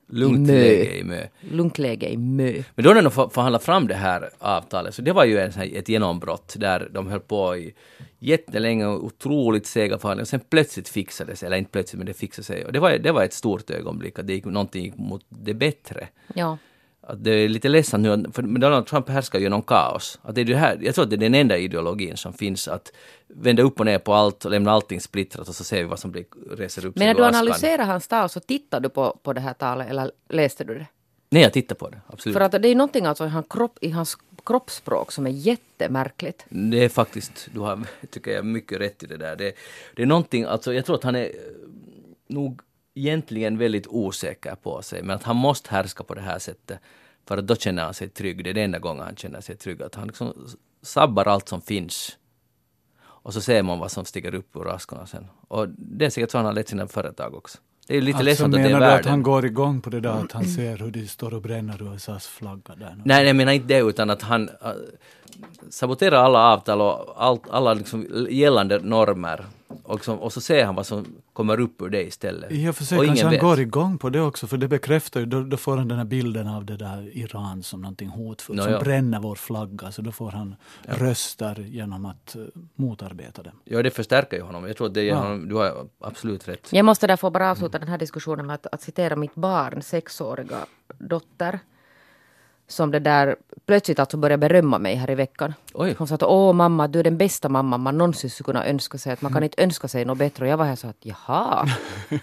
Lugnt 0.06 0.47
Mö. 0.47 0.52
läge 0.52 0.97
i 0.99 1.04
Mö. 1.04 1.26
Lugnt 1.50 1.78
läge 1.78 2.09
i 2.09 2.16
Mö. 2.16 2.62
Men 2.75 2.85
då 2.85 2.90
när 2.90 3.02
de 3.02 3.11
för- 3.11 3.28
förhandlade 3.28 3.64
fram 3.64 3.87
det 3.88 3.94
här 3.94 4.30
avtalet, 4.38 4.94
så 4.94 5.02
det 5.02 5.12
var 5.12 5.25
ju 5.25 5.38
en, 5.38 5.52
ett 5.61 5.88
genombrott 5.88 6.54
där 6.59 6.88
de 6.92 7.06
höll 7.06 7.21
på 7.21 7.56
i 7.56 7.75
jättelänge 8.18 8.87
och 8.87 9.04
otroligt 9.04 9.66
sega 9.66 9.99
förhandlingar. 9.99 10.25
Sen 10.25 10.40
plötsligt 10.50 10.88
fixade 10.88 11.32
det 11.32 11.37
sig, 11.37 11.47
eller 11.47 11.56
inte 11.56 11.71
plötsligt, 11.71 11.99
men 11.99 12.06
det 12.06 12.14
fixade 12.14 12.44
sig. 12.47 12.64
Och 12.64 12.73
det 12.73 12.80
var, 12.80 12.90
det 12.99 13.12
var 13.12 13.25
ett 13.25 13.32
stort 13.32 13.71
ögonblick, 13.71 14.18
att 14.18 14.26
det 14.26 14.32
gick, 14.32 14.44
någonting 14.44 14.85
gick 14.85 14.97
mot 14.97 15.25
det 15.28 15.54
bättre. 15.54 16.09
Ja. 16.35 16.59
Att 17.06 17.25
det 17.25 17.30
är 17.30 17.49
lite 17.49 17.68
ledsamt 17.68 18.02
nu, 18.02 18.30
för 18.32 18.42
Donald 18.42 18.87
Trump 18.87 19.09
härskar 19.09 19.38
ju 19.38 19.44
genom 19.44 19.62
kaos. 19.62 20.18
Att 20.23 20.35
det 20.35 20.40
är 20.40 20.44
det 20.44 20.56
här, 20.56 20.78
jag 20.80 20.94
tror 20.94 21.04
att 21.04 21.11
det 21.11 21.16
är 21.16 21.18
den 21.18 21.35
enda 21.35 21.59
ideologin 21.59 22.16
som 22.16 22.32
finns, 22.32 22.68
att 22.68 22.92
vända 23.28 23.62
upp 23.62 23.80
och 23.80 23.87
ner 23.87 23.99
på 23.99 24.14
allt 24.14 24.44
och 24.44 24.50
lämna 24.50 24.73
allting 24.73 25.00
splittrat 25.00 25.49
och 25.49 25.54
så 25.54 25.64
ser 25.64 25.76
vi 25.76 25.85
vad 25.85 25.99
som 25.99 26.11
blir, 26.11 26.25
reser 26.56 26.87
upp 26.87 26.97
Men 26.97 27.06
när 27.06 27.14
du 27.14 27.25
analyserar 27.25 27.85
hans 27.85 28.09
tal 28.09 28.28
så 28.28 28.40
tittade 28.40 28.88
du 28.88 28.90
på, 28.90 29.18
på 29.23 29.32
det 29.32 29.40
här 29.40 29.54
talet 29.54 29.90
eller 29.90 30.11
läste 30.28 30.64
du 30.64 30.75
det? 30.75 30.87
Nej, 31.30 31.42
jag 31.42 31.52
tittar 31.52 31.75
på 31.75 31.88
det. 31.88 32.00
Absolut. 32.06 32.35
För 32.35 32.40
att 32.40 32.52
det 32.62 32.68
är 32.68 32.75
någonting 32.75 33.06
alltså 33.06 33.26
i 33.26 33.28
hans, 33.28 33.47
kropp, 33.50 33.78
i 33.80 33.90
hans 33.90 34.18
kroppsspråk 34.47 35.12
som 35.12 35.26
är 35.26 35.30
jättemärkligt. 35.30 36.44
Det 36.49 36.85
är 36.85 36.88
faktiskt, 36.88 37.49
du 37.54 37.61
har, 37.61 37.80
tycker 38.11 38.30
jag, 38.30 38.44
mycket 38.44 38.80
rätt 38.80 39.02
i 39.02 39.06
det 39.06 39.16
där. 39.16 39.37
Det, 39.37 39.52
det 39.97 40.02
är 40.02 40.06
någonting, 40.06 40.44
alltså 40.44 40.75
jag 40.75 40.87
tror 40.87 40.97
att 40.97 41.04
han 41.04 41.16
är 41.16 41.25
eh, 41.25 41.30
nog 42.26 42.61
egentligen 42.94 43.58
väldigt 43.58 43.87
osäker 43.87 44.54
på 44.54 44.82
sig, 44.82 45.02
men 45.02 45.16
att 45.16 45.22
han 45.22 45.37
måste 45.37 45.70
härska 45.70 46.04
på 46.04 46.14
det 46.14 46.20
här 46.20 46.38
sättet. 46.38 46.78
För 47.26 47.38
att 47.38 47.46
då 47.46 47.54
känner 47.56 47.84
han 47.84 47.94
sig 47.94 48.08
trygg. 48.08 48.44
Det 48.44 48.50
är 48.50 48.54
den 48.54 48.64
enda 48.64 48.78
gången 48.78 49.04
han 49.04 49.16
känner 49.16 49.40
sig 49.40 49.56
trygg. 49.56 49.82
Att 49.82 49.94
han 49.94 50.06
liksom 50.06 50.34
sabbar 50.82 51.28
allt 51.28 51.49
som 51.49 51.61
finns. 51.61 52.18
Och 53.02 53.34
så 53.34 53.40
ser 53.40 53.62
man 53.62 53.78
vad 53.78 53.90
som 53.90 54.04
stiger 54.04 54.34
upp 54.34 54.56
ur 54.56 54.75
askorna 54.75 55.06
sen. 55.06 55.26
Och 55.49 55.68
det 55.68 56.04
är 56.06 56.11
säkert 56.11 56.30
så 56.30 56.38
han 56.38 56.44
har 56.44 56.52
lett 56.52 56.68
sina 56.68 56.87
företag 56.88 57.34
också. 57.34 57.58
Det 57.87 57.96
är 57.96 58.00
lite 58.00 58.16
Alltså 58.16 58.25
ledsamt 58.25 58.54
att 58.54 58.62
det 58.62 58.68
är 58.68 58.72
menar 58.72 58.80
du 58.80 58.87
att 58.87 58.92
världen. 58.92 59.11
han 59.11 59.22
går 59.22 59.46
igång 59.46 59.80
på 59.80 59.90
det 59.90 60.00
där 60.00 60.11
att 60.11 60.32
han 60.32 60.44
ser 60.44 60.76
hur 60.76 60.90
de 60.90 61.06
står 61.08 61.34
och 61.34 61.42
bränner 61.42 61.94
USAs 61.94 62.26
flagga 62.26 62.75
där? 62.76 63.02
Nej, 63.04 63.26
jag 63.26 63.37
menar 63.37 63.52
inte 63.52 63.66
det, 63.66 63.78
utan 63.78 64.11
att 64.11 64.22
han 64.22 64.49
äh, 64.49 64.70
saboterar 65.70 66.16
alla 66.16 66.38
avtal 66.38 66.80
och 66.80 67.25
allt, 67.25 67.50
alla 67.50 67.75
liksom 67.75 68.26
gällande 68.30 68.78
normer. 68.78 69.44
Och, 69.83 69.95
liksom, 69.95 70.19
och 70.19 70.33
så 70.33 70.41
ser 70.41 70.64
han 70.64 70.75
vad 70.75 70.87
som 70.87 71.07
kommer 71.33 71.61
upp 71.61 71.83
ur 71.83 71.88
det 71.88 72.02
istället. 72.02 72.52
I 72.52 72.69
och 72.69 72.76
för 72.76 72.85
sig 72.85 72.99
och 72.99 73.05
kanske 73.05 73.25
han 73.25 73.33
vet. 73.33 73.41
går 73.41 73.61
igång 73.61 73.99
på 73.99 74.11
det 74.11 74.21
också, 74.21 74.47
för 74.47 74.57
det 74.57 74.69
bekräftar 74.69 75.21
ju, 75.21 75.26
då, 75.26 75.43
då 75.43 75.57
får 75.57 75.76
han 75.76 75.88
den 75.88 75.99
här 75.99 76.05
bilden 76.05 76.49
av 76.49 76.64
det 76.64 76.76
där 76.76 77.17
Iran 77.17 77.62
som 77.62 77.81
någonting 77.81 78.09
hotfullt, 78.09 78.57
Nå, 78.57 78.62
som 78.64 78.73
ja. 78.73 78.81
bränner 78.81 79.21
vår 79.21 79.35
flagga, 79.35 79.93
så 79.93 80.02
då 80.02 80.12
får 80.12 80.31
han 80.31 80.55
röster 80.83 81.61
genom 81.61 82.07
att 82.07 82.37
uh, 82.38 82.45
motarbeta 82.75 83.43
det. 83.43 83.52
Ja, 83.64 83.83
det 83.83 83.91
förstärker 83.91 84.37
ju 84.37 84.43
honom. 84.43 84.67
Jag 84.67 84.76
tror 84.76 84.87
att 84.87 84.95
det 84.95 85.02
ger 85.02 85.09
Ja. 85.11 85.17
honom, 85.17 85.49
du 85.49 85.55
har 85.55 85.87
absolut 86.00 86.49
rätt. 86.49 86.69
Jag 86.73 86.85
måste 86.85 87.07
därför 87.07 87.31
bara 87.31 87.50
avsluta 87.50 87.79
den 87.79 87.88
här 87.88 87.99
diskussionen 87.99 88.47
med 88.47 88.55
att, 88.55 88.67
att 88.73 88.83
citera 88.83 89.17
mitt 89.17 89.35
barn, 89.35 89.83
sexåriga 89.83 90.57
dotter. 90.99 91.59
Som 92.73 92.91
det 92.91 92.99
där 92.99 93.37
plötsligt 93.67 93.99
alltså 93.99 94.17
började 94.17 94.41
berömma 94.49 94.79
mig 94.79 94.95
här 94.95 95.11
i 95.11 95.14
veckan. 95.14 95.55
Oj. 95.75 95.95
Hon 95.99 96.09
sa 96.09 96.14
att 96.14 96.23
åh 96.23 96.52
mamma, 96.52 96.88
du 96.88 96.99
är 96.99 97.05
den 97.05 97.17
bästa 97.19 97.49
mamman 97.49 97.81
man 97.81 97.99
någonsin 97.99 98.31
skulle 98.31 98.45
kunna 98.45 98.67
önska 98.67 98.99
sig. 98.99 99.12
Att 99.12 99.23
man 99.23 99.33
kan 99.33 99.43
inte 99.43 99.62
önska 99.62 99.88
sig 99.88 100.05
något 100.05 100.19
bättre. 100.19 100.45
Och 100.45 100.50
jag 100.50 100.57
var 100.57 100.64
här 100.64 100.76
så 100.76 100.88
att 100.88 100.97
jaha. 101.00 101.67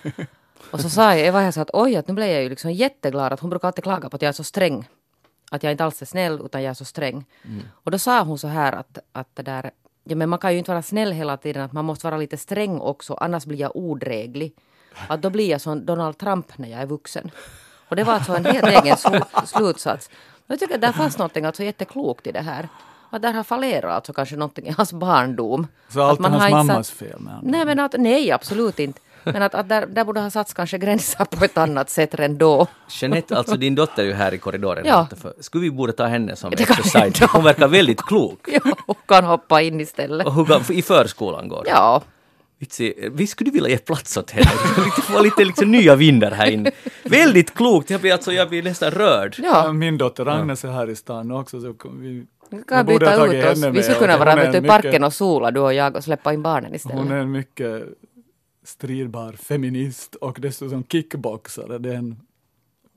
och 0.71 0.79
så 0.79 0.89
sa 0.89 1.15
jag, 1.15 1.25
jag 1.27 1.33
var 1.33 1.41
här 1.41 1.51
så 1.51 1.61
att 1.61 1.69
oj, 1.73 1.95
att 1.95 2.07
nu 2.07 2.13
blev 2.13 2.27
jag 2.27 2.43
ju 2.43 2.49
liksom 2.49 2.71
jätteglad 2.71 3.33
att 3.33 3.39
hon 3.39 3.49
brukar 3.49 3.67
alltid 3.67 3.83
klaga 3.83 4.09
på 4.09 4.15
att 4.15 4.21
jag 4.21 4.29
är 4.29 4.33
så 4.33 4.43
sträng. 4.43 4.87
Att 5.51 5.63
jag 5.63 5.71
inte 5.71 5.83
alls 5.85 6.01
är 6.01 6.05
snäll 6.05 6.41
utan 6.45 6.63
jag 6.63 6.69
är 6.69 6.73
så 6.73 6.85
sträng. 6.85 7.25
Och 7.71 7.91
då 7.91 7.99
sa 7.99 8.23
hon 8.23 8.37
så 8.37 8.47
här 8.47 8.73
att, 8.73 8.97
att 9.11 9.29
det 9.35 9.43
där, 9.43 9.71
ja 10.03 10.15
men 10.15 10.29
man 10.29 10.39
kan 10.39 10.51
ju 10.51 10.57
inte 10.57 10.71
vara 10.71 10.81
snäll 10.81 11.11
hela 11.11 11.37
tiden, 11.37 11.63
att 11.63 11.73
man 11.73 11.85
måste 11.85 12.07
vara 12.07 12.17
lite 12.17 12.37
sträng 12.37 12.79
också, 12.79 13.13
annars 13.13 13.45
blir 13.45 13.59
jag 13.59 13.75
odräglig. 13.75 14.53
Att 15.07 15.21
då 15.21 15.29
blir 15.29 15.49
jag 15.49 15.61
som 15.61 15.85
Donald 15.85 16.17
Trump 16.17 16.57
när 16.57 16.69
jag 16.69 16.81
är 16.81 16.85
vuxen. 16.85 17.31
Och 17.89 17.95
det 17.95 18.03
var 18.03 18.13
alltså 18.13 18.35
en 18.35 18.45
helt 18.45 18.67
egen 18.67 18.95
slu- 18.95 19.45
slutsats. 19.45 20.09
Jag 20.51 20.59
tycker 20.59 20.75
att 20.75 20.81
där 20.81 20.91
fanns 20.91 21.17
någonting 21.17 21.45
alltså 21.45 21.63
jätteklokt 21.63 22.27
i 22.27 22.31
det 22.31 22.41
här. 22.41 22.69
Att 23.09 23.21
där 23.21 23.33
har 23.33 23.43
fallerat 23.43 23.91
alltså 23.95 24.13
kanske 24.13 24.35
någonting 24.35 24.67
i 24.67 24.71
hans 24.77 24.93
barndom. 24.93 25.67
Så 25.89 26.01
allt 26.01 26.19
att 26.19 26.25
är 26.25 26.29
hans 26.29 26.51
mammas 26.51 26.87
satt- 26.87 26.97
fel 26.97 27.19
med 27.19 27.39
Nej, 27.43 27.65
men 27.65 27.79
att, 27.79 27.95
nej, 27.97 28.31
absolut 28.31 28.79
inte. 28.79 28.99
Men 29.23 29.41
att, 29.41 29.55
att 29.55 29.69
där, 29.69 29.85
där 29.85 30.03
borde 30.05 30.19
ha 30.19 30.29
satts 30.29 30.53
kanske 30.53 30.77
gränser 30.77 31.25
på 31.25 31.45
ett 31.45 31.57
annat 31.57 31.89
sätt 31.89 32.19
än 32.19 32.37
då. 32.37 32.67
Jeanette, 32.89 33.37
alltså 33.37 33.57
din 33.57 33.75
dotter 33.75 34.03
är 34.03 34.07
ju 34.07 34.13
här 34.13 34.33
i 34.33 34.37
korridoren. 34.37 34.85
Ja. 34.87 35.07
Skulle 35.39 35.61
vi 35.61 35.71
borde 35.71 35.93
ta 35.93 36.05
henne 36.05 36.35
som 36.35 36.51
exercise? 36.57 37.27
Hon 37.33 37.43
verkar 37.43 37.67
väldigt 37.67 38.01
klok. 38.01 38.47
Ja, 38.51 38.71
och 38.85 38.97
kan 39.07 39.23
hoppa 39.25 39.61
in 39.61 39.79
istället. 39.81 40.27
Och 40.27 40.33
hur, 40.33 40.71
I 40.71 40.81
förskolan 40.81 41.47
går 41.47 41.63
det. 41.63 41.69
Ja, 41.69 42.01
Vitsi, 42.59 43.09
vi 43.11 43.27
skulle 43.27 43.51
vilja 43.51 43.69
ge 43.69 43.77
plats 43.77 44.17
åt 44.17 44.31
henne. 44.31 44.49
Få 45.01 45.21
lite 45.21 45.45
liksom, 45.45 45.71
nya 45.71 45.95
vindar 45.95 46.31
här 46.31 46.51
inne. 46.51 46.71
Väldigt 47.03 47.53
klokt. 47.53 47.89
Jag 47.89 48.01
blir, 48.01 48.13
alltså, 48.13 48.31
jag 48.33 48.49
blir 48.49 48.63
nästan 48.63 48.91
rörd. 48.91 49.35
ja. 49.37 49.73
Min 49.73 49.97
dotter 49.97 50.25
Agnes 50.25 50.65
är 50.65 50.69
här 50.69 50.89
i 50.89 50.95
stan 50.95 51.31
också, 51.31 51.61
så 51.61 51.75
vi, 51.99 52.25
Vi 52.49 52.63
kan 52.67 52.85
byta 52.85 53.15
tagit 53.15 53.45
ut 53.45 53.51
oss. 53.51 53.63
Vi 53.63 53.83
skulle 53.83 53.99
kunna 53.99 54.17
vara 54.17 54.51
du, 54.51 54.57
i 54.57 54.61
parken 54.61 55.03
och 55.03 55.13
sola, 55.13 55.51
du 55.51 55.59
och 55.59 55.73
jag, 55.73 55.95
och 55.95 56.03
släppa 56.03 56.33
in 56.33 56.41
barnen 56.41 56.75
istället. 56.75 56.97
Hon 56.97 57.11
är 57.11 57.17
en 57.17 57.31
mycket 57.31 57.83
stridbar 58.63 59.33
feminist 59.33 60.15
och 60.15 60.37
dessutom 60.41 60.83
kickboxare. 60.83 61.77
Det 61.77 61.89
är 61.89 61.97
en 61.97 62.19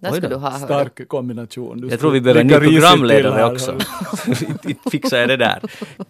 Där 0.02 0.20
då. 0.20 0.28
du 0.28 0.34
ha 0.36 0.58
stark 0.58 1.08
kombination. 1.08 1.80
Du 1.80 1.88
Jag 1.88 2.00
tror 2.00 2.10
vi 2.10 2.20
behöver 2.20 2.40
en 2.40 2.46
ny 2.46 2.54
programledare 2.54 3.44
också. 3.52 3.78
Fixar 4.90 5.18
jag 5.18 5.28
det 5.28 5.36
där. 5.36 5.60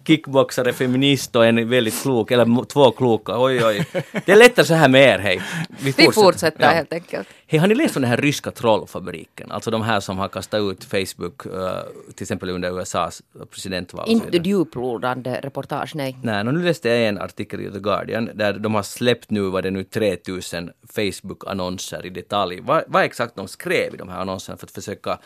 Kickboxare, 0.07 0.73
feminist 0.73 1.35
och 1.35 1.45
en 1.45 1.69
väldigt 1.69 2.01
klok, 2.01 2.31
eller 2.31 2.65
två 2.65 2.91
kloka. 2.91 3.33
Oj, 3.37 3.65
oj. 3.65 3.85
Det 4.25 4.31
är 4.31 4.35
lättare 4.35 4.65
så 4.65 4.73
här 4.73 4.87
med 4.87 5.01
er, 5.01 5.19
hej. 5.19 5.41
Vi 5.79 5.93
fortsätter 6.11 6.63
Ja. 6.63 6.69
helt 6.69 6.93
enkelt. 6.93 7.27
Hej, 7.53 7.59
har 7.59 7.67
ni 7.67 7.75
läst 7.75 7.95
om 7.95 8.01
den 8.01 8.09
här 8.09 8.17
ryska 8.17 8.51
trollfabriken? 8.51 9.51
Alltså 9.51 9.71
de 9.71 9.81
här 9.81 9.99
som 9.99 10.17
har 10.17 10.27
kastat 10.27 10.61
ut 10.61 10.83
Facebook, 10.83 11.45
eh, 11.45 11.79
till 12.15 12.23
exempel 12.23 12.49
under 12.49 12.79
USAs 12.79 13.21
presidentval. 13.49 14.05
Inte 14.09 14.37
djuplodande 14.37 15.39
reportage, 15.41 15.95
nej. 15.95 16.17
Nej, 16.21 16.43
nu 16.43 16.63
läste 16.63 16.89
jag 16.89 17.07
en 17.07 17.21
artikel 17.21 17.61
i 17.61 17.71
The 17.71 17.79
Guardian 17.79 18.29
där 18.33 18.53
de 18.53 18.75
har 18.75 18.83
släppt 18.83 19.29
nu, 19.29 19.41
var 19.41 19.61
det 19.61 19.71
nu 19.71 19.83
3000 19.83 20.71
Facebook-annonser 20.95 22.05
i 22.05 22.09
detalj. 22.09 22.61
Vad, 22.61 22.83
vad 22.87 23.03
exakt 23.03 23.35
de 23.35 23.47
skrev 23.47 23.93
i 23.93 23.97
de 23.97 24.09
här 24.09 24.19
annonserna 24.19 24.57
för 24.57 24.67
att 24.67 24.71
försöka 24.71 25.19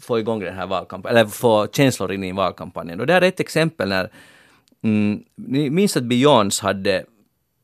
få 0.00 0.18
igång 0.18 0.40
den 0.40 0.54
här 0.54 0.66
valkampanjen, 0.66 1.18
eller 1.18 1.30
få 1.30 1.66
känslor 1.72 2.12
in 2.12 2.24
i 2.24 2.32
valkampanjen. 2.32 3.00
Och 3.00 3.06
det 3.06 3.12
här 3.12 3.22
är 3.22 3.28
ett 3.28 3.40
exempel 3.40 3.88
när, 3.88 4.10
mm, 4.82 5.24
ni 5.34 5.70
minns 5.70 5.96
att 5.96 6.04
Beyoncé 6.04 6.66
hade 6.66 7.04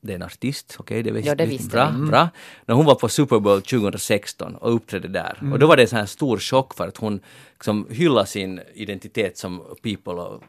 det 0.03 0.13
är 0.13 0.15
en 0.15 0.23
artist, 0.23 0.75
okej 0.79 1.03
det 1.03 1.11
visste 1.11 1.29
Ja, 1.29 1.35
det 1.35 1.45
vi. 1.45 1.49
visste 1.57 1.69
bra, 1.69 1.93
vi. 1.99 2.07
bra. 2.07 2.29
När 2.65 2.75
hon 2.75 2.85
var 2.85 2.95
på 2.95 3.09
Super 3.09 3.39
Bowl 3.39 3.61
2016 3.61 4.55
och 4.55 4.75
uppträdde 4.75 5.07
där. 5.07 5.37
Och 5.53 5.59
då 5.59 5.67
var 5.67 5.75
det 5.75 5.81
en 5.83 5.87
sån 5.87 5.99
här 5.99 6.05
stor 6.05 6.37
chock 6.37 6.73
för 6.73 6.87
att 6.87 6.97
hon 6.97 7.19
liksom 7.53 7.87
hyllade 7.89 8.27
sin 8.27 8.61
identitet 8.73 9.37
som 9.37 9.63
people 9.83 10.13
of, 10.13 10.41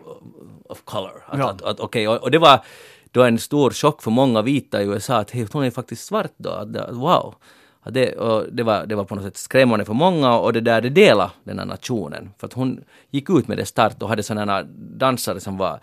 of 0.69 0.83
color. 0.85 1.23
Att, 1.27 1.39
Ja. 1.39 1.51
att, 1.51 1.63
att, 1.63 1.81
okej, 1.81 2.09
och, 2.09 2.17
och 2.23 2.31
det 2.31 2.39
var 2.39 2.61
då 3.13 3.23
en 3.23 3.39
stor 3.39 3.71
chock 3.71 4.03
för 4.03 4.11
många 4.11 4.43
vita 4.43 4.83
i 4.83 4.87
USA 4.87 5.17
att 5.17 5.31
hej, 5.31 5.47
hon 5.53 5.65
är 5.65 5.71
faktiskt 5.71 6.05
svart 6.05 6.33
då. 6.37 6.51
Att, 6.51 6.69
wow! 6.93 7.35
Att 7.87 7.95
det, 7.95 8.17
och 8.17 8.45
det, 8.53 8.63
var, 8.63 8.87
det 8.87 8.95
var 8.95 9.05
på 9.05 9.15
något 9.15 9.25
sätt 9.25 9.37
skrämmande 9.37 9.85
för 9.85 9.95
många 9.95 10.39
och 10.39 10.53
det 10.53 10.61
där 10.61 10.81
det 10.81 10.91
delade 10.91 11.31
den 11.45 11.59
här 11.59 11.67
nationen. 11.67 12.31
För 12.39 12.47
att 12.47 12.53
hon 12.53 12.85
gick 13.11 13.31
ut 13.31 13.49
med 13.49 13.59
det 13.59 13.67
start 13.67 14.03
och 14.03 14.09
hade 14.09 14.23
sådana 14.23 14.53
här 14.53 14.67
dansare 14.97 15.41
som 15.41 15.57
var 15.57 15.81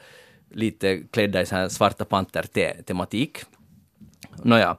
lite 0.54 0.98
klädda 1.12 1.42
i 1.42 1.46
sån 1.46 1.58
här 1.58 1.70
svarta 1.70 2.06
panter-tematik. 2.06 3.38
Nåja. 4.44 4.78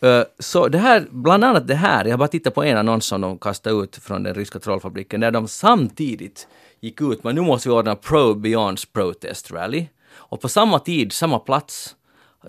Eh, 0.00 0.22
så 0.38 0.68
det 0.68 0.78
här, 0.78 1.06
bland 1.10 1.44
annat 1.44 1.66
det 1.66 1.74
här, 1.74 2.04
jag 2.04 2.12
har 2.12 2.18
bara 2.18 2.28
tittat 2.28 2.54
på 2.54 2.64
en 2.64 2.76
annons 2.76 3.04
som 3.04 3.20
de 3.20 3.38
kastade 3.38 3.76
ut 3.76 3.96
från 3.96 4.22
den 4.22 4.34
ryska 4.34 4.58
trollfabriken, 4.58 5.20
där 5.20 5.30
de 5.30 5.48
samtidigt 5.48 6.48
gick 6.80 7.00
ut 7.00 7.24
med 7.24 7.34
nu 7.34 7.40
måste 7.40 7.68
vi 7.68 7.74
ordna 7.74 7.96
Pro 7.96 8.34
Beyonds 8.34 8.86
Protest 8.86 9.50
Rally. 9.50 9.86
Och 10.14 10.40
på 10.40 10.48
samma 10.48 10.78
tid, 10.78 11.12
samma 11.12 11.38
plats, 11.38 11.96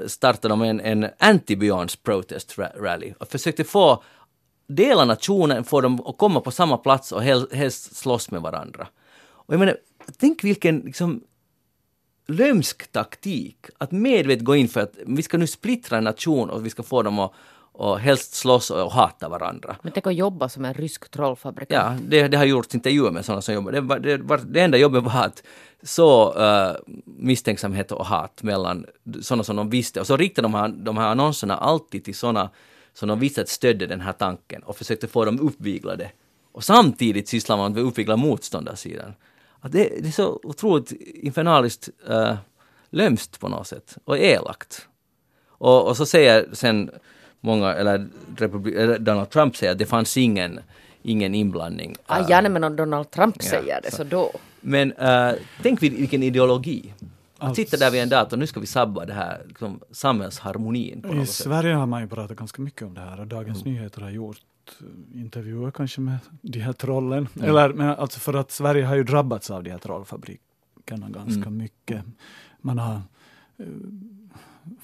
startade 0.07 0.51
de 0.51 0.61
en, 0.61 0.79
en 0.79 1.05
anti-Beyonds 1.05 1.97
Protest 2.03 2.57
Rally 2.57 3.13
och 3.19 3.27
försökte 3.27 3.63
få 3.63 4.03
dela 4.67 5.05
nationen, 5.05 5.63
få 5.63 5.81
dem 5.81 6.01
att 6.05 6.17
komma 6.17 6.41
på 6.41 6.51
samma 6.51 6.77
plats 6.77 7.11
och 7.11 7.23
helst 7.51 7.95
slåss 7.95 8.31
med 8.31 8.41
varandra. 8.41 8.87
Och 9.23 9.53
jag 9.53 9.59
menar, 9.59 9.77
tänk 10.19 10.43
vilken 10.43 10.79
liksom, 10.79 11.21
lömsk 12.27 12.91
taktik 12.91 13.57
att 13.77 13.91
medvetet 13.91 14.45
gå 14.45 14.55
in 14.55 14.67
för 14.67 14.81
att 14.81 14.93
vi 15.05 15.23
ska 15.23 15.37
nu 15.37 15.47
splittra 15.47 15.97
en 15.97 16.03
nation 16.03 16.49
och 16.49 16.65
vi 16.65 16.69
ska 16.69 16.83
få 16.83 17.01
dem 17.03 17.19
att 17.19 17.33
och 17.75 17.99
helst 17.99 18.33
slåss 18.33 18.71
och 18.71 18.91
hata 18.91 19.29
varandra. 19.29 19.75
Men 19.81 19.91
tänk 19.91 20.07
att 20.07 20.15
jobba 20.15 20.49
som 20.49 20.65
en 20.65 20.73
rysk 20.73 21.09
trollfabrikant. 21.09 22.01
Ja, 22.01 22.07
det, 22.07 22.27
det 22.27 22.37
har 22.37 22.45
gjorts 22.45 22.75
intervjuer 22.75 23.11
med 23.11 23.25
sådana 23.25 23.41
som 23.41 23.53
jobbar. 23.53 23.71
Det, 23.71 23.81
var, 23.81 23.99
det, 23.99 24.17
var, 24.17 24.37
det 24.45 24.61
enda 24.61 24.77
jobbet 24.77 25.03
var 25.03 25.23
att 25.25 25.43
så 25.83 26.33
uh, 26.33 26.75
misstänksamhet 27.05 27.91
och 27.91 28.05
hat 28.05 28.43
mellan 28.43 28.85
sådana 29.21 29.43
som 29.43 29.55
de 29.55 29.69
visste. 29.69 29.99
Och 29.99 30.07
så 30.07 30.17
riktade 30.17 30.45
de 30.45 30.53
här, 30.53 30.67
de 30.67 30.97
här 30.97 31.07
annonserna 31.07 31.57
alltid 31.57 32.03
till 32.03 32.15
sådana 32.15 32.49
som 32.93 33.09
de 33.09 33.19
visste 33.19 33.41
att 33.41 33.49
stödde 33.49 33.85
den 33.85 34.01
här 34.01 34.13
tanken 34.13 34.63
och 34.63 34.77
försökte 34.77 35.07
få 35.07 35.25
dem 35.25 35.39
uppviglade. 35.39 36.11
Och 36.51 36.63
samtidigt 36.63 37.27
sysslar 37.27 37.57
man 37.57 37.73
med 37.73 37.81
att 37.81 37.87
uppvigla 37.87 38.15
motståndarsidan. 38.17 39.13
Det, 39.71 39.89
det 40.01 40.07
är 40.07 40.11
så 40.11 40.39
otroligt 40.43 40.91
infernaliskt 41.15 41.89
uh, 42.09 42.33
lömskt 42.89 43.39
på 43.39 43.47
något 43.49 43.67
sätt 43.67 43.97
och 44.05 44.17
elakt. 44.17 44.87
Och, 45.47 45.87
och 45.87 45.97
så 45.97 46.05
säger 46.05 46.45
sen 46.53 46.91
många, 47.41 47.73
eller, 47.73 48.07
eller 48.39 48.99
Donald 48.99 49.29
Trump 49.29 49.57
säger 49.57 49.71
att 49.71 49.77
det 49.79 49.85
fanns 49.85 50.17
ingen, 50.17 50.59
ingen 51.03 51.35
inblandning. 51.35 51.95
Ah, 52.05 52.19
Uh, 52.21 52.29
gärna 52.29 52.49
men 52.49 52.63
om 52.63 52.75
Donald 52.75 53.11
Trump 53.11 53.35
Ja, 53.39 53.49
säger 53.49 53.81
det, 53.83 53.91
så- 53.91 53.97
så 53.97 54.03
då. 54.03 54.31
Men 54.61 54.93
uh, 54.93 55.31
tänk 55.61 55.81
vilken 55.81 56.23
ideologi. 56.23 56.93
Att 57.49 57.55
sitta 57.55 57.77
där 57.77 57.91
vid 57.91 58.01
en 58.01 58.09
dator, 58.09 58.37
nu 58.37 58.47
ska 58.47 58.59
vi 58.59 58.65
sabba 58.65 59.05
det 59.05 59.13
här 59.13 59.45
liksom, 59.47 59.79
samhällsharmonin 59.91 61.21
I 61.21 61.25
sätt. 61.25 61.35
Sverige 61.35 61.73
har 61.73 61.85
man 61.85 62.01
ju 62.01 62.07
pratat 62.07 62.37
ganska 62.37 62.61
mycket 62.61 62.81
om 62.81 62.93
det 62.93 63.01
här 63.01 63.19
och 63.19 63.27
Dagens 63.27 63.65
Nyheter 63.65 64.01
har 64.01 64.09
gjort 64.09 64.41
eh, 64.81 65.21
intervjuer 65.21 65.71
kanske 65.71 66.01
med 66.01 66.17
de 66.41 66.59
här 66.59 66.73
trollen. 66.73 67.27
Eller 67.41 67.73
men 67.73 67.89
alltså 67.89 68.19
för 68.19 68.33
att 68.33 68.51
Sverige 68.51 68.85
har 68.85 68.95
ju 68.95 69.03
drabbats 69.03 69.51
av 69.51 69.63
de 69.63 69.71
här 69.71 69.77
trollfabrikerna 69.77 71.09
ganska 71.09 71.49
mycket. 71.49 72.03
Man 72.61 72.79
har 72.79 73.01
eh, 73.57 73.65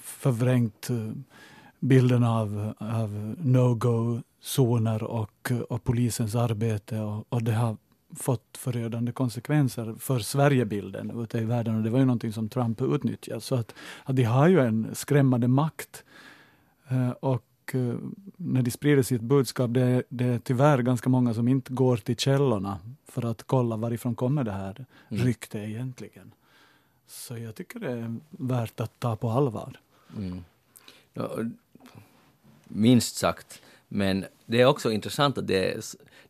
förvrängt 0.01 0.89
eh, 0.89 1.11
bilden 1.79 2.23
av, 2.23 2.73
av 2.77 3.35
no-go-zoner 3.37 5.03
och, 5.03 5.51
och 5.69 5.83
polisens 5.83 6.35
arbete 6.35 6.99
och, 6.99 7.25
och 7.29 7.43
det 7.43 7.53
har 7.53 7.77
fått 8.15 8.57
förödande 8.57 9.11
konsekvenser 9.11 9.95
för 9.99 10.19
Sverigebilden 10.19 11.21
ute 11.23 11.37
i 11.37 11.45
världen 11.45 11.75
och 11.75 11.83
det 11.83 11.89
var 11.89 11.99
ju 11.99 12.05
någonting 12.05 12.33
som 12.33 12.49
Trump 12.49 12.81
utnyttjade. 12.81 13.41
Så 13.41 13.55
att, 13.55 13.75
att 14.03 14.15
de 14.15 14.23
har 14.23 14.47
ju 14.47 14.59
en 14.59 14.95
skrämmande 14.95 15.47
makt. 15.47 16.03
Eh, 16.89 17.09
och 17.09 17.45
eh, 17.73 17.95
när 18.37 18.61
de 18.61 18.71
sprider 18.71 19.03
sitt 19.03 19.21
budskap, 19.21 19.73
det, 19.73 20.03
det 20.09 20.25
är 20.25 20.39
tyvärr 20.39 20.81
ganska 20.81 21.09
många 21.09 21.33
som 21.33 21.47
inte 21.47 21.73
går 21.73 21.97
till 21.97 22.15
källorna 22.15 22.79
för 23.07 23.25
att 23.25 23.43
kolla 23.43 23.75
varifrån 23.77 24.15
kommer 24.15 24.43
det 24.43 24.51
här 24.51 24.85
mm. 25.09 25.23
ryktet 25.23 25.69
egentligen. 25.69 26.31
Så 27.07 27.37
jag 27.37 27.55
tycker 27.55 27.79
det 27.79 27.91
är 27.91 28.15
värt 28.29 28.79
att 28.79 28.99
ta 28.99 29.15
på 29.15 29.29
allvar. 29.29 29.79
Mm. 30.17 30.43
Minst 32.63 33.15
sagt. 33.15 33.61
Men 33.87 34.25
det 34.45 34.61
är 34.61 34.65
också 34.65 34.91
intressant 34.91 35.37
att 35.37 35.47
det 35.47 35.73
är, 35.73 35.81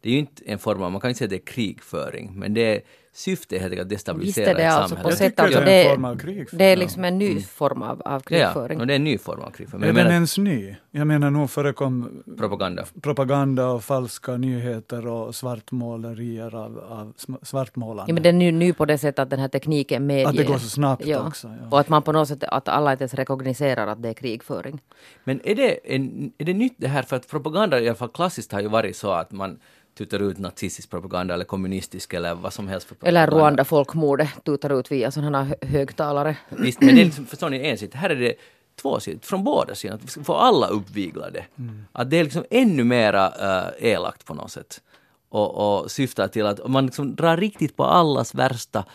det 0.01 0.09
är 0.09 0.13
ju 0.13 0.19
inte 0.19 0.43
en 0.45 0.59
form 0.59 0.81
av, 0.81 0.91
man 0.91 1.01
kan 1.01 1.09
inte 1.09 1.17
säga 1.17 1.25
att 1.25 1.29
det 1.29 1.35
är 1.35 1.53
krigföring, 1.53 2.31
men 2.35 2.53
det 2.53 2.75
är 2.75 2.81
syftet 3.13 3.53
är 3.53 3.59
helt 3.59 3.71
enkelt 3.71 3.85
att 3.85 3.89
destabilisera 3.89 4.53
det 4.53 4.63
ett 4.63 4.71
alltså 4.71 4.95
samhälle. 4.95 5.09
På 5.09 5.15
sätt, 5.15 5.39
alltså, 5.39 5.59
det, 5.59 5.71
är, 5.71 6.57
det 6.57 6.65
är 6.65 6.75
liksom 6.75 7.05
en 7.05 7.17
ny 7.17 7.31
mm. 7.31 7.43
form 7.43 7.81
av, 7.81 8.01
av 8.01 8.19
krigföring. 8.19 8.79
Ja, 8.79 8.85
det 8.85 8.93
är 8.93 8.95
en 8.95 9.03
ny 9.03 9.17
form 9.17 9.41
av 9.41 9.51
krigföring. 9.51 9.81
Men 9.81 9.97
är 9.97 10.03
den 10.03 10.13
ens 10.13 10.37
ny? 10.37 10.75
Jag 10.91 11.07
menar 11.07 11.31
nog 11.31 11.49
förekom 11.49 12.23
propaganda. 12.37 12.85
propaganda 13.01 13.67
och 13.67 13.83
falska 13.83 14.37
nyheter 14.37 15.07
och 15.07 15.35
svartmålerier 15.35 16.55
av, 16.55 16.79
av 16.79 17.13
svartmålande. 17.41 18.11
Ja, 18.11 18.13
men 18.13 18.23
den 18.23 18.41
är 18.41 18.51
ny 18.51 18.73
på 18.73 18.85
det 18.85 18.97
sättet 18.97 19.19
att 19.19 19.29
den 19.29 19.39
här 19.39 19.47
tekniken 19.47 20.05
medger... 20.05 20.29
Att 20.29 20.35
det 20.35 20.43
går 20.43 20.57
så 20.57 20.69
snabbt 20.69 21.05
ja. 21.05 21.27
också. 21.27 21.47
Ja. 21.47 21.69
Och 21.71 21.79
att 21.79 21.89
man 21.89 22.03
på 22.03 22.11
något 22.11 22.27
sätt, 22.27 22.43
att 22.43 22.67
alla 22.67 22.91
inte 22.91 23.03
ens 23.03 23.13
rekogniserar 23.13 23.87
att 23.87 24.01
det 24.01 24.09
är 24.09 24.13
krigföring. 24.13 24.81
Men 25.23 25.41
är 25.43 25.55
det, 25.55 25.95
en, 25.95 26.31
är 26.37 26.45
det 26.45 26.53
nytt 26.53 26.75
det 26.77 26.87
här, 26.87 27.03
för 27.03 27.15
att 27.15 27.27
propaganda 27.27 27.79
i 27.79 27.87
alla 27.87 27.95
fall 27.95 28.09
klassiskt 28.09 28.51
har 28.51 28.61
ju 28.61 28.67
varit 28.67 28.95
så 28.95 29.11
att 29.11 29.31
man 29.31 29.59
tutar 29.99 30.21
ut 30.21 30.37
nazistisk 30.37 30.89
propaganda 30.89 31.33
eller 31.33 31.45
kommunistisk 31.45 32.13
eller 32.13 32.35
vad 32.35 32.53
som 32.53 32.67
helst. 32.67 32.87
För 32.87 32.95
propaganda. 32.95 33.21
eller 33.21 33.37
Rwanda-folkmordet 33.37 34.43
tutar 34.43 34.79
ut 34.79 34.91
via 34.91 35.11
sådana 35.11 35.43
här 35.43 35.57
högtalare. 35.61 36.37
Visst, 36.49 36.81
men 36.81 36.95
det 36.95 37.01
är 37.01 37.05
liksom, 37.05 37.25
förstår 37.25 37.49
ni, 37.49 37.67
en 37.67 37.77
sida. 37.77 37.97
Här 37.97 38.09
är 38.09 38.15
det 38.15 38.35
två 38.81 38.99
sidor, 38.99 39.19
från 39.23 39.43
båda 39.43 39.75
sidor, 39.75 39.95
att 39.95 40.03
vi 40.03 40.07
ska 40.07 40.23
få 40.23 40.33
alla 40.33 40.67
uppviglade. 40.67 41.45
Mm. 41.57 41.85
Att 41.91 42.09
det 42.09 42.17
är 42.17 42.23
liksom 42.23 42.43
ännu 42.49 42.83
mera 42.83 43.27
uh, 43.27 43.85
elakt 43.85 44.25
på 44.25 44.33
något 44.33 44.51
sätt. 44.51 44.81
Och, 45.29 45.81
och 45.81 45.91
syftar 45.91 46.27
till 46.27 46.45
att 46.45 46.67
man 46.67 46.85
liksom 46.85 47.15
drar 47.15 47.37
riktigt 47.37 47.75
på 47.75 47.83
allas 47.83 48.35
värsta 48.35 48.85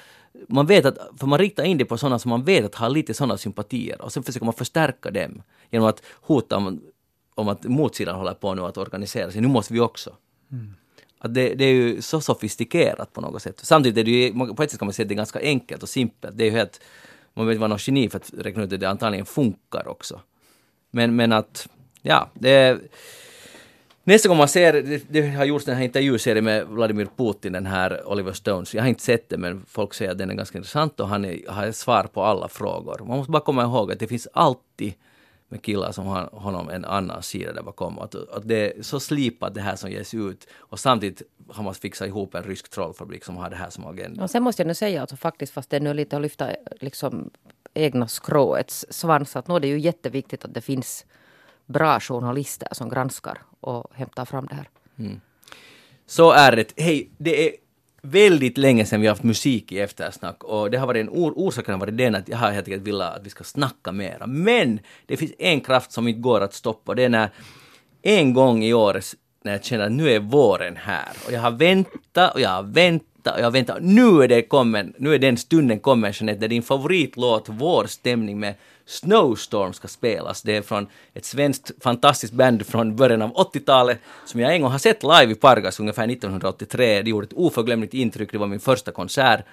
man 0.48 0.66
vet 0.66 0.84
att, 0.84 0.98
för 1.18 1.26
man 1.26 1.38
riktar 1.38 1.64
in 1.64 1.78
det 1.78 1.84
på 1.84 1.98
sådana 1.98 2.18
som 2.18 2.28
man 2.28 2.44
vet 2.44 2.64
att 2.64 2.74
har 2.74 2.90
lite 2.90 3.14
sådana 3.14 3.36
sympatier 3.36 4.02
och 4.02 4.12
sen 4.12 4.22
försöker 4.22 4.44
man 4.44 4.54
förstärka 4.54 5.10
dem 5.10 5.42
genom 5.70 5.88
att 5.88 6.02
hota 6.20 6.56
om, 6.56 6.80
om 7.34 7.48
att 7.48 7.64
motsidan 7.64 8.16
håller 8.16 8.34
på 8.34 8.54
nu 8.54 8.62
att 8.62 8.78
organisera 8.78 9.30
sig. 9.30 9.40
Nu 9.40 9.48
måste 9.48 9.72
vi 9.72 9.80
också. 9.80 10.16
Mm. 10.52 10.74
Att 11.24 11.34
det, 11.34 11.54
det, 11.54 11.64
är 11.64 11.72
ju 11.72 12.02
så 12.02 12.20
sofistikerat 12.20 13.12
på 13.12 13.20
något 13.20 13.42
sätt. 13.42 13.60
Samtidigt 13.62 13.98
är 13.98 14.04
det 14.04 14.10
ju, 14.10 14.54
på 14.54 14.62
ett 14.62 14.70
sätt 14.70 14.78
kan 14.78 14.86
man 14.86 14.92
säga 14.92 15.04
att 15.04 15.08
det 15.08 15.14
är 15.14 15.16
ganska 15.16 15.40
enkelt 15.40 15.82
och 15.82 15.88
simpelt. 15.88 16.38
Det 16.38 16.44
är 16.44 16.50
ju 16.50 16.56
helt, 16.56 16.80
man 17.34 17.46
behöver 17.46 17.52
inte 17.52 17.60
vara 17.60 17.68
någon 17.68 17.78
geni 17.80 18.08
för 18.08 18.18
att 18.18 18.30
räkna 18.38 18.62
ut 18.62 18.72
att 18.72 18.80
det 18.80 18.88
antagligen 18.88 19.26
funkar 19.26 19.88
också. 19.88 20.20
Men, 20.90 21.16
men 21.16 21.32
att, 21.32 21.68
ja, 22.02 22.30
det. 22.34 22.78
Nästa 24.04 24.28
gång 24.28 24.38
man 24.38 24.48
ser, 24.48 24.72
det, 24.72 25.04
det 25.08 25.28
har 25.28 25.44
gjorts 25.44 25.64
den 25.64 25.76
här 25.76 25.84
intervjuserien 25.84 26.44
med 26.44 26.66
Vladimir 26.66 27.08
Putin, 27.16 27.52
den 27.52 27.66
här 27.66 28.08
Oliver 28.08 28.32
Stones. 28.32 28.74
Jag 28.74 28.82
har 28.82 28.88
inte 28.88 29.02
sett 29.02 29.28
den 29.28 29.40
men 29.40 29.64
folk 29.68 29.94
säger 29.94 30.10
att 30.10 30.18
den 30.18 30.30
är 30.30 30.34
ganska 30.34 30.58
intressant 30.58 31.00
och 31.00 31.08
han 31.08 31.24
är, 31.24 31.50
har 31.50 31.72
svar 31.72 32.08
på 32.12 32.22
alla 32.22 32.48
frågor. 32.48 32.98
Man 32.98 33.18
måste 33.18 33.30
bara 33.30 33.42
komma 33.42 33.62
ihåg 33.62 33.92
att 33.92 33.98
det 33.98 34.06
finns 34.06 34.28
alltid 34.32 34.94
med 35.54 35.62
killar 35.62 35.92
som 35.92 36.06
har 36.06 36.28
honom 36.32 36.68
en 36.68 36.84
annan 36.84 37.22
sida 37.22 37.52
där 37.52 37.62
bakom. 37.62 37.98
Att, 37.98 38.14
att 38.14 38.48
det 38.48 38.78
är 38.78 38.82
så 38.82 39.00
slipat 39.00 39.54
det 39.54 39.60
här 39.60 39.76
som 39.76 39.90
ges 39.90 40.14
ut 40.14 40.46
och 40.56 40.78
samtidigt 40.78 41.22
har 41.48 41.64
man 41.64 41.74
fixat 41.74 42.08
ihop 42.08 42.34
en 42.34 42.42
rysk 42.42 42.68
trollfabrik 42.68 43.24
som 43.24 43.36
har 43.36 43.50
det 43.50 43.56
här 43.56 43.70
som 43.70 43.86
agenda. 43.86 44.22
Och 44.22 44.30
sen 44.30 44.42
måste 44.42 44.62
jag 44.62 44.66
nu 44.66 44.74
säga, 44.74 45.00
alltså 45.00 45.16
faktiskt 45.16 45.52
fast 45.52 45.70
det 45.70 45.76
är 45.76 45.80
nu 45.80 45.94
lite 45.94 46.16
att 46.16 46.22
lyfta 46.22 46.50
liksom 46.80 47.30
egna 47.74 48.08
skråets 48.08 48.86
svans, 48.90 49.36
att 49.36 49.48
nu 49.48 49.54
är 49.54 49.60
det 49.60 49.68
ju 49.68 49.78
jätteviktigt 49.78 50.44
att 50.44 50.54
det 50.54 50.60
finns 50.60 51.06
bra 51.66 52.00
journalister 52.00 52.68
som 52.72 52.88
granskar 52.88 53.42
och 53.60 53.90
hämtar 53.94 54.24
fram 54.24 54.46
det 54.46 54.54
här. 54.54 54.68
Mm. 54.98 55.20
Så 56.06 56.30
är 56.30 56.56
det. 56.56 56.72
Hej, 56.76 57.10
det 57.18 57.48
är 57.48 57.56
väldigt 58.04 58.58
länge 58.58 58.86
sedan 58.86 59.00
vi 59.00 59.06
har 59.06 59.14
haft 59.14 59.22
musik 59.22 59.72
i 59.72 59.78
eftersnack 59.78 60.44
och 60.44 60.70
det 60.70 60.78
har 60.78 60.86
varit 60.86 61.00
en 61.00 61.08
or 61.08 61.32
orsaken 61.36 61.74
har 61.74 61.80
varit 61.80 61.96
den 61.96 62.14
att 62.14 62.28
jag 62.28 62.36
har 62.36 62.50
helt 62.50 62.68
enkelt 62.68 62.88
velat 62.88 63.16
att 63.16 63.26
vi 63.26 63.30
ska 63.30 63.44
snacka 63.44 63.92
mera. 63.92 64.26
Men 64.26 64.80
det 65.06 65.16
finns 65.16 65.32
en 65.38 65.60
kraft 65.60 65.92
som 65.92 66.08
inte 66.08 66.20
går 66.20 66.40
att 66.40 66.54
stoppa. 66.54 66.94
Det 66.94 67.04
är 67.04 67.08
när 67.08 67.30
en 68.02 68.34
gång 68.34 68.64
i 68.64 68.74
år 68.74 69.00
när 69.44 69.52
jag 69.52 69.64
känner 69.64 69.86
att 69.86 69.92
nu 69.92 70.10
är 70.10 70.20
våren 70.20 70.76
här 70.76 71.08
och 71.26 71.32
jag 71.32 71.40
har 71.40 71.50
väntat 71.50 72.34
och 72.34 72.40
jag 72.40 72.50
har 72.50 72.62
väntat 72.62 73.34
och 73.34 73.40
jag 73.40 73.46
har 73.46 73.50
väntat. 73.50 73.78
Nu 73.80 74.22
är 74.22 74.28
det 74.28 74.42
kommen, 74.42 74.94
nu 74.98 75.14
är 75.14 75.18
den 75.18 75.36
stunden 75.36 75.80
kommen 75.80 76.12
Jeanette, 76.14 76.40
där 76.40 76.48
din 76.48 76.62
favoritlåt 76.62 77.48
Vårstämning 77.48 78.40
med 78.40 78.54
Snowstorm 78.86 79.72
ska 79.72 79.88
spelas. 79.88 80.42
Det 80.42 80.56
är 80.56 80.62
från 80.62 80.86
ett 81.14 81.24
svenskt 81.24 81.70
fantastiskt 81.82 82.32
band 82.32 82.66
från 82.66 82.96
början 82.96 83.22
av 83.22 83.34
80-talet 83.34 83.98
som 84.24 84.40
jag 84.40 84.54
en 84.54 84.62
gång 84.62 84.70
har 84.70 84.78
sett 84.78 85.02
live 85.02 85.32
i 85.32 85.34
Pargas 85.34 85.80
ungefär 85.80 86.08
1983. 86.08 87.02
Det 87.02 87.10
gjorde 87.10 87.26
ett 87.26 87.32
oförglömligt 87.32 87.94
intryck, 87.94 88.32
det 88.32 88.38
var 88.38 88.46
min 88.46 88.60
första 88.60 88.92
konsert. 88.92 89.44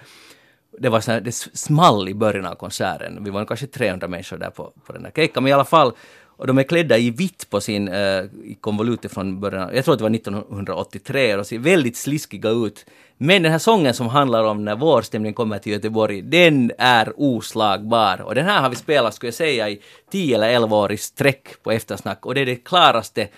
Det 0.78 0.88
var 0.88 1.00
så 1.00 1.12
här, 1.12 1.20
det 1.20 1.32
small 1.32 2.08
i 2.08 2.14
början 2.14 2.46
av 2.46 2.54
konserten. 2.54 3.24
Vi 3.24 3.30
var 3.30 3.44
kanske 3.44 3.66
300 3.66 4.08
människor 4.08 4.36
där 4.36 4.50
på, 4.50 4.72
på 4.86 4.92
den 4.92 5.04
här 5.04 5.12
kejkan, 5.16 5.42
men 5.42 5.50
i 5.50 5.52
alla 5.52 5.64
fall 5.64 5.92
och 6.36 6.46
de 6.46 6.58
är 6.58 6.62
klädda 6.62 6.98
i 6.98 7.10
vitt 7.10 7.50
på 7.50 7.60
sin 7.60 7.88
eh, 7.88 8.24
konvolut 8.60 9.12
från 9.12 9.40
början, 9.40 9.70
jag 9.74 9.84
tror 9.84 9.92
att 9.92 9.98
det 9.98 10.02
var 10.02 10.14
1983, 10.14 11.32
och 11.32 11.38
de 11.38 11.44
ser 11.44 11.58
väldigt 11.58 11.96
sliskiga 11.96 12.48
ut. 12.50 12.86
Men 13.16 13.42
den 13.42 13.52
här 13.52 13.58
sången 13.58 13.94
som 13.94 14.08
handlar 14.08 14.44
om 14.44 14.64
när 14.64 14.76
vårstämningen 14.76 15.34
kommer 15.34 15.58
till 15.58 15.72
Göteborg, 15.72 16.22
den 16.22 16.72
är 16.78 17.12
oslagbar. 17.16 18.20
Och 18.22 18.34
den 18.34 18.44
här 18.44 18.62
har 18.62 18.70
vi 18.70 18.76
spelat, 18.76 19.14
skulle 19.14 19.28
jag 19.28 19.34
säga, 19.34 19.68
i 19.68 19.80
10 20.10 20.34
eller 20.34 20.48
11 20.48 20.76
år 20.76 20.92
i 20.92 20.96
sträck 20.96 21.62
på 21.62 21.70
eftersnack. 21.70 22.26
Och 22.26 22.34
det 22.34 22.40
är 22.40 22.46
det 22.46 22.56
klaraste 22.56 23.28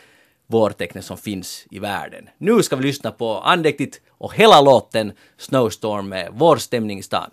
vårtecknet 0.46 1.04
som 1.04 1.16
finns 1.16 1.66
i 1.70 1.78
världen. 1.78 2.28
Nu 2.38 2.62
ska 2.62 2.76
vi 2.76 2.82
lyssna 2.82 3.10
på 3.10 3.38
andäktigt 3.38 4.00
och 4.08 4.34
hela 4.34 4.60
låten 4.60 5.12
Snowstorm 5.38 6.08
med 6.08 6.32
Vårstämning 6.32 6.98
i 6.98 7.02
stan. 7.02 7.30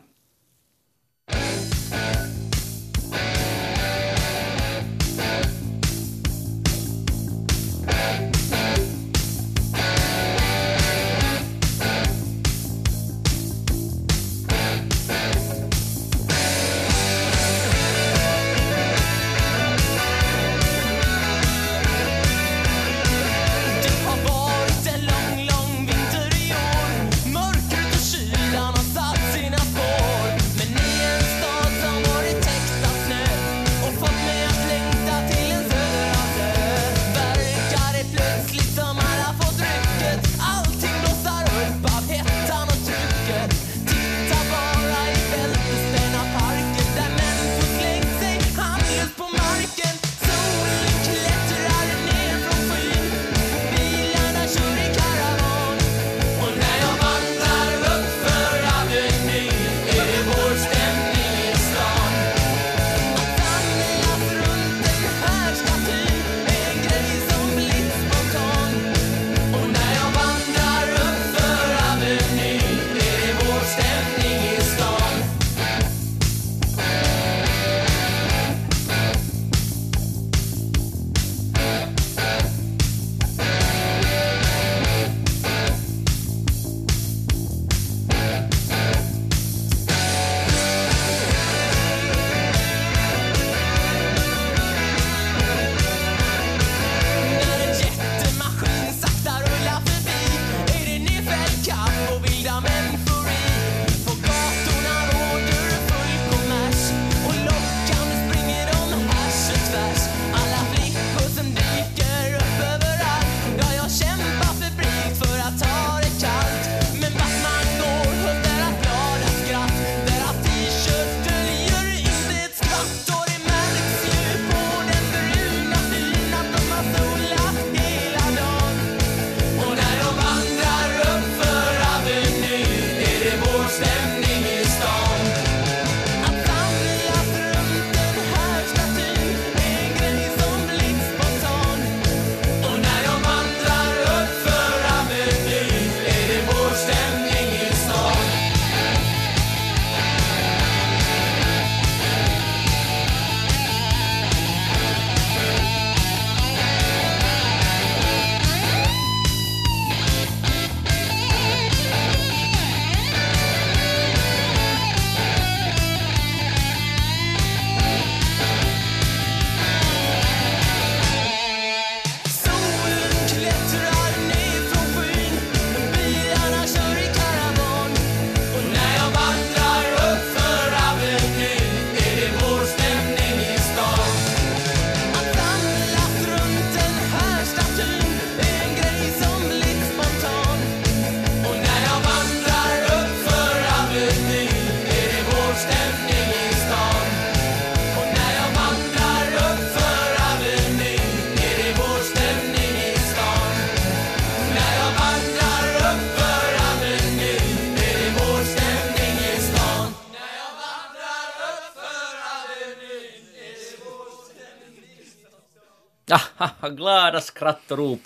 glada 216.76 217.22
skratt 217.22 217.72
och 217.72 217.78
rop. 217.78 218.02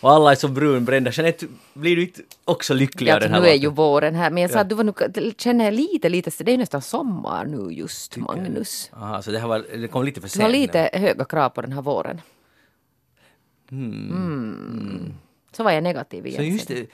Och 0.00 0.10
alla 0.10 0.30
är 0.30 0.34
så 0.34 0.48
brunbrända. 0.48 1.10
Jeanette, 1.10 1.46
blir 1.74 1.96
du 1.96 2.02
inte 2.02 2.20
också 2.44 2.74
lycklig 2.74 3.12
av 3.12 3.20
den 3.20 3.32
här 3.32 3.40
nu 3.40 3.48
är 3.48 3.54
ju 3.54 3.70
våren 3.70 4.14
här, 4.14 4.30
men 4.30 4.42
jag 4.42 4.50
sa 4.50 4.58
att 4.60 4.68
du 4.68 4.74
var 4.74 4.84
nog, 4.84 5.02
känner 5.38 5.70
lite, 5.70 6.08
lite, 6.08 6.44
det 6.44 6.52
är 6.52 6.58
nästan 6.58 6.82
sommar 6.82 7.44
nu 7.44 7.72
just, 7.72 8.16
Magnus. 8.16 8.90
Aha, 8.94 9.22
så 9.22 9.30
det, 9.30 9.38
här 9.38 9.48
var, 9.48 9.64
det 9.76 9.88
kom 9.88 10.04
lite 10.04 10.20
för 10.20 10.28
Du 10.38 10.42
har 10.42 10.50
sent. 10.50 10.60
lite 10.62 10.90
höga 10.92 11.24
krav 11.24 11.48
på 11.50 11.60
den 11.60 11.72
här 11.72 11.82
våren. 11.82 12.20
Mm. 13.70 15.14
Så 15.52 15.62
var 15.64 15.70
jag 15.70 15.82
negativ 15.82 16.26
igen. 16.26 16.36
Så 16.36 16.42
just 16.42 16.68
det, 16.68 16.86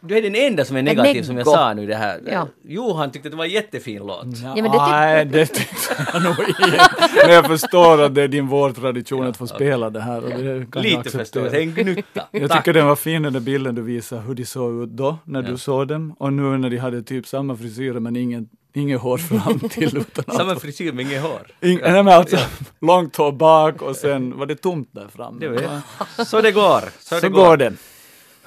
du 0.00 0.16
är 0.18 0.22
den 0.22 0.34
enda 0.34 0.64
som 0.64 0.76
är 0.76 0.82
negativ 0.82 1.22
som 1.22 1.36
jag 1.36 1.46
sa 1.46 1.74
nu 1.74 1.86
det 1.86 1.94
här. 1.94 2.20
Ja. 2.32 2.48
Johan 2.64 3.10
tyckte 3.10 3.26
att 3.28 3.32
det 3.32 3.36
var 3.36 3.44
en 3.44 3.50
jättefin 3.50 4.06
låt. 4.06 4.26
Ja, 4.44 4.54
men 4.54 4.64
det 4.64 4.70
tyck- 4.70 4.90
Nej, 4.90 5.24
det 5.24 5.46
tyckte 5.46 5.76
jag 6.12 6.22
nog 6.22 6.34
inte. 6.48 6.88
Men 7.26 7.34
jag 7.34 7.46
förstår 7.46 8.02
att 8.02 8.14
det 8.14 8.22
är 8.22 8.28
din 8.28 8.46
vårtradition 8.46 9.26
att 9.26 9.36
få 9.36 9.46
spela 9.46 9.90
det 9.90 10.00
här. 10.00 10.24
Och 10.24 10.30
det 10.30 10.66
kan 10.72 10.82
Lite 10.82 11.10
förstås, 11.10 11.52
en 11.52 11.74
gnutta. 11.74 12.26
Jag 12.30 12.48
Tack. 12.50 12.58
tycker 12.64 12.72
den 12.72 12.86
var 12.86 12.96
fin 12.96 13.22
den 13.22 13.32
där 13.32 13.40
bilden 13.40 13.74
du 13.74 13.82
visade 13.82 14.22
hur 14.22 14.34
de 14.34 14.44
såg 14.44 14.82
ut 14.82 14.88
då, 14.90 15.18
när 15.24 15.42
du 15.42 15.58
såg 15.58 15.88
dem. 15.88 16.14
Och 16.18 16.32
nu 16.32 16.42
när 16.58 16.70
de 16.70 16.76
hade 16.76 17.02
typ 17.02 17.26
samma 17.26 17.56
frisyrer 17.56 18.00
men 18.00 18.16
ingen, 18.16 18.48
inget 18.74 19.00
hår 19.00 19.18
fram 19.18 19.58
till. 19.68 19.96
Utan 20.16 20.36
Samma 20.36 20.56
frisyr 20.56 20.92
med 20.92 21.06
inget 21.06 21.22
hår. 21.22 21.46
Ing, 21.60 21.78
nej, 21.82 21.92
men 21.92 22.08
alltså, 22.08 22.36
långt 22.80 23.16
hår 23.16 23.32
bak 23.32 23.82
och 23.82 23.96
sen 23.96 24.38
var 24.38 24.46
det 24.46 24.54
tomt 24.56 24.88
där 24.92 25.06
framme. 25.16 25.40
Det 25.40 25.48
var- 25.48 26.24
Så 26.24 26.40
det 26.40 26.52
går. 26.52 26.80
Så, 27.00 27.14
Så 27.14 27.20
det 27.20 27.28
går 27.28 27.56
det. 27.56 27.72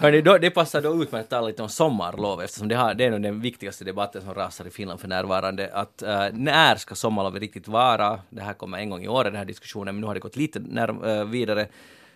Hörni, 0.02 0.22
då, 0.22 0.38
det 0.38 0.50
passar 0.50 0.82
då 0.82 1.04
utmärkt 1.04 1.24
att 1.24 1.30
tala 1.30 1.48
lite 1.48 1.64
om 1.64 1.70
sommarlov 1.70 2.42
eftersom 2.42 2.68
det, 2.68 2.76
har, 2.76 2.94
det 2.94 3.06
är 3.06 3.12
nog 3.12 3.22
den 3.22 3.42
viktigaste 3.42 3.86
debatten 3.86 4.22
som 4.22 4.34
rasar 4.34 4.68
i 4.68 4.70
Finland 4.70 5.00
för 5.00 5.08
närvarande. 5.08 5.70
Att, 5.74 6.02
eh, 6.02 6.26
när 6.34 6.76
ska 6.76 6.96
sommarlovet 6.96 7.42
riktigt 7.42 7.68
vara? 7.68 8.20
Det 8.30 8.42
här 8.42 8.54
kommer 8.54 8.78
en 8.78 8.90
gång 8.90 9.04
i 9.04 9.08
år 9.08 9.24
den 9.24 9.36
här 9.36 9.46
diskussionen 9.46 9.96
men 9.96 10.02
nu 10.02 10.08
har 10.08 10.14
det 10.14 10.20
gått 10.20 10.36
lite 10.36 10.60
när, 10.60 11.20
eh, 11.20 11.26
vidare. 11.26 11.68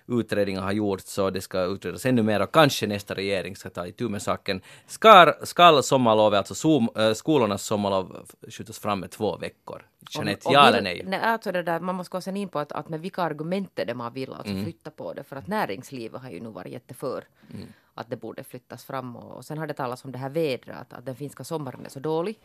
Utredningar 0.08 0.62
har 0.62 0.72
gjorts 0.72 1.18
och 1.18 1.34
det 1.34 1.42
ska 1.42 1.63
utredas 1.63 2.06
ännu 2.06 2.24
mer 2.24 2.42
och 2.42 2.52
kanske 2.54 2.88
nästa 2.88 3.13
regering 3.13 3.56
ska 3.56 3.70
ta 3.70 3.88
itu 3.88 4.10
med 4.10 4.22
saken. 4.22 4.62
Ska, 4.88 5.82
sommarlovet, 5.82 6.38
alltså 6.38 6.56
som, 6.56 6.89
eh, 6.96 7.13
skolornas 7.13 7.63
sommarlov 7.63 8.26
skjutas 8.50 8.80
fram 8.80 9.00
med 9.00 9.12
två 9.12 9.38
veckor? 9.38 9.86
Jeanette, 10.10 10.50
ja 10.52 10.68
eller 10.68 10.82
nej? 10.82 11.02
nej 11.06 11.20
alltså 11.20 11.52
det 11.52 11.63
där, 11.63 11.80
man 11.80 11.96
måste 11.96 12.12
gå 12.12 12.22
sen 12.22 12.38
in 12.38 12.50
på 12.50 12.60
att, 12.60 12.72
att 12.72 12.89
med 12.89 13.02
vilka 13.02 13.22
argument 13.22 13.80
är 13.80 13.86
det 13.86 13.94
man 13.94 14.13
vill 14.13 14.34
alltså 14.34 14.52
Mm. 14.54 14.63
flytta 14.63 14.92
på 14.92 15.13
det. 15.13 15.24
För 15.24 15.36
att 15.36 15.48
näringslivet 15.48 16.22
har 16.22 16.30
ju 16.30 16.39
nu 16.39 16.50
varit 16.50 16.72
jätteför 16.74 17.24
Mm. 17.54 17.68
att 17.94 18.10
det 18.10 18.16
borde 18.18 18.44
flyttas 18.44 18.84
fram. 18.84 19.16
Och, 19.16 19.38
och 19.38 19.46
sen 19.46 19.58
har 19.58 19.68
det 19.68 19.74
talats 19.74 20.06
om 20.06 20.12
det 20.12 20.18
här 20.18 20.30
vädret, 20.30 20.78
att, 20.82 20.94
att 20.94 21.06
den 21.06 21.16
finska 21.16 21.44
sommaren 21.44 21.86
är 21.86 21.89
så 21.89 22.00
dålig. 22.00 22.39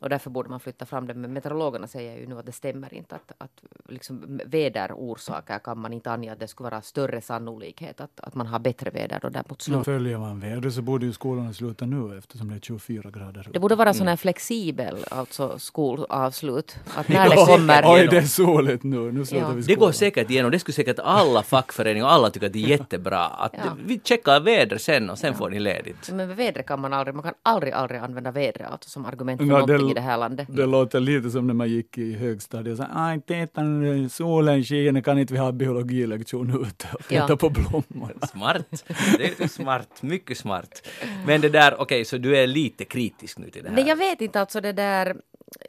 Och 0.00 0.08
därför 0.08 0.30
borde 0.30 0.48
man 0.48 0.60
flytta 0.60 0.86
fram 0.86 1.06
det. 1.06 1.14
Men 1.14 1.32
meteorologerna 1.32 1.86
säger 1.86 2.16
ju 2.18 2.26
nu 2.26 2.38
att 2.38 2.46
det 2.46 2.52
stämmer 2.52 2.94
inte. 2.94 3.14
Att, 3.14 3.32
att 3.38 3.62
liksom 3.88 4.40
väderorsaker 4.46 5.58
kan 5.58 5.78
man 5.78 5.92
inte 5.92 6.10
ange 6.10 6.32
att 6.32 6.40
det 6.40 6.48
skulle 6.48 6.70
vara 6.70 6.82
större 6.82 7.20
sannolikhet 7.20 8.00
att, 8.00 8.20
att 8.20 8.34
man 8.34 8.46
har 8.46 8.58
bättre 8.58 8.90
väder 8.90 9.18
då 9.22 9.28
där 9.28 9.42
mot 9.48 9.62
slutet. 9.62 9.84
följer 9.84 10.18
man 10.18 10.40
vädret 10.40 10.74
så 10.74 10.82
borde 10.82 11.06
ju 11.06 11.12
skolorna 11.12 11.52
sluta 11.52 11.86
nu 11.86 12.18
eftersom 12.18 12.48
det 12.48 12.54
är 12.56 12.60
24 12.60 13.10
grader. 13.10 13.46
Det 13.52 13.58
borde 13.58 13.74
Mm. 13.74 13.78
vara 13.84 13.94
sån 13.94 14.08
här 14.08 14.16
flexibel 14.16 14.96
alltså 15.10 15.58
skolavslut. 15.58 16.76
Att 16.96 17.08
när 17.08 17.28
det 17.28 17.34
Ja, 17.34 17.46
kommer... 17.46 17.82
Oj, 17.86 18.06
det 18.10 18.16
är 18.18 18.22
soligt 18.22 18.82
nu. 18.82 19.12
Nu 19.12 19.24
slutar 19.26 19.46
Ja. 19.48 19.52
vi 19.54 19.62
Det 19.62 19.74
går 19.74 19.80
skolan. 19.80 19.92
säkert 19.92 20.30
igenom. 20.30 20.50
Det 20.50 20.58
skulle 20.58 20.74
säkert 20.74 20.98
alla 20.98 21.42
fackföreningar 21.42 22.04
och 22.06 22.12
alla 22.12 22.30
tycka 22.30 22.46
att 22.46 22.52
det 22.52 22.64
är 22.64 22.68
jättebra. 22.78 23.26
Att 23.26 23.52
Ja. 23.54 23.76
Vi 23.84 24.00
checkar 24.04 24.40
väder 24.40 24.78
sen 24.78 25.10
och 25.10 25.18
sen 25.18 25.34
får 25.34 25.50
ni 25.50 25.58
ledigt. 25.60 26.08
Men 26.12 26.16
med 26.28 26.36
vädret 26.36 26.66
kan 26.66 26.80
man 26.80 26.92
aldrig, 26.92 27.14
man 27.14 27.22
kan 27.22 27.34
aldrig, 27.42 27.72
aldrig 27.72 28.00
använda 28.00 28.30
vädret 28.30 28.70
alltså 28.70 28.90
som 28.90 29.06
argument 29.06 29.40
för 29.40 29.46
Ja, 29.46 29.52
någonting 29.52 29.76
i 29.90 29.94
det 29.94 30.00
här 30.00 30.18
landet. 30.18 30.48
Det 30.50 30.66
låter 30.66 31.00
lite 31.00 31.30
som 31.30 31.46
när 31.46 31.54
man 31.54 31.68
gick 31.68 31.98
i 31.98 32.12
högstadiet. 32.12 32.76
Så, 32.76 32.86
Aj, 32.92 33.20
titta 33.20 33.62
nu, 33.62 34.08
solen 34.08 34.64
skiner, 34.64 35.00
kan 35.00 35.18
inte 35.18 35.32
vi 35.32 35.38
ha 35.38 35.52
biologilektion 35.52 36.50
ute 36.66 36.88
och 36.94 37.02
titta 37.08 37.26
Ja. 37.28 37.36
på 37.36 37.50
blommorna? 37.50 38.26
Smart. 38.32 38.84
Det 39.18 39.40
är 39.40 39.48
smart. 39.48 40.02
Mycket 40.02 40.38
smart. 40.38 40.86
Men 41.26 41.40
det 41.40 41.48
där, 41.48 41.80
okej, 41.80 42.04
så 42.04 42.18
du 42.18 42.36
är 42.36 42.46
lite 42.46 42.84
kritisk 42.84 43.38
nu 43.38 43.50
till 43.50 43.62
det 43.62 43.68
här? 43.68 43.76
Nej, 43.76 43.88
jag 43.88 43.96
vet 43.96 44.20
inte 44.20 44.40
alltså 44.40 44.60
det 44.60 44.72
där. 44.72 45.16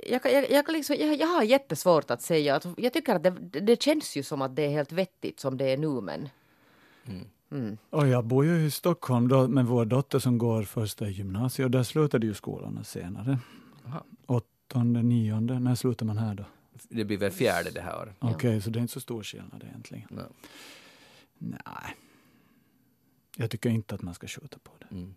Jag, 0.09 0.23
kan- 0.23 0.31
jag, 0.31 0.51
jag, 0.51 0.65
kan 0.65 0.73
liksom, 0.73 0.95
jag, 0.99 1.15
jag 1.15 1.27
har 1.27 1.43
jättesvårt 1.43 2.11
att 2.11 2.21
säga. 2.21 2.55
Att 2.55 2.67
jag 2.77 2.93
tycker 2.93 3.15
att 3.15 3.23
det, 3.23 3.31
det 3.59 3.81
känns 3.81 4.15
ju 4.17 4.23
som 4.23 4.41
att 4.41 4.55
det 4.55 4.65
är 4.65 4.69
helt 4.69 4.91
vettigt 4.91 5.39
som 5.39 5.57
det 5.57 5.65
är 5.73 5.77
nu 5.77 6.01
men 6.01 6.29
Och 7.89 8.07
jag 8.07 8.25
bor 8.25 8.45
ju 8.45 8.65
i 8.65 8.71
Stockholm 8.71 9.27
då, 9.27 9.47
med 9.47 9.65
vår 9.65 9.85
dotter 9.85 10.19
som 10.19 10.37
går 10.37 10.63
första 10.63 11.07
gymnasiet 11.07 11.65
och 11.65 11.71
där 11.71 11.83
slutade 11.83 12.25
ju 12.27 12.33
skolan 12.33 12.79
senare. 12.83 13.37
Aha. 13.91 14.05
Åttonde, 14.25 15.03
nionde, 15.03 15.59
när 15.59 15.75
slutar 15.75 16.05
man 16.05 16.17
här 16.17 16.35
då? 16.35 16.45
Det 16.89 17.05
blir 17.05 17.17
väl 17.17 17.31
fjärde 17.31 17.71
det 17.71 17.81
här 17.81 18.01
året. 18.01 18.15
Okej, 18.19 18.61
så 18.61 18.69
det 18.69 18.79
är 18.79 18.81
inte 18.81 18.93
så 18.93 18.99
stor 18.99 19.23
skillnad 19.23 19.63
egentligen. 19.63 20.07
Ja. 20.09 20.23
Nej. 21.37 21.95
Jag 23.37 23.49
tycker 23.49 23.69
inte 23.69 23.95
att 23.95 24.01
man 24.01 24.13
ska 24.13 24.27
skjuta 24.27 24.59
på 24.63 24.71
det. 24.79 24.95
Mm. 24.95 25.15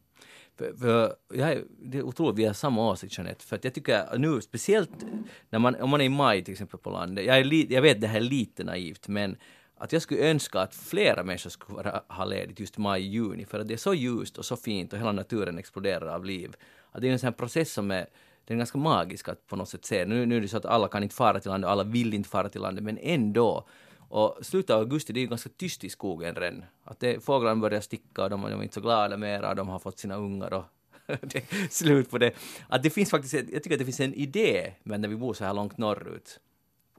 För, 0.56 0.74
för 0.76 1.16
jag 1.34 1.52
är, 1.52 1.64
det 1.78 1.98
är 1.98 2.02
otroligt, 2.02 2.38
vi 2.38 2.44
har 2.44 2.52
samma 2.52 2.90
åsikt 2.90 3.18
Jeanette. 3.18 3.44
För 3.44 3.56
att 3.56 3.64
jag 3.64 3.74
tycker 3.74 4.18
nu, 4.18 4.40
speciellt 4.40 5.04
när 5.50 5.58
man, 5.58 5.74
om 5.74 5.90
man 5.90 6.00
är 6.00 6.04
i 6.04 6.08
maj 6.08 6.44
till 6.44 6.52
exempel 6.52 6.80
på 6.80 6.90
landet. 6.90 7.24
Jag, 7.24 7.38
är 7.38 7.44
li, 7.44 7.66
jag 7.70 7.82
vet 7.82 8.00
det 8.00 8.06
här 8.06 8.16
är 8.16 8.20
lite 8.20 8.64
naivt 8.64 9.08
men 9.08 9.36
att 9.76 9.92
jag 9.92 10.02
skulle 10.02 10.30
önska 10.30 10.60
att 10.60 10.74
flera 10.74 11.22
människor 11.24 11.50
skulle 11.50 11.76
vara, 11.76 12.02
ha 12.08 12.24
ledigt 12.24 12.60
just 12.60 12.78
maj, 12.78 13.02
juni. 13.02 13.44
För 13.44 13.60
att 13.60 13.68
det 13.68 13.74
är 13.74 13.78
så 13.78 13.94
ljust 13.94 14.38
och 14.38 14.44
så 14.44 14.56
fint 14.56 14.92
och 14.92 14.98
hela 14.98 15.12
naturen 15.12 15.58
exploderar 15.58 16.06
av 16.06 16.24
liv. 16.24 16.56
Att 16.90 17.00
det 17.00 17.08
är 17.08 17.12
en 17.12 17.18
sån 17.18 17.26
här 17.26 17.32
process 17.32 17.72
som 17.72 17.90
är 17.90 18.06
den 18.44 18.56
är 18.56 18.58
ganska 18.58 18.78
magisk 18.78 19.28
att 19.28 19.46
på 19.46 19.56
något 19.56 19.68
sätt 19.68 19.84
se. 19.84 20.04
Nu, 20.04 20.26
nu 20.26 20.36
är 20.36 20.40
det 20.40 20.48
så 20.48 20.56
att 20.56 20.64
alla 20.64 20.88
kan 20.88 21.02
inte 21.02 21.14
fara 21.14 21.40
till 21.40 21.50
landet 21.50 21.70
alla 21.70 21.84
vill 21.84 22.14
inte 22.14 22.28
fara 22.28 22.48
till 22.48 22.60
landet 22.60 22.84
men 22.84 22.98
ändå. 22.98 23.68
Och 24.08 24.38
slutet 24.42 24.70
av 24.70 24.80
augusti 24.80 25.12
det 25.12 25.20
är 25.20 25.22
ju 25.22 25.28
ganska 25.28 25.50
tyst 25.56 25.84
i 25.84 25.90
skogen 25.90 26.34
redan. 26.34 26.64
Att 26.84 27.00
det, 27.00 27.24
fåglarna 27.24 27.60
börjar 27.60 27.80
sticka 27.80 28.24
och 28.24 28.30
de, 28.30 28.42
de 28.42 28.60
är 28.60 28.62
inte 28.62 28.74
så 28.74 28.80
glada 28.80 29.16
mera, 29.16 29.54
de 29.54 29.68
har 29.68 29.78
fått 29.78 29.98
sina 29.98 30.16
ungar 30.16 30.52
och 30.52 30.64
det 31.06 31.38
är 31.38 31.68
slut 31.70 32.10
på 32.10 32.18
det. 32.18 32.32
Att 32.68 32.82
det 32.82 32.90
finns 32.90 33.10
faktiskt, 33.10 33.34
jag 33.34 33.62
tycker 33.62 33.72
att 33.72 33.78
det 33.78 33.84
finns 33.84 34.00
en 34.00 34.14
idé, 34.14 34.72
men 34.82 35.00
när 35.00 35.08
vi 35.08 35.16
bor 35.16 35.34
så 35.34 35.44
här 35.44 35.54
långt 35.54 35.78
norrut, 35.78 36.40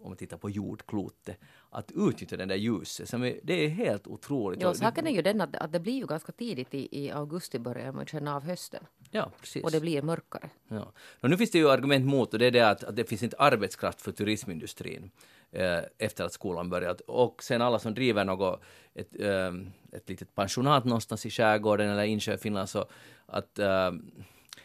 om 0.02 0.12
vi 0.12 0.18
tittar 0.18 0.38
på 0.38 0.50
jordklotet, 0.50 1.40
att 1.70 1.92
utnyttja 1.92 2.38
den 2.38 2.48
där 2.48 2.56
ljuset. 2.56 3.10
Som 3.10 3.24
är, 3.24 3.40
det 3.44 3.54
är 3.54 3.70
helt 3.70 4.08
otroligt. 4.08 4.62
ja, 4.62 4.74
saken 4.74 5.08
är 5.08 5.12
ju 5.12 5.22
den 5.22 5.42
att, 5.42 5.56
att 5.56 5.72
det 5.72 5.80
blir 5.80 5.94
ju 5.94 6.06
ganska 6.06 6.32
tidigt 6.32 6.74
i, 6.74 6.88
i 6.92 7.12
augusti 7.12 7.60
börjar 7.60 7.92
man 7.92 8.06
känna 8.06 8.36
av 8.36 8.44
hösten. 8.44 8.84
Ja, 9.16 9.32
precis. 9.40 9.64
Och 9.64 9.72
det 9.72 9.80
blir 9.80 10.02
mörkare. 10.02 10.50
Ja. 10.68 10.92
Och 11.22 11.30
nu 11.30 11.38
finns 11.38 11.52
det 11.52 11.58
ju 11.58 11.70
argument 11.70 12.06
mot 12.06 12.34
och 12.34 12.40
det 12.40 12.46
är 12.46 12.52
det 12.52 12.70
att, 12.70 12.84
att 12.84 12.96
det 12.96 13.04
finns 13.04 13.24
inte 13.24 13.38
arbetskraft 13.38 14.02
för 14.02 14.12
turismindustrin 14.12 15.12
eh, 15.52 15.80
efter 15.98 16.24
att 16.24 16.34
skolan 16.34 16.70
börjat. 16.70 17.02
Och 17.02 17.44
sen 17.44 17.62
alla 17.62 17.80
som 17.80 17.94
driver 17.94 18.26
något, 18.26 18.62
ett, 18.94 19.20
eh, 19.20 19.54
ett 19.92 20.10
litet 20.10 20.36
pensionat 20.36 20.86
någonstans 20.86 21.26
i 21.26 21.30
skärgården 21.30 21.90
eller 21.90 22.04
insjö 22.04 22.34
i 22.34 22.38
Finland 22.38 22.70
så 22.70 22.86
att 23.26 23.60
eh, 23.60 23.92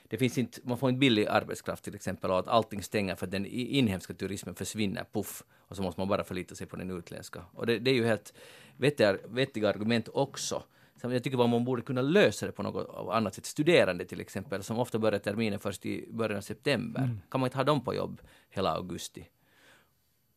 det 0.03 0.19
finns 0.19 0.39
inte, 0.39 0.61
man 0.65 0.79
får 0.79 0.89
inte 0.89 0.99
billig 0.99 1.27
arbetskraft 1.27 1.85
till 1.85 1.95
exempel 1.95 2.31
och 2.31 2.39
att 2.39 2.49
allting 2.49 2.83
stänger 2.83 3.15
för 3.15 3.27
att 3.27 3.33
den 3.33 3.47
inhemska 3.47 4.15
turismen 4.15 4.55
försvinner, 4.55 5.05
puff, 5.13 5.43
och 5.59 5.77
så 5.77 5.83
måste 5.83 6.01
man 6.01 6.09
bara 6.09 6.25
förlita 6.25 6.55
sig 6.55 6.67
på 6.67 6.77
den 6.77 6.91
utländska. 6.91 7.45
Och 7.53 7.67
det, 7.67 7.79
det 7.79 7.91
är 7.91 7.95
ju 7.95 8.05
helt 8.05 8.35
vettiga, 8.77 9.17
vettiga 9.29 9.69
argument 9.69 10.09
också. 10.13 10.63
Jag 11.03 11.25
tycker 11.25 11.45
att 11.45 11.51
man 11.51 11.65
borde 11.65 11.83
kunna 11.83 12.03
lösa 12.03 12.47
det 12.47 12.53
på 12.53 12.63
något 12.63 13.11
annat 13.13 13.35
sätt. 13.35 13.47
Studerande 13.47 14.05
till 14.05 14.21
exempel, 14.21 14.63
som 14.63 14.79
ofta 14.79 14.99
börjar 14.99 15.19
terminen 15.19 15.61
först 15.61 15.87
i 15.87 16.09
början 16.13 16.37
av 16.37 16.43
september. 16.43 17.17
Kan 17.31 17.41
man 17.41 17.47
inte 17.47 17.57
ha 17.57 17.65
dem 17.65 17.85
på 17.85 17.95
jobb 17.95 18.23
hela 18.51 18.71
augusti? 18.71 19.29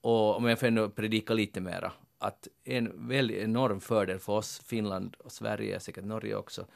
Och 0.02 0.38
om 0.38 0.46
jag 0.46 0.60
får 0.60 0.68
ännu 0.68 0.90
predika 0.90 1.34
lite 1.34 1.62
mera, 1.62 1.92
att 2.18 2.48
en 2.64 3.08
väldigt 3.08 3.38
enorm 3.38 3.80
fördel 3.80 4.20
för 4.20 4.34
oss, 4.34 4.62
Finland 4.66 5.16
och 5.20 5.32
Sverige, 5.32 5.80
säkert 5.80 6.06
Norge 6.06 6.36
också, 6.36 6.68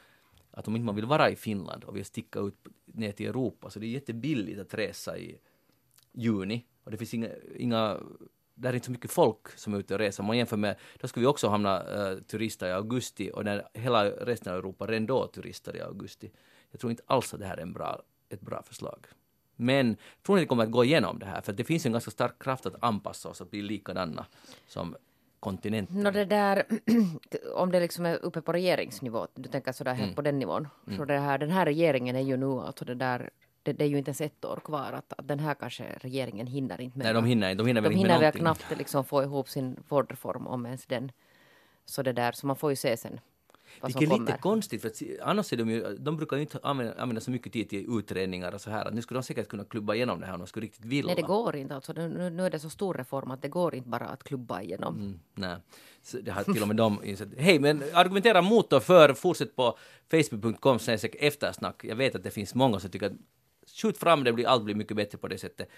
att 0.50 0.68
om 0.68 0.76
inte 0.76 0.86
man 0.86 0.94
vill 0.94 1.06
vara 1.06 1.30
i 1.30 1.36
Finland 1.36 1.84
och 1.84 1.96
vill 1.96 2.04
sticka 2.04 2.40
ut 2.40 2.66
ner 2.84 3.12
till 3.12 3.26
Europa, 3.26 3.70
så 3.70 3.78
det 3.78 3.86
är 3.86 3.88
jättebilligt 3.88 4.60
att 4.60 4.74
resa 4.74 5.18
i 5.18 5.38
juni. 6.12 6.64
Och 6.84 6.90
det 6.90 6.96
finns 6.96 7.14
inga, 7.14 7.28
inga 7.56 8.00
där 8.58 8.70
är 8.70 8.74
inte 8.74 8.86
så 8.86 8.92
mycket 8.92 9.10
folk 9.10 9.58
som 9.58 9.74
är 9.74 9.78
ute 9.78 9.94
och 9.94 10.00
reser. 10.00 10.22
Om 10.22 10.26
man 10.26 10.36
jämför 10.36 10.56
med, 10.56 10.76
då 11.00 11.08
skulle 11.08 11.22
vi 11.22 11.26
också 11.26 11.48
hamna 11.48 11.82
uh, 11.82 12.20
turister 12.20 12.66
i 12.68 12.72
augusti 12.72 13.30
och 13.34 13.44
när 13.44 13.68
hela 13.74 14.04
resten 14.04 14.52
av 14.52 14.58
Europa 14.58 14.86
redan 14.86 15.06
då 15.06 15.26
turistar 15.26 15.76
i 15.76 15.80
augusti. 15.80 16.30
Jag 16.70 16.80
tror 16.80 16.90
inte 16.90 17.02
alls 17.06 17.34
att 17.34 17.40
det 17.40 17.46
här 17.46 17.56
är 17.56 17.62
en 17.62 17.72
bra, 17.72 18.02
ett 18.28 18.40
bra 18.40 18.62
förslag. 18.62 19.06
Men 19.56 19.96
tror 20.22 20.38
inte 20.38 20.44
det 20.44 20.48
kommer 20.48 20.64
att 20.64 20.70
gå 20.70 20.84
igenom 20.84 21.18
det 21.18 21.26
här, 21.26 21.40
för 21.40 21.52
det 21.52 21.64
finns 21.64 21.86
en 21.86 21.92
ganska 21.92 22.10
stark 22.10 22.42
kraft 22.42 22.66
att 22.66 22.74
anpassa 22.84 23.28
oss 23.28 23.40
och 23.40 23.46
bli 23.46 23.62
likadana 23.62 24.26
som 24.66 24.96
kontinenten. 25.40 26.02
Nå 26.02 26.10
det 26.10 26.24
där, 26.24 26.64
om 27.54 27.72
det 27.72 27.80
liksom 27.80 28.06
är 28.06 28.16
uppe 28.24 28.40
på 28.40 28.52
regeringsnivå, 28.52 29.26
du 29.34 29.48
tänker 29.48 29.72
sådär 29.72 29.90
Mm. 29.92 30.02
helt 30.04 30.16
på 30.16 30.22
den 30.22 30.38
nivån. 30.38 30.68
Så 30.96 31.04
det 31.04 31.18
här, 31.18 31.38
den 31.38 31.50
här 31.50 31.64
regeringen 31.64 32.16
är 32.16 32.20
ju 32.20 32.36
nu 32.36 32.46
alltså 32.46 32.84
det 32.84 32.94
där, 32.94 33.30
det, 33.68 33.78
det 33.78 33.84
är 33.84 33.88
ju 33.88 33.98
inte 33.98 34.08
ens 34.08 34.20
ett 34.20 34.44
år 34.44 34.60
kvar 34.64 34.92
att, 34.92 35.12
att 35.18 35.28
den 35.28 35.38
här 35.38 35.54
kanske 35.54 35.84
regeringen 36.00 36.46
hinner 36.46 36.80
inte 36.80 36.98
med. 36.98 37.04
Nej, 37.04 37.14
de 37.14 37.24
hinner 37.24 37.50
inte. 37.50 37.62
De 37.62 37.66
hinner 37.66 37.80
väl 37.80 37.90
De 37.92 37.96
hinner 37.96 38.08
väl 38.10 38.20
någonting. 38.20 38.40
knappt 38.40 38.78
liksom 38.78 39.04
få 39.04 39.22
ihop 39.22 39.48
sin 39.48 39.76
vårdreform 39.88 40.46
om 40.46 40.66
ens 40.66 40.86
den. 40.86 41.12
Så 41.84 42.02
det 42.02 42.12
där, 42.12 42.32
så 42.32 42.46
man 42.46 42.56
får 42.56 42.70
ju 42.70 42.76
se 42.76 42.96
sen. 42.96 43.20
Vilket 43.84 44.02
är 44.02 44.06
kommer. 44.06 44.26
lite 44.26 44.38
konstigt, 44.38 44.82
för 44.82 44.88
att 44.88 45.02
annars 45.22 45.52
är 45.52 45.56
de 45.56 45.70
ju, 45.70 45.96
de 45.98 46.16
brukar 46.16 46.36
ju 46.36 46.42
inte 46.42 46.58
använda, 46.62 46.94
använda 47.02 47.20
så 47.20 47.30
mycket 47.30 47.52
tid 47.52 47.68
till 47.68 47.98
utredningar 47.98 48.54
och 48.54 48.60
så 48.60 48.70
här, 48.70 48.84
att 48.84 48.94
nu 48.94 49.02
skulle 49.02 49.18
de 49.18 49.22
säkert 49.22 49.48
kunna 49.48 49.64
klubba 49.64 49.94
igenom 49.94 50.20
det 50.20 50.26
här 50.26 50.32
om 50.34 50.40
de 50.40 50.46
skulle 50.46 50.66
riktigt 50.66 50.84
vilja. 50.84 51.06
Nej, 51.06 51.16
det 51.16 51.22
går 51.22 51.56
inte. 51.56 51.74
Alltså, 51.74 51.92
nu, 51.92 52.30
nu- 52.30 52.46
är 52.46 52.50
det 52.50 52.58
så 52.58 52.70
stor 52.70 52.94
reform 52.94 53.30
att 53.30 53.42
det 53.42 53.48
går 53.48 53.74
inte 53.74 53.88
bara 53.88 54.06
att 54.06 54.24
klubba 54.24 54.62
igenom. 54.62 54.96
Mm, 54.96 55.20
nej, 55.34 55.56
så 56.02 56.18
det 56.18 56.30
har 56.30 56.44
till 56.44 56.62
och 56.62 56.68
med 56.68 56.76
de 56.76 57.04
insett. 57.04 57.28
Hej, 57.38 57.58
men 57.58 57.82
argumentera 57.94 58.42
mot 58.42 58.72
och 58.72 58.82
för, 58.82 59.14
fortsätt 59.14 59.56
på 59.56 59.78
facebook.com 60.10 60.78
eftersnack. 61.18 61.84
Jag 61.84 61.96
vet 61.96 62.14
att 62.14 62.22
det 62.22 62.30
finns 62.30 62.54
många 62.54 62.80
som 62.80 62.90
tycker 62.90 63.06
att 63.06 63.12
skjut 63.82 63.98
fram 63.98 64.24
det, 64.24 64.32
blir, 64.32 64.46
allt 64.46 64.64
blir 64.64 64.74
mycket 64.74 64.96
bättre 64.96 65.18
på 65.18 65.28
det 65.28 65.38
sättet. 65.38 65.68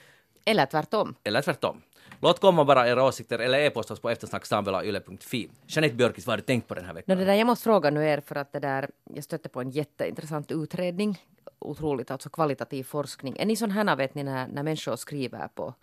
Eller 0.44 0.66
tvärtom. 0.66 1.14
Eller 1.24 1.42
tvärtom. 1.42 1.82
Låt 2.20 2.40
komma 2.40 2.64
bara 2.64 2.88
era 2.88 3.04
åsikter 3.04 3.38
eller 3.38 3.58
e-posta 3.58 3.94
oss 3.94 4.00
på 4.00 4.10
eftersnacksnabelayle.fi. 4.10 5.50
Jeanette 5.66 5.94
Björkis, 5.94 6.26
vad 6.26 6.32
har 6.32 6.36
du 6.38 6.42
tänkt 6.42 6.68
på 6.68 6.74
den 6.74 6.84
här 6.84 6.92
No, 6.92 6.96
veckan? 6.96 7.18
det 7.18 7.24
där, 7.24 7.34
jag 7.34 7.46
måste 7.46 7.64
fråga 7.64 7.90
nu 7.90 8.04
er 8.06 8.20
för 8.20 8.36
att 8.36 8.52
det 8.52 8.60
där, 8.60 8.90
jag 9.14 9.24
stötte 9.24 9.48
på 9.48 9.60
en 9.60 9.70
jätteintressant 9.70 10.52
utredning. 10.52 11.24
Otroligt, 11.58 12.10
alltså 12.10 12.30
kvalitativ 12.30 12.84
forskning. 12.84 13.36
Är 13.38 13.46
ni 13.46 13.72
här, 13.72 13.96
vet 13.96 14.14
ni, 14.14 14.22
när, 14.22 14.48
när 14.48 14.62
människor 14.62 14.96
skriver 14.96 15.48
på 15.48 15.74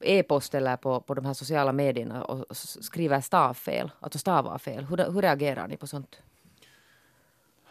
e-post 0.00 0.54
eller 0.54 0.76
på, 0.76 1.00
på 1.00 1.14
de 1.14 1.24
här 1.24 1.34
sociala 1.34 1.72
medierna 1.72 2.24
och 2.24 2.56
skriver 2.56 3.20
stavfel, 3.20 3.90
alltså 4.00 4.18
stavar 4.18 4.58
fel. 4.58 4.84
Hur, 4.84 4.96
hur 4.96 5.22
reagerar 5.22 5.68
ni 5.68 5.76
på 5.76 5.86
sånt? 5.86 6.22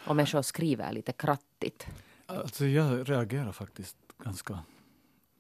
Om 0.06 0.18
människor 0.18 0.42
skriver 0.42 0.92
lite 0.92 1.12
krattigt. 1.12 1.88
Alltså 2.42 2.66
jag 2.66 3.10
reagerar 3.10 3.52
faktiskt 3.52 3.96
ganska 4.24 4.60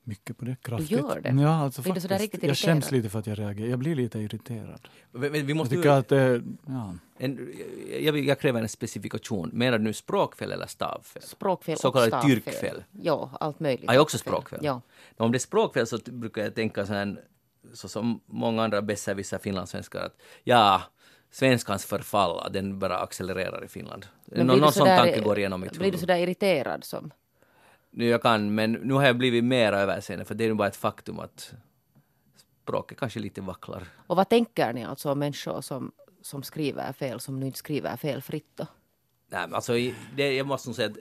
mycket 0.03 0.37
på 0.37 0.45
det. 0.45 0.55
Kraftigt. 0.61 0.91
gör 0.91 1.21
det? 1.21 1.41
Ja, 1.41 1.49
alltså 1.55 1.81
Blir 1.81 1.89
du 1.93 1.93
faktiskt. 1.95 2.03
sådär 2.07 2.19
riktigt 2.19 2.43
jag 2.43 2.49
irriterad? 2.49 2.73
skäms 2.75 2.91
lite 2.91 3.09
för 3.09 3.19
att 3.19 3.27
jag 3.27 3.39
reagerar. 3.39 3.69
Jag 3.69 3.79
blir 3.79 3.95
lite 3.95 4.19
irriterad. 4.19 4.87
Men, 5.11 5.21
men 5.21 5.31
vi 5.31 5.39
Jag 5.39 5.57
måste 5.57 5.75
tycker 5.75 5.89
ju, 5.89 5.95
att 5.95 6.07
det, 6.07 6.43
ja. 6.67 6.93
en, 7.17 7.53
jag, 8.01 8.17
jag 8.19 8.39
kräver 8.39 8.61
en 8.61 8.69
specifikation. 8.69 9.49
Menar 9.53 9.77
du 9.77 9.83
nu 9.83 9.93
språkfel 9.93 10.51
eller 10.51 10.67
stavfel? 10.67 11.21
Språkfel 11.23 11.77
Så 11.77 11.87
och 11.87 11.93
kallade 11.93 12.09
stavfel. 12.11 12.29
tyrkfel. 12.31 12.83
Ja, 13.01 13.29
allt 13.39 13.59
möjligt. 13.59 13.89
Ah, 13.89 13.99
också 13.99 14.17
språkfel? 14.17 14.59
Ja. 14.61 14.81
Om 15.17 15.31
det 15.31 15.37
är 15.37 15.39
språkfel 15.39 15.87
så 15.87 15.97
brukar 16.05 16.41
jag 16.43 16.55
tänka 16.55 16.85
så 16.85 16.93
här, 16.93 17.21
så 17.73 17.87
som 17.87 18.19
många 18.25 18.63
andra 18.63 18.81
besserwissrar 18.81 19.39
finlandssvenskar, 19.39 19.99
att 20.05 20.17
ja, 20.43 20.81
svenskans 21.33 21.85
förfall, 21.85 22.53
den 22.53 22.79
bara 22.79 22.97
accelererar 22.97 23.65
i 23.65 23.67
Finland. 23.67 24.05
Men 24.25 24.47
Nå, 24.47 24.55
någon 24.55 24.71
sån 24.71 24.87
tanke 24.87 25.21
går 25.21 25.39
igenom 25.39 25.61
mitt 25.61 25.71
Blir 25.71 25.79
du 25.79 25.85
huvud. 25.85 25.99
sådär 25.99 26.17
irriterad 26.17 26.83
som? 26.83 27.11
Nu 27.91 28.05
jag 28.05 28.21
kan, 28.21 28.55
men 28.55 28.71
nu 28.71 28.93
har 28.93 29.05
jag 29.05 29.17
blivit 29.17 29.43
mer 29.43 29.73
överseende, 29.73 30.25
för 30.25 30.35
det 30.35 30.43
är 30.43 30.47
ju 30.47 30.53
bara 30.53 30.67
ett 30.67 30.75
faktum 30.75 31.19
att 31.19 31.53
språket 32.63 32.99
kanske 32.99 33.19
lite 33.19 33.41
vacklar. 33.41 33.83
Och 34.07 34.15
vad 34.15 34.29
tänker 34.29 34.73
ni 34.73 34.83
alltså 34.85 35.11
om 35.11 35.19
människor 35.19 35.61
som, 35.61 35.91
som 36.21 36.43
skriver 36.43 36.93
fel, 36.93 37.19
som 37.19 37.39
nu 37.39 37.45
inte 37.45 37.57
skriver 37.57 37.97
felfritt 37.97 38.51
då? 38.55 38.67
Nej, 39.27 39.41
men 39.47 39.55
alltså, 39.55 39.73
det, 40.15 40.35
jag 40.35 40.47
måste 40.47 40.69
nog 40.69 40.75
säga 40.75 40.87
att 40.89 40.97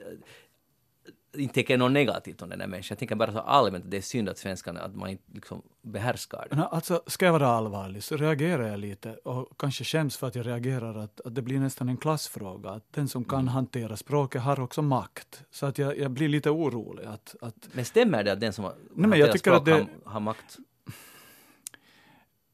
inte 1.37 1.53
tänker 1.53 1.73
jag 1.73 1.79
något 1.79 1.91
negativt 1.91 2.41
om 2.41 2.49
den 2.49 2.59
där 2.59 2.67
människan. 2.67 2.87
Jag 2.95 2.99
tänker 2.99 3.15
bara 3.15 3.31
så 3.31 3.39
allmänt 3.39 3.85
att 3.85 3.91
det 3.91 3.97
är 3.97 4.01
synd 4.01 4.29
att 4.29 4.37
svenskarna, 4.37 4.79
att 4.81 4.95
man 4.95 5.09
inte 5.09 5.23
liksom 5.33 5.61
behärskar 5.81 6.47
det. 6.51 6.63
Alltså, 6.63 7.01
ska 7.07 7.25
jag 7.25 7.33
vara 7.33 7.47
allvarlig 7.47 8.03
så 8.03 8.17
reagerar 8.17 8.67
jag 8.67 8.79
lite 8.79 9.13
och 9.13 9.57
kanske 9.57 9.83
skäms 9.83 10.17
för 10.17 10.27
att 10.27 10.35
jag 10.35 10.47
reagerar 10.47 10.95
att, 10.95 11.21
att 11.21 11.35
det 11.35 11.41
blir 11.41 11.59
nästan 11.59 11.89
en 11.89 11.97
klassfråga. 11.97 12.69
Att 12.69 12.93
den 12.93 13.07
som 13.07 13.23
kan 13.23 13.47
hantera 13.47 13.97
språket 13.97 14.41
har 14.41 14.59
också 14.59 14.81
makt. 14.81 15.43
Så 15.51 15.65
att 15.65 15.77
jag, 15.77 15.97
jag 15.97 16.11
blir 16.11 16.29
lite 16.29 16.49
orolig 16.49 17.05
att, 17.05 17.35
att 17.41 17.69
Men 17.71 17.85
stämmer 17.85 18.23
det 18.23 18.31
att 18.31 18.39
den 18.39 18.53
som 18.53 18.63
har 18.63 18.73
Nej, 18.95 19.09
men 19.09 19.19
jag 19.19 19.29
att 19.29 19.65
det- 19.65 19.71
har, 19.71 19.87
har 20.05 20.19
makt? 20.19 20.57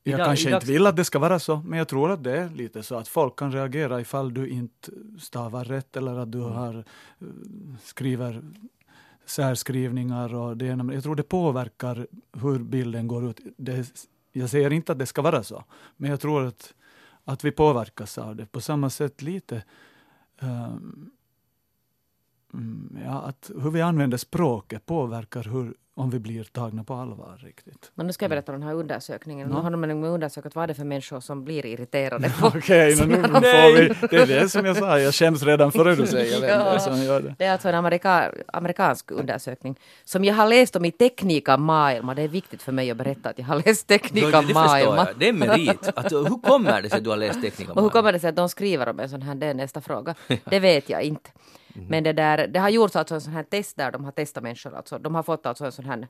Jag 0.03 0.13
Idag- 0.15 0.25
kanske 0.27 0.49
idag- 0.49 0.57
inte 0.57 0.71
vill 0.71 0.87
att 0.87 0.95
det 0.95 1.05
ska 1.05 1.19
vara 1.19 1.39
så, 1.39 1.61
men 1.65 1.77
jag 1.79 1.87
tror 1.87 2.11
att 2.11 2.23
det 2.23 2.37
är 2.37 2.49
lite 2.49 2.83
så 2.83 2.95
att 2.95 3.07
folk 3.07 3.35
kan 3.39 3.51
reagera 3.51 4.01
ifall 4.01 4.33
du 4.33 4.47
inte 4.49 4.91
stavar 5.19 5.65
rätt 5.65 5.97
eller 5.97 6.17
att 6.19 6.31
du 6.31 6.39
har 6.39 6.75
eh, 7.19 7.27
skriver 7.83 8.41
särskrivningar 9.25 10.33
och 10.35 10.57
det 10.57 10.65
Jag 10.65 11.03
tror 11.03 11.15
det 11.15 11.23
påverkar 11.23 12.07
hur 12.33 12.59
bilden 12.59 13.07
går 13.07 13.29
ut. 13.29 13.39
Det, 13.57 14.03
jag 14.31 14.49
säger 14.49 14.73
inte 14.73 14.91
att 14.91 14.99
det 14.99 15.05
ska 15.05 15.21
vara 15.21 15.43
så, 15.43 15.63
men 15.97 16.09
jag 16.09 16.19
tror 16.19 16.45
att, 16.45 16.73
att 17.23 17.43
vi 17.43 17.51
påverkas 17.51 18.17
av 18.17 18.35
det. 18.35 18.45
På 18.45 18.61
samma 18.61 18.89
sätt 18.89 19.21
lite 19.21 19.63
mm, 22.53 22.97
ja, 23.05 23.21
att 23.21 23.51
hur 23.61 23.71
vi 23.71 23.81
använder 23.81 24.17
språket 24.17 24.85
påverkar 24.85 25.43
hur, 25.43 25.73
om 25.99 26.09
vi 26.09 26.19
blir 26.19 26.43
tagna 26.43 26.83
på 26.83 26.93
allvar 26.93 27.37
riktigt. 27.43 27.91
Men 27.95 28.07
nu 28.07 28.13
ska 28.13 28.23
jag 28.25 28.29
berätta 28.29 28.51
om 28.51 28.59
den 28.59 28.67
här 28.67 28.75
undersökningen. 28.75 29.49
Ja. 29.49 29.55
Nu 29.55 29.61
har 29.77 29.87
de 29.87 30.03
undersökt 30.03 30.55
vad 30.55 30.69
det 30.69 30.71
är 30.71 30.75
för 30.75 30.83
människor 30.83 31.19
som 31.19 31.43
blir 31.43 31.65
irriterade 31.65 32.31
på 32.39 32.47
Okej, 32.47 32.95
nu, 32.99 33.05
nu 33.05 33.23
får 33.23 33.77
vi, 33.77 34.07
det 34.09 34.17
är 34.23 34.27
det 34.41 34.49
som 34.49 34.65
jag 34.65 34.77
sa, 34.77 34.99
jag 34.99 35.13
skäms 35.13 35.43
redan 35.43 35.71
före 35.71 35.95
du 35.95 36.07
säger 36.07 36.31
vem 36.31 36.41
det 36.49 36.55
är 36.55 36.73
Ja. 36.73 36.79
som 36.79 37.01
gör 37.03 37.21
det. 37.21 37.35
Det 37.37 37.45
är 37.45 37.51
alltså 37.51 37.69
en 37.69 37.75
amerika, 37.75 38.31
amerikansk 38.53 39.11
undersökning 39.11 39.79
som 40.03 40.23
jag 40.25 40.33
har 40.35 40.47
läst 40.47 40.75
om 40.75 40.85
i 40.85 40.91
Teknika 40.91 41.57
Maailma. 41.57 42.15
Det 42.15 42.21
är 42.21 42.27
viktigt 42.27 42.61
för 42.61 42.71
mig 42.71 42.91
att 42.91 42.97
berätta 42.97 43.29
att 43.29 43.39
jag 43.39 43.45
har 43.45 43.55
läst 43.65 43.87
det, 43.87 43.97
Teknika 43.99 44.25
det 44.41 44.47
förstår 44.47 44.53
Maailma. 44.53 44.95
jag. 45.07 45.19
Det 45.19 45.29
är 45.29 45.33
merit. 45.33 45.87
Att, 45.95 46.11
hur 46.11 46.41
kommer 46.41 46.81
det 46.81 46.89
sig 46.89 46.97
att 46.97 47.03
du 47.03 47.09
har 47.09 47.17
läst 47.17 47.41
teknik 47.41 47.69
om 47.69 47.73
Och 47.77 47.81
hur 47.81 47.89
det? 47.89 47.93
kommer 47.93 48.13
det 48.13 48.19
sig 48.19 48.29
att 48.29 48.35
de 48.35 48.49
skriver 48.49 48.89
om 48.89 48.99
en 48.99 49.09
sån 49.09 49.21
här, 49.21 49.35
det 49.35 49.45
är 49.45 49.53
nästa 49.53 49.81
fråga. 49.81 50.15
Det 50.45 50.59
vet 50.59 50.89
jag 50.89 51.01
inte. 51.03 51.29
Men 51.87 52.03
det, 52.03 52.13
där, 52.13 52.47
det 52.47 52.59
har 52.59 52.69
gjorts 52.69 52.95
alltså 52.95 53.15
en 53.15 53.21
sån 53.21 53.33
här 53.33 53.43
test 53.43 53.77
där 53.77 53.91
de 53.91 54.05
har 54.05 54.11
testat 54.11 54.43
människor. 54.43 54.75
Alltså, 54.75 54.99
de 54.99 55.15
har 55.15 55.23
fått 55.23 55.45
alltså 55.45 55.65
en 55.65 55.71
sån 55.71 55.85
här, 55.85 56.07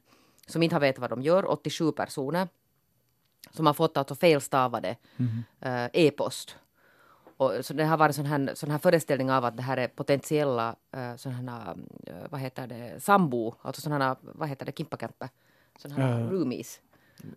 som 0.47 0.63
inte 0.63 0.75
har 0.75 0.79
vetat 0.79 1.01
vad 1.01 1.09
de 1.09 1.21
gör, 1.21 1.51
87 1.51 1.91
personer. 1.91 2.47
Som 3.51 3.65
har 3.65 3.73
fått 3.73 3.97
alltså 3.97 4.15
felstavade 4.15 4.95
eh, 5.59 5.85
e-post. 5.93 6.55
Och 7.37 7.51
så 7.61 7.73
det 7.73 7.85
har 7.85 7.97
varit 7.97 8.15
sån 8.15 8.25
här, 8.25 8.51
sån 8.55 8.71
här 8.71 8.77
föreställning 8.77 9.31
av 9.31 9.45
att 9.45 9.57
det 9.57 9.63
här 9.63 9.77
är 9.77 9.87
potentiella 9.87 10.75
uh, 10.97 11.15
sån 11.15 11.31
här, 11.31 11.75
eh, 12.07 12.13
vad 12.29 12.41
heter 12.41 12.67
det, 12.67 13.03
sambo, 13.03 13.55
alltså 13.61 13.81
sån 13.81 13.91
här, 13.91 14.15
vad 14.21 14.49
heter 14.49 14.65
det, 14.65 14.77
kimppakämpe, 14.77 15.29
sån 15.77 15.91
här 15.91 16.19
Ja. 16.19 16.29
roomies. 16.31 16.79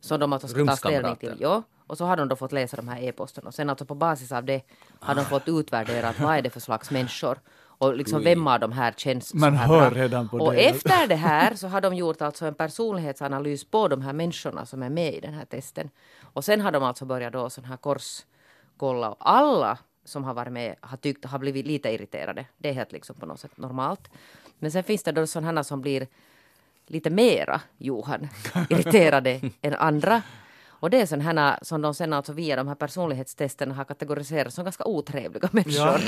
Som 0.00 0.20
de 0.20 0.32
alltså 0.32 0.48
ska 0.48 0.66
ta 0.66 0.76
ställning 0.76 1.16
till. 1.16 1.36
Ja, 1.40 1.62
och 1.86 1.98
så 1.98 2.04
har 2.04 2.16
de 2.16 2.28
då 2.28 2.36
fått 2.36 2.52
läsa 2.52 2.76
de 2.76 2.88
här 2.88 3.02
e-posten 3.02 3.46
och 3.46 3.54
sen 3.54 3.70
alltså 3.70 3.84
på 3.84 3.94
basis 3.94 4.32
av 4.32 4.44
det 4.44 4.62
har 5.00 5.14
de 5.14 5.24
fått 5.24 5.48
utvärdera 5.48 6.08
att 6.08 6.20
vad 6.20 6.36
är 6.36 6.42
det 6.42 6.50
för 6.50 6.60
slags 6.60 6.90
människor 6.90 7.38
och 7.82 7.96
liksom 7.96 8.24
vem 8.24 8.46
av 8.46 8.60
de 8.60 8.72
här 8.72 8.92
känns 8.92 9.34
Man 9.34 9.56
hör 9.56 9.90
bra. 9.90 10.02
redan 10.02 10.28
på 10.28 10.36
Och 10.36 10.52
det. 10.52 10.68
efter 10.68 11.06
det 11.06 11.16
här 11.16 11.54
så 11.60 11.68
har 11.68 11.80
de 11.80 11.94
gjort 11.94 12.22
alltså 12.22 12.46
en 12.46 12.54
personlighetsanalys 12.54 13.64
på 13.64 13.88
de 13.88 14.02
här 14.02 14.12
människorna 14.12 14.66
som 14.66 14.82
är 14.82 14.90
med 14.90 15.14
i 15.14 15.20
den 15.20 15.34
här 15.34 15.44
testen. 15.44 15.90
Och 16.22 16.44
sen 16.44 16.60
har 16.60 16.72
de 16.72 16.82
alltså 16.82 17.04
börjat 17.04 17.32
då 17.32 17.50
sån 17.50 17.64
här 17.64 17.76
korskolla 17.76 19.10
och 19.10 19.16
alla 19.30 19.78
som 20.04 20.24
har 20.24 20.34
varit 20.34 20.52
med 20.52 20.74
har 20.80 20.96
tyckt 20.96 21.24
har 21.24 21.38
blivit 21.38 21.66
lite 21.66 21.90
irriterade. 21.90 22.46
Det 22.58 22.68
är 22.68 22.72
helt 22.72 22.92
liksom 22.92 23.16
på 23.16 23.26
något 23.26 23.40
sätt 23.40 23.56
normalt. 23.56 24.10
Men 24.58 24.70
sen 24.72 24.84
finns 24.84 25.02
det 25.02 25.12
då 25.12 25.26
sådana 25.26 25.64
som 25.64 25.80
blir 25.80 26.06
lite 26.86 27.10
mera, 27.10 27.60
Johan, 27.78 28.28
irriterade 28.70 29.40
än 29.62 29.74
andra. 29.74 30.22
Och 30.82 30.90
det 30.90 31.00
är 31.00 31.06
sådana 31.06 31.58
som 31.62 31.82
de 31.82 31.94
sen 31.94 32.12
alltså 32.12 32.32
via 32.32 32.56
de 32.56 32.68
här 32.68 32.74
personlighetstesterna 32.74 33.74
har 33.74 33.84
kategoriserat 33.84 34.54
som 34.54 34.64
ganska 34.64 34.84
otrevliga 34.84 35.48
människor. 35.52 36.00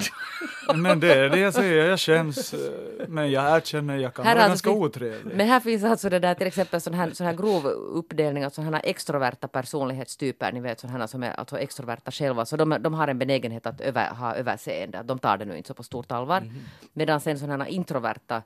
Ja, 0.69 0.73
men 0.75 1.01
det 1.01 1.15
är 1.15 1.29
det 1.31 1.39
jag 1.39 1.55
säger, 1.55 1.89
jag 1.89 2.01
skäms, 2.01 2.55
eh, 2.55 2.61
men 3.09 3.31
jag 3.31 3.57
erkänner, 3.57 3.97
jag 3.97 4.15
kan 4.15 4.25
Här 4.27 4.35
vara 4.35 4.45
alltså 4.45 4.69
ganska 4.71 4.81
finns- 4.81 4.97
otrevlig. 4.97 5.35
Men 5.37 5.47
här 5.49 5.61
finns 5.61 5.85
alltså 5.85 6.09
det 6.09 6.19
där 6.19 6.35
till 6.35 6.47
exempel 6.47 6.81
sån 6.81 6.95
här, 6.95 7.11
sån 7.11 7.27
här 7.27 7.35
grov 7.35 7.67
uppdelning 7.67 8.47
av 8.47 8.51
sådana 8.51 8.77
här 8.77 8.85
extroverta 8.87 9.49
personlighetstyper, 9.49 10.53
ni 10.53 10.61
vet 10.61 10.81
sådana 10.81 11.09
som 11.09 11.23
är 11.23 11.31
alltså 11.41 11.59
extroverta 11.59 12.11
själva, 12.11 12.45
så 12.47 12.57
de, 12.57 12.77
de 12.81 12.95
har 12.95 13.09
en 13.09 13.19
benägenhet 13.19 13.67
att 13.67 13.81
över, 13.81 14.09
ha 14.15 14.35
överseende, 14.35 15.03
de 15.05 15.19
tar 15.19 15.37
det 15.39 15.45
nu 15.45 15.57
inte 15.57 15.67
så 15.69 15.75
på 15.75 15.83
stort 15.83 16.13
allvar. 16.13 16.41
Mhm. 16.41 16.61
Medan 16.93 17.21
sen 17.21 17.39
sådana 17.39 17.65
här 17.65 17.71
introverta 17.71 18.43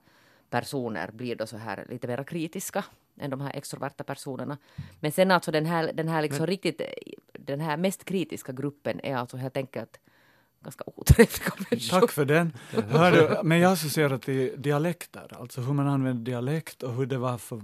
personer 0.50 1.10
blir 1.10 1.36
då 1.36 1.46
så 1.46 1.56
här 1.56 1.86
lite 1.88 2.06
mer 2.06 2.24
kritiska 2.24 2.84
än 3.20 3.30
de 3.30 3.40
här 3.40 3.56
extroverta 3.56 4.04
personerna. 4.04 4.58
Men 5.00 5.12
sen 5.12 5.30
alltså 5.30 5.50
den 5.50 5.66
här, 5.66 5.92
den 5.92 6.08
här 6.08 6.22
liksom 6.22 6.46
riktigt, 6.46 6.82
den 7.32 7.60
här 7.60 7.76
mest 7.76 8.04
kritiska 8.04 8.52
gruppen 8.52 9.00
är 9.02 9.16
alltså 9.16 9.36
helt 9.36 9.56
enkelt 9.56 10.00
ganska 10.60 10.84
otrevliga 10.86 11.52
människor. 11.70 12.00
Tack 12.00 12.10
för 12.10 12.24
den. 12.24 12.52
Hör 12.70 13.12
du, 13.12 13.48
men 13.48 13.58
jag 13.58 13.72
associerar 13.72 14.18
till 14.18 14.54
dialekter, 14.62 15.36
alltså 15.40 15.60
hur 15.60 15.72
man 15.72 15.88
använder 15.88 16.24
dialekt 16.24 16.82
och 16.82 16.94
hur 16.94 17.06
det 17.06 17.18
var 17.18 17.38
för 17.38 17.60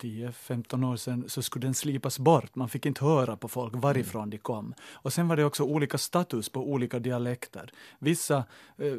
10-15 0.00 0.92
år 0.92 0.96
sedan 0.96 1.24
så 1.28 1.42
skulle 1.42 1.66
den 1.66 1.74
slipas 1.74 2.18
bort. 2.18 2.54
Man 2.54 2.68
fick 2.68 2.86
inte 2.86 3.04
höra 3.04 3.36
på 3.36 3.48
folk 3.48 3.72
varifrån 3.76 4.30
de 4.30 4.38
kom. 4.38 4.74
Och 4.92 5.12
sen 5.12 5.28
var 5.28 5.36
det 5.36 5.44
också 5.44 5.64
olika 5.64 5.98
status 5.98 6.48
på 6.48 6.70
olika 6.70 6.98
dialekter. 6.98 7.70
Vissa 7.98 8.44
eh, 8.78 8.94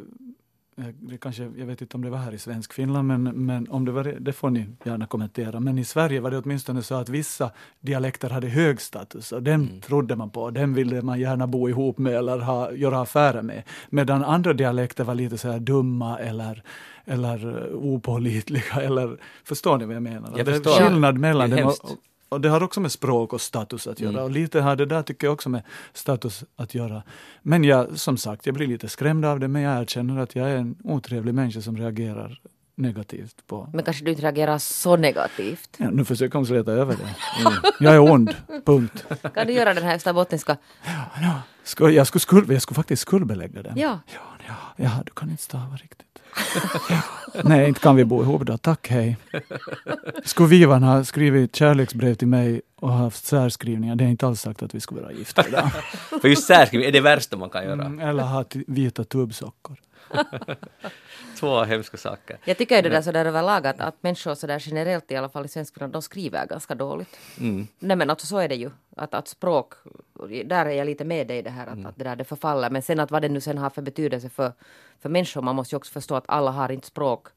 det 0.99 1.17
kanske, 1.17 1.43
jag 1.43 1.65
vet 1.65 1.82
inte 1.82 1.97
om 1.97 2.03
det 2.03 2.09
var 2.09 2.17
här 2.17 2.32
i 2.32 2.38
svensk 2.38 2.73
Finland, 2.73 3.07
men, 3.07 3.23
men 3.23 3.69
om 3.69 3.86
det 3.86 3.91
var 3.91 4.03
det, 4.03 4.19
det 4.19 4.34
får 4.34 4.49
ni 4.49 4.65
gärna 4.84 5.05
kommentera. 5.05 5.59
Men 5.59 5.77
i 5.77 5.86
Sverige 5.86 6.19
var 6.19 6.32
det 6.32 6.38
åtminstone 6.38 6.84
så 6.84 6.95
att 6.95 7.09
vissa 7.09 7.51
dialekter 7.79 8.29
hade 8.29 8.47
hög 8.47 8.82
status 8.82 9.32
och 9.32 9.43
den 9.43 9.82
trodde 9.82 10.15
man 10.15 10.29
på, 10.29 10.49
den 10.49 10.73
ville 10.73 11.01
man 11.01 11.19
gärna 11.19 11.47
bo 11.47 11.69
ihop 11.69 11.97
med 11.97 12.13
eller 12.13 12.39
ha, 12.39 12.71
göra 12.71 13.01
affärer 13.01 13.41
med. 13.41 13.63
Medan 13.89 14.23
andra 14.23 14.53
dialekter 14.53 15.03
var 15.03 15.15
lite 15.15 15.38
så 15.38 15.51
här 15.51 15.59
dumma 15.59 16.19
eller, 16.19 16.63
eller 17.05 17.45
uh, 17.45 17.75
opålitliga 17.75 18.82
eller, 18.82 19.17
förstår 19.43 19.77
ni 19.77 19.86
vad 19.86 19.95
jag 19.95 20.03
menar? 20.03 20.34
Jag 20.38 20.45
det 20.45 20.51
är 20.51 20.89
skillnad 20.89 21.17
mellan 21.17 21.49
dem. 21.49 21.67
Och, 21.67 22.11
och 22.32 22.41
det 22.41 22.49
har 22.49 22.63
också 22.63 22.79
med 22.79 22.91
språk 22.91 23.34
och 23.34 23.41
status 23.41 23.88
att 23.88 23.99
göra. 23.99 24.23
Och 24.23 24.32
lite 24.32 24.61
har 24.61 24.75
det 24.75 24.86
där 24.86 25.03
tycker 25.03 25.27
jag 25.27 25.34
också 25.34 25.49
med 25.49 25.63
status 25.93 26.43
att 26.55 26.75
göra. 26.75 27.03
Men 27.41 27.63
jag, 27.63 27.99
som 27.99 28.17
sagt, 28.17 28.45
jag 28.45 28.55
blir 28.55 28.67
lite 28.67 28.89
skrämd 28.89 29.25
av 29.25 29.39
det, 29.39 29.47
men 29.47 29.61
jag 29.61 29.82
erkänner 29.82 30.21
att 30.21 30.36
jag 30.36 30.49
är 30.49 30.55
en 30.55 30.75
otrevlig 30.84 31.34
människa 31.34 31.61
som 31.61 31.77
reagerar 31.77 32.41
negativt 32.75 33.47
på... 33.47 33.69
Men 33.73 33.86
kanske 33.86 34.05
du 34.05 34.11
inte 34.11 34.23
reagerar 34.23 34.57
så 34.57 34.97
negativt. 34.97 35.69
Ja, 35.77 35.89
nu 35.89 36.05
försöker 36.05 36.36
hon 36.36 36.45
släta 36.45 36.71
över 36.71 36.95
det. 36.95 37.15
Mm. 37.41 37.53
Jag 37.79 37.93
är 37.93 37.99
ond, 37.99 38.36
punkt. 38.65 39.05
Kan 39.34 39.47
du 39.47 39.53
göra 39.53 39.73
den 39.73 39.84
här 39.84 39.95
österbottniska? 39.95 40.57
Ja, 41.21 41.41
ska, 41.63 41.89
jag, 41.89 42.07
skulle 42.07 42.53
jag 42.53 42.61
skulle 42.61 42.75
faktiskt 42.75 43.01
skuldbelägga 43.01 43.61
den. 43.63 43.77
Ja. 43.77 43.99
Ja, 44.13 44.45
ja, 44.47 44.53
ja, 44.75 45.03
du 45.05 45.11
kan 45.11 45.29
inte 45.29 45.43
stava 45.43 45.75
riktigt. 45.75 46.11
Nej, 47.43 47.67
inte 47.67 47.79
kan 47.79 47.95
vi 47.95 48.05
bo 48.05 48.21
ihop 48.21 48.41
då. 48.41 48.57
Tack, 48.57 48.88
hej. 48.88 49.17
Skulle 50.23 50.49
Vivan 50.49 50.84
ha 50.84 51.03
skrivit 51.03 51.55
kärleksbrev 51.55 52.15
till 52.15 52.27
mig 52.27 52.61
och 52.75 52.93
haft 52.93 53.25
särskrivningar, 53.25 53.95
det 53.95 54.03
är 54.03 54.07
inte 54.07 54.27
alls 54.27 54.41
sagt 54.41 54.63
att 54.63 54.75
vi 54.75 54.79
skulle 54.79 55.01
vara 55.01 55.11
gifta 55.11 55.47
idag. 55.47 55.71
För 56.21 56.27
just 56.27 56.47
särskrivning 56.47 56.88
är 56.88 56.91
det 56.91 57.01
värsta 57.01 57.38
man 57.38 57.49
kan 57.49 57.63
göra. 57.63 57.86
Mm, 57.86 57.99
eller 57.99 58.23
ha 58.23 58.45
vita 58.67 59.03
tubbsockor. 59.03 59.77
Två 61.41 61.63
hemska 61.63 61.97
saker. 61.97 62.37
Jag 62.45 62.57
tycker 62.57 62.75
ju 62.75 62.81
det 62.81 62.89
där 62.89 63.01
sådär 63.01 63.25
överlag 63.25 63.67
att, 63.67 63.79
att 63.81 63.95
människor 64.03 64.35
sådär 64.35 64.63
generellt 64.65 65.11
i 65.11 65.15
alla 65.15 65.29
fall 65.29 65.45
i 65.45 65.47
svenskfinland, 65.47 65.93
de 65.93 66.01
skriver 66.01 66.45
ganska 66.45 66.75
dåligt. 66.75 67.19
Mm. 67.39 67.67
Nej 67.79 67.97
men 67.97 68.09
alltså 68.09 68.27
så 68.27 68.37
är 68.37 68.49
det 68.49 68.55
ju. 68.55 68.69
Att, 68.97 69.13
att 69.13 69.27
språk, 69.27 69.73
där 70.45 70.65
är 70.65 70.69
jag 70.69 70.85
lite 70.85 71.05
med 71.05 71.27
dig 71.27 71.37
i 71.37 71.41
det 71.41 71.49
här 71.49 71.67
att, 71.67 71.73
Mm. 71.73 71.85
att 71.85 71.97
det 71.97 72.03
där 72.03 72.15
det 72.15 72.23
förfaller. 72.23 72.69
Men 72.69 72.81
sen 72.81 72.99
att 72.99 73.11
vad 73.11 73.21
det 73.21 73.29
nu 73.29 73.41
sen 73.41 73.57
har 73.57 73.69
för 73.69 73.81
betydelse 73.81 74.29
för, 74.29 74.51
för 74.99 75.09
människor, 75.09 75.41
man 75.41 75.55
måste 75.55 75.75
ju 75.75 75.77
också 75.77 75.91
förstå 75.91 76.15
att 76.15 76.23
alla 76.27 76.51
har 76.51 76.71
inte 76.71 76.87
språk 76.87 77.27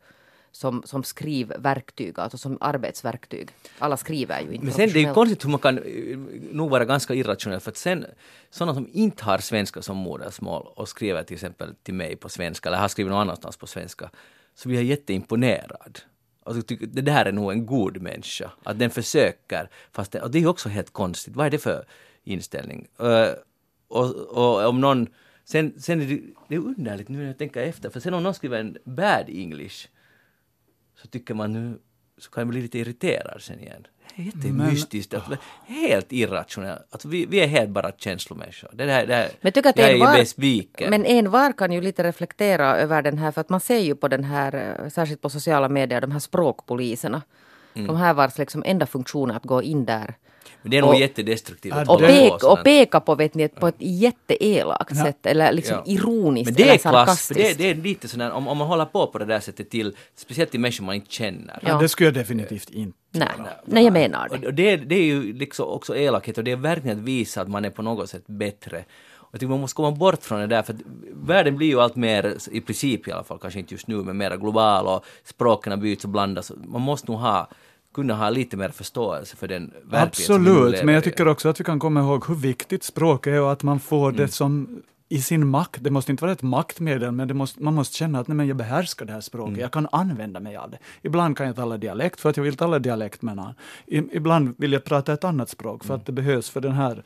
som, 0.54 0.82
som 0.84 1.04
skrivverktyg, 1.04 2.18
alltså 2.18 2.38
som 2.38 2.58
arbetsverktyg. 2.60 3.48
Alla 3.78 3.96
skriver 3.96 4.40
ju 4.40 4.52
inte 4.52 4.64
Men 4.64 4.74
sen 4.74 4.90
det 4.92 4.98
är 4.98 5.08
ju 5.08 5.14
konstigt 5.14 5.44
hur 5.44 5.50
man 5.50 5.60
kan 5.60 5.78
eh, 5.78 6.18
nog 6.52 6.70
vara 6.70 6.84
ganska 6.84 7.14
irrationell 7.14 7.60
för 7.60 7.70
att 7.70 7.76
sen 7.76 8.06
sådana 8.50 8.74
som 8.74 8.88
inte 8.92 9.24
har 9.24 9.38
svenska 9.38 9.82
som 9.82 9.96
modersmål 9.96 10.66
och 10.76 10.88
skriver 10.88 11.22
till 11.22 11.34
exempel 11.34 11.74
till 11.82 11.94
mig 11.94 12.16
på 12.16 12.28
svenska 12.28 12.68
eller 12.68 12.78
har 12.78 12.88
skrivit 12.88 13.10
någon 13.10 13.20
annanstans 13.20 13.56
på 13.56 13.66
svenska 13.66 14.10
så 14.54 14.68
blir 14.68 14.78
jag 14.78 14.84
jätteimponerad. 14.84 16.00
Alltså, 16.42 16.76
det 16.80 17.02
där 17.02 17.24
är 17.26 17.32
nog 17.32 17.52
en 17.52 17.66
god 17.66 18.02
människa. 18.02 18.50
Att 18.62 18.78
den 18.78 18.90
försöker. 18.90 19.70
Fast 19.92 20.12
det, 20.12 20.20
och 20.20 20.30
det 20.30 20.38
är 20.38 20.46
också 20.46 20.68
helt 20.68 20.92
konstigt. 20.92 21.36
Vad 21.36 21.46
är 21.46 21.50
det 21.50 21.58
för 21.58 21.84
inställning? 22.24 22.86
Eh, 23.00 23.30
och, 23.88 24.14
och 24.14 24.68
om 24.68 24.80
någon... 24.80 25.06
Sen, 25.44 25.74
sen 25.78 26.00
är 26.02 26.06
det, 26.06 26.20
det 26.48 26.54
är 26.54 26.58
underligt 26.58 27.08
nu 27.08 27.18
när 27.18 27.26
jag 27.26 27.38
tänker 27.38 27.62
efter. 27.62 27.90
För 27.90 28.00
sen 28.00 28.14
om 28.14 28.22
någon 28.22 28.34
skriver 28.34 28.60
en 28.60 28.76
bad 28.84 29.24
English 29.28 29.88
så 31.02 31.08
tycker 31.08 31.34
man 31.34 31.52
nu 31.52 31.78
så 32.18 32.30
kan 32.30 32.40
jag 32.40 32.48
bli 32.48 32.62
lite 32.62 32.78
irriterad 32.78 33.42
sen 33.42 33.60
igen. 33.60 33.86
Det 34.16 34.22
är 34.22 34.26
jättemystiskt, 34.26 35.14
att, 35.14 35.22
helt 35.66 36.12
irrationellt. 36.12 36.82
Alltså, 36.90 37.08
vi, 37.08 37.26
vi 37.26 37.40
är 37.40 37.46
helt 37.46 37.70
bara 37.70 37.92
känslomänniskor. 37.92 38.70
Det 38.72 38.86
där, 38.86 39.06
det 39.06 39.14
här, 39.14 39.28
Men 39.28 39.38
jag 39.40 39.54
tycker 39.54 39.70
att 39.70 39.78
jag 39.78 39.90
är 39.90 39.94
envar, 39.94 40.16
besviken. 40.18 40.90
men 40.90 41.04
en 41.04 41.30
var 41.30 41.52
kan 41.52 41.72
ju 41.72 41.80
lite 41.80 42.02
reflektera 42.04 42.76
över 42.76 43.02
den 43.02 43.18
här, 43.18 43.32
för 43.32 43.40
att 43.40 43.48
man 43.48 43.60
ser 43.60 43.78
ju 43.78 43.94
på 43.94 44.08
den 44.08 44.24
här, 44.24 44.78
eh, 44.82 44.88
särskilt 44.88 45.20
på 45.20 45.30
sociala 45.30 45.68
medier, 45.68 46.00
de 46.00 46.10
här 46.10 46.18
språkpoliserna. 46.18 47.22
Mm. 47.74 47.86
De 47.86 47.96
här 47.96 48.14
vars 48.14 48.38
liksom 48.38 48.62
enda 48.66 48.86
funktion 48.86 49.30
är 49.30 49.36
att 49.36 49.44
gå 49.44 49.62
in 49.62 49.84
där 49.84 50.14
Men 50.62 50.70
det 50.70 50.76
är 50.76 50.80
nog 50.80 50.90
och- 50.90 50.96
jättedestruktivt. 51.00 51.72
att 51.74 51.88
och 51.88 51.98
pek, 52.00 52.44
och 52.44 52.64
peka 52.64 53.00
på, 53.00 53.14
vet 53.14 53.34
ni, 53.34 53.48
på 53.48 53.68
ett 53.68 53.74
jätteelakt 53.78 54.96
sätt 54.96 55.26
eller 55.26 55.52
liksom 55.52 55.76
Ja. 55.76 55.92
ironiskt 55.92 56.46
Men 56.46 56.54
det 56.54 56.62
eller 56.62 56.72
är 56.74 56.78
klass, 56.78 56.92
för 56.92 56.98
sarkastiskt. 57.34 57.58
det, 57.58 57.64
det 57.64 57.70
är 57.70 57.74
lite 57.74 58.08
sådär, 58.08 58.30
om, 58.30 58.48
om 58.48 58.58
man 58.58 58.66
håller 58.66 58.84
på 58.84 59.06
på 59.06 59.18
det 59.18 59.24
där 59.24 59.40
sättet 59.40 59.70
till, 59.70 59.96
speciellt 60.16 60.50
till 60.50 60.60
människor 60.60 60.84
man 60.84 60.94
inte 60.94 61.10
känner. 61.12 61.58
Ja. 61.62 61.78
Det 61.78 61.88
skulle 61.88 62.06
jag 62.06 62.14
definitivt 62.14 62.70
inte. 62.70 62.98
Nej, 63.10 63.28
nej, 63.64 63.84
jag 63.84 63.92
menar 63.92 64.28
det. 64.28 64.46
och 64.46 64.54
det, 64.54 64.76
det 64.76 64.94
är 64.94 65.04
ju 65.04 65.32
liksom 65.32 65.68
också 65.68 65.96
elakhet 65.96 66.38
och 66.38 66.44
det 66.44 66.50
är 66.52 66.56
verkligen 66.56 66.98
att 66.98 67.04
visa 67.04 67.40
att 67.40 67.48
man 67.48 67.64
är 67.64 67.70
på 67.70 67.82
något 67.82 68.10
sätt 68.10 68.26
bättre. 68.26 68.84
Jag 69.32 69.40
tycker 69.40 69.50
man 69.50 69.60
måste 69.60 69.76
komma 69.76 69.90
bort 69.90 70.22
från 70.22 70.40
det 70.40 70.46
där 70.46 70.62
för 70.62 70.72
att 70.72 70.80
världen 71.12 71.56
blir 71.56 71.66
ju 71.68 71.80
allt 71.80 71.96
mer, 71.96 72.36
i 72.50 72.60
princip 72.60 73.08
i 73.08 73.12
alla 73.12 73.24
fall, 73.24 73.38
kanske 73.38 73.58
inte 73.60 73.74
just 73.74 73.86
nu, 73.86 73.96
men 73.96 74.16
mer 74.16 74.36
global 74.36 74.86
och 74.86 75.04
språken 75.24 75.80
byts 75.80 76.04
och 76.04 76.10
blandas. 76.10 76.52
Man 76.64 76.80
måste 76.80 77.10
nog 77.10 77.20
ha, 77.20 77.48
kunna 77.94 78.14
ha 78.14 78.30
lite 78.30 78.56
mer 78.56 78.68
förståelse 78.68 79.36
för 79.36 79.48
den 79.48 79.72
verklighet 79.84 80.08
Absolut, 80.08 80.84
men 80.84 80.94
jag 80.94 81.04
tycker 81.04 81.28
också 81.28 81.48
att 81.48 81.60
vi 81.60 81.64
kan 81.64 81.78
komma 81.78 82.00
ihåg 82.00 82.26
hur 82.28 82.34
viktigt 82.34 82.84
språk 82.84 83.26
är 83.26 83.40
och 83.40 83.52
att 83.52 83.62
man 83.62 83.80
får 83.80 84.08
Mm. 84.08 84.16
det 84.16 84.28
som 84.28 84.82
i 85.08 85.22
sin 85.22 85.46
makt. 85.46 85.84
Det 85.84 85.90
måste 85.90 86.10
inte 86.10 86.24
vara 86.24 86.32
ett 86.32 86.42
maktmedel, 86.42 87.12
men 87.12 87.36
måste, 87.36 87.62
man 87.62 87.74
måste 87.74 87.96
känna 87.96 88.20
att 88.20 88.28
nej, 88.28 88.36
men 88.36 88.46
jag 88.46 88.56
behärskar 88.56 89.06
det 89.06 89.12
här 89.12 89.20
språket. 89.20 89.48
Mm. 89.48 89.60
Jag 89.60 89.72
kan 89.72 89.88
använda 89.92 90.40
mig 90.40 90.56
av 90.56 90.70
det. 90.70 90.78
Ibland 91.02 91.36
kan 91.36 91.46
jag 91.46 91.56
tala 91.56 91.76
dialekt 91.76 92.20
för 92.20 92.30
att 92.30 92.36
jag 92.36 92.44
vill 92.44 92.56
tala 92.56 92.78
dialekt 92.78 93.22
med 93.22 93.36
någon. 93.36 93.54
Ibland 93.86 94.54
vill 94.58 94.72
jag 94.72 94.84
prata 94.84 95.12
ett 95.12 95.24
annat 95.24 95.48
språk 95.48 95.84
för 95.84 95.94
att 95.94 96.06
det 96.06 96.12
behövs 96.12 96.50
för 96.50 96.60
den 96.60 96.72
här 96.72 97.02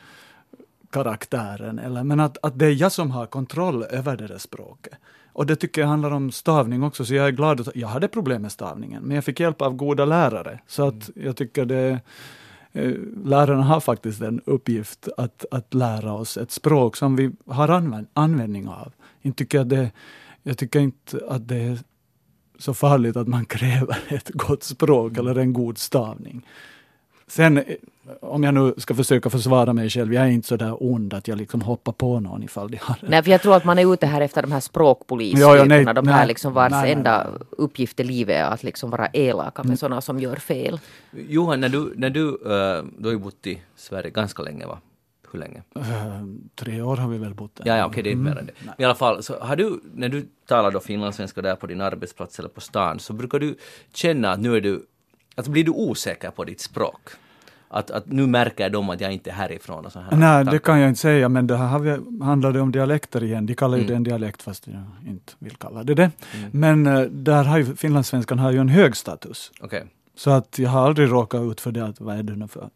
karaktären. 0.90 1.78
Eller, 1.78 2.04
men 2.04 2.20
att, 2.20 2.38
att 2.42 2.58
det 2.58 2.66
är 2.66 2.70
jag 2.82 2.92
som 2.92 3.10
har 3.10 3.26
kontroll 3.26 3.82
över 3.82 4.16
det 4.16 4.26
där 4.26 4.38
språket. 4.38 4.94
Och 5.38 5.46
det 5.46 5.56
tycker 5.56 5.80
jag 5.80 5.88
handlar 5.88 6.10
om 6.10 6.32
stavning 6.32 6.82
också, 6.82 7.04
så 7.04 7.14
jag 7.14 7.26
är 7.26 7.30
glad 7.30 7.60
att 7.60 7.76
jag 7.76 7.88
hade 7.88 8.08
problem 8.08 8.42
med 8.42 8.52
stavningen, 8.52 9.02
men 9.02 9.14
jag 9.14 9.24
fick 9.24 9.40
hjälp 9.40 9.62
av 9.62 9.74
goda 9.76 10.04
lärare. 10.04 10.60
Så 10.66 10.88
att 10.88 11.10
jag 11.14 11.36
tycker 11.36 11.64
det 11.64 12.00
eh, 12.72 12.92
Lärarna 13.24 13.62
har 13.62 13.80
faktiskt 13.80 14.20
en 14.20 14.40
uppgift 14.44 15.08
att, 15.16 15.44
att 15.50 15.74
lära 15.74 16.12
oss 16.12 16.36
ett 16.36 16.50
språk 16.50 16.96
som 16.96 17.16
vi 17.16 17.30
har 17.46 17.68
använd, 17.68 18.06
användning 18.12 18.68
av. 18.68 18.92
Inte 19.22 19.38
tycker 19.38 19.58
jag, 19.58 19.66
det, 19.66 19.90
jag 20.42 20.58
tycker 20.58 20.80
inte 20.80 21.20
att 21.28 21.48
det 21.48 21.56
är 21.56 21.78
så 22.58 22.74
farligt 22.74 23.16
att 23.16 23.28
man 23.28 23.44
kräver 23.56 23.98
ett 24.08 24.28
gott 24.28 24.62
språk 24.62 25.18
eller 25.18 25.38
en 25.38 25.52
god 25.52 25.78
stavning. 25.78 26.46
Sen, 27.28 27.58
eh, 27.58 27.64
om 28.20 28.42
jag 28.42 28.54
nu 28.54 28.74
ska 28.76 28.94
försöka 28.94 29.30
försvara 29.30 29.72
mig 29.72 29.90
själv, 29.90 30.14
jag 30.14 30.24
är 30.24 30.28
inte 30.30 30.48
så 30.48 30.56
där 30.56 30.82
ond 30.82 31.14
att 31.14 31.28
jag 31.28 31.38
liksom 31.38 31.60
hoppar 31.60 31.92
på 31.92 32.20
någon 32.20 32.42
ifall 32.42 32.70
de 32.70 32.78
har 32.82 32.96
Nej, 33.02 33.22
för 33.22 33.30
jag 33.30 33.42
tror 33.42 33.56
att 33.56 33.64
man 33.64 33.78
är 33.78 33.94
ute 33.94 34.06
här 34.06 34.20
efter 34.20 34.42
de 34.42 34.52
här 34.52 34.52
Ja, 34.52 34.56
ja, 34.56 34.58
nej, 34.58 34.62
språkpolistyperna, 34.62 35.92
de 35.92 36.08
här 36.08 36.18
nej, 36.18 36.28
liksom 36.28 36.52
vars 36.52 36.70
nej, 36.70 36.82
nej, 36.82 36.92
enda 36.92 37.26
uppgift 37.50 38.00
i 38.00 38.04
livet 38.04 38.36
är 38.36 38.44
att 38.44 38.62
liksom 38.62 38.90
vara 38.90 39.06
elaka 39.06 39.62
med 39.62 39.78
sådana 39.78 40.00
som 40.00 40.20
gör 40.20 40.36
fel. 40.36 40.80
Johan, 41.10 41.60
när 41.60 41.68
du, 41.68 41.92
när 41.96 42.10
du, 42.10 42.28
eh, 42.28 42.84
du 42.98 43.04
har 43.04 43.12
ju 43.12 43.18
bott 43.18 43.46
i 43.46 43.62
Sverige 43.76 44.10
ganska 44.10 44.42
länge 44.42 44.66
va? 44.66 44.78
Hur 45.32 45.38
länge? 45.38 45.62
Eh, 45.76 45.82
tre 46.54 46.82
år 46.82 46.96
har 46.96 47.08
vi 47.08 47.18
väl 47.18 47.34
bott 47.34 47.54
där. 47.54 47.66
Ja, 47.66 47.76
ja 47.76 47.86
okej, 47.86 48.02
det 48.02 48.10
är 48.10 48.12
inte 48.12 48.24
mer 48.24 48.38
än 48.38 48.46
det. 48.46 48.52
Men 48.64 48.74
I 48.78 48.84
alla 48.84 48.94
fall, 48.94 49.22
så 49.22 49.38
har 49.40 49.56
du, 49.56 49.80
när 49.94 50.08
du 50.08 50.28
talar 50.46 50.70
då 50.70 50.80
finlandssvenska 50.80 51.42
där 51.42 51.56
på 51.56 51.66
din 51.66 51.80
arbetsplats 51.80 52.38
eller 52.38 52.48
på 52.48 52.60
stan, 52.60 52.98
så 52.98 53.12
brukar 53.12 53.38
du 53.38 53.56
känna 53.94 54.30
att 54.30 54.40
nu 54.40 54.56
är 54.56 54.60
du, 54.60 54.86
alltså 55.38 55.50
blir 55.52 55.64
du 55.64 55.70
osäker 55.70 56.30
på 56.30 56.44
ditt 56.44 56.60
språk? 56.60 57.08
Att, 57.70 57.90
att 57.90 58.06
nu 58.06 58.26
märker 58.26 58.70
de 58.70 58.90
att 58.90 59.00
jag 59.00 59.12
inte 59.12 59.30
är 59.30 59.34
härifrån 59.34 59.86
och 59.86 59.92
så 59.92 60.00
här. 60.00 60.16
Nej, 60.16 60.44
det 60.44 60.58
kan 60.58 60.80
jag 60.80 60.88
inte 60.88 61.00
säga, 61.00 61.28
men 61.28 61.46
det 61.46 61.56
här 61.56 62.24
handlar 62.24 62.52
det 62.52 62.60
om 62.60 62.72
dialekter 62.72 63.22
igen. 63.24 63.46
De 63.46 63.54
kallar 63.54 63.76
ju 63.76 63.82
Mm. 63.82 63.90
det 63.92 63.96
en 63.96 64.04
dialekt 64.04 64.42
fast 64.42 64.66
jag 64.66 64.82
inte 65.06 65.32
vill 65.38 65.56
kalla 65.56 65.82
det 65.84 65.94
det. 65.94 66.10
Men 66.52 66.86
eh, 66.86 67.00
där 67.00 67.44
har 67.44 67.58
ju 67.58 67.76
finlandssvenskan 67.76 68.38
har 68.38 68.50
ju 68.50 68.58
en 68.58 68.68
hög 68.68 68.96
status. 68.96 69.50
Okej. 69.60 69.84
Så 70.16 70.30
att 70.30 70.58
jag 70.58 70.70
har 70.70 70.86
aldrig 70.86 71.10
råkat 71.10 71.42
ut 71.42 71.60
för 71.60 71.72
det 71.72 71.84
att 71.84 72.00
vad 72.00 72.18
är 72.18 72.22
du 72.22 72.36
nu 72.36 72.48
för 72.48 72.68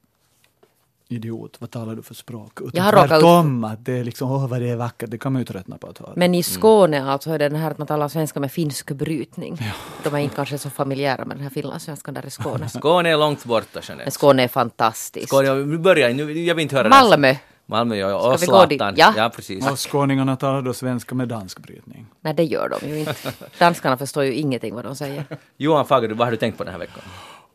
idiot, 1.13 1.57
vad 1.59 1.71
talar 1.71 1.95
du 1.95 2.03
för 2.03 2.15
språk? 2.15 2.61
Utan 2.61 2.71
Jag 2.75 2.83
har 2.83 2.93
råkat 2.93 3.05
ut- 3.05 3.09
tvärtom, 3.11 3.65
att 3.65 3.85
det 3.85 3.93
är 3.93 4.05
liksom, 4.05 4.31
åh 4.31 4.49
vad 4.49 4.61
det 4.61 4.69
är 4.69 4.77
vackert, 4.77 5.11
det 5.11 5.19
kan 5.19 5.33
man 5.33 5.41
ju 5.43 5.47
tröttna 5.47 5.79
på 5.79 5.87
att 5.87 5.99
höra. 5.99 6.13
Men 6.17 6.35
i 6.35 6.43
Skåne 6.43 7.11
alltså 7.11 7.31
är 7.31 7.39
det 7.39 7.49
den 7.49 7.61
här 7.61 7.71
att 7.71 7.79
man 7.79 7.87
talar 7.87 8.09
svenska 8.09 8.41
med 8.41 8.53
finsk 8.53 8.91
brytning. 8.91 9.59
De 10.05 10.15
är 10.15 10.19
inte 10.19 10.37
kanske 10.37 10.59
så 10.59 10.71
familjära 10.71 11.25
med 11.25 11.37
den 11.37 11.43
här 11.43 11.51
finlandssvenskan 11.51 12.15
där 12.15 12.27
i 12.27 12.31
Skåne. 12.31 12.69
Skåne 12.79 13.11
är 13.11 13.17
långt 13.17 13.45
borta 13.45 13.67
Men 13.75 13.83
Jeanette. 13.89 14.11
Skåne 14.11 14.43
är 14.45 14.49
fantastiskt. 14.49 15.29
Skåne, 15.29 15.55
nu 15.55 15.79
börjar 15.79 16.09
jag, 16.09 16.17
nu, 16.17 16.33
jag 16.41 16.55
vill 16.55 16.63
inte 16.63 16.77
höra 16.77 16.89
det 16.89 16.95
här. 16.95 17.05
Malmö. 17.09 17.35
Malmö, 17.67 17.97
ja, 17.97 18.09
ja. 18.11 18.33
Och 18.33 18.41
Ska 18.41 18.67
vi? 18.67 18.77
Zlatan. 18.77 18.95
Ja. 18.97 19.15
ja, 19.17 19.31
precis. 19.37 19.71
Och 19.71 19.79
skåningarna 19.91 20.37
talar 20.37 20.63
då 20.63 20.75
svenska 20.75 21.15
med 21.15 21.29
dansk 21.29 21.59
brytning. 21.59 22.07
Nej, 22.21 22.35
det 22.35 22.45
gör 22.45 22.69
de 22.81 22.89
ju 22.89 22.99
inte. 22.99 23.33
Danskarna 23.59 23.97
förstår 23.97 24.25
ju 24.25 24.35
ingenting 24.35 24.75
vad 24.75 24.85
de 24.85 24.97
säger. 24.97 25.25
Johan 25.57 25.87
Fagerud, 25.87 26.17
vad 26.17 26.27
har 26.27 26.31
du 26.33 26.37
tänkt 26.37 26.59
på 26.59 26.65
den 26.65 26.73
här 26.73 26.81
veckan? 26.81 27.03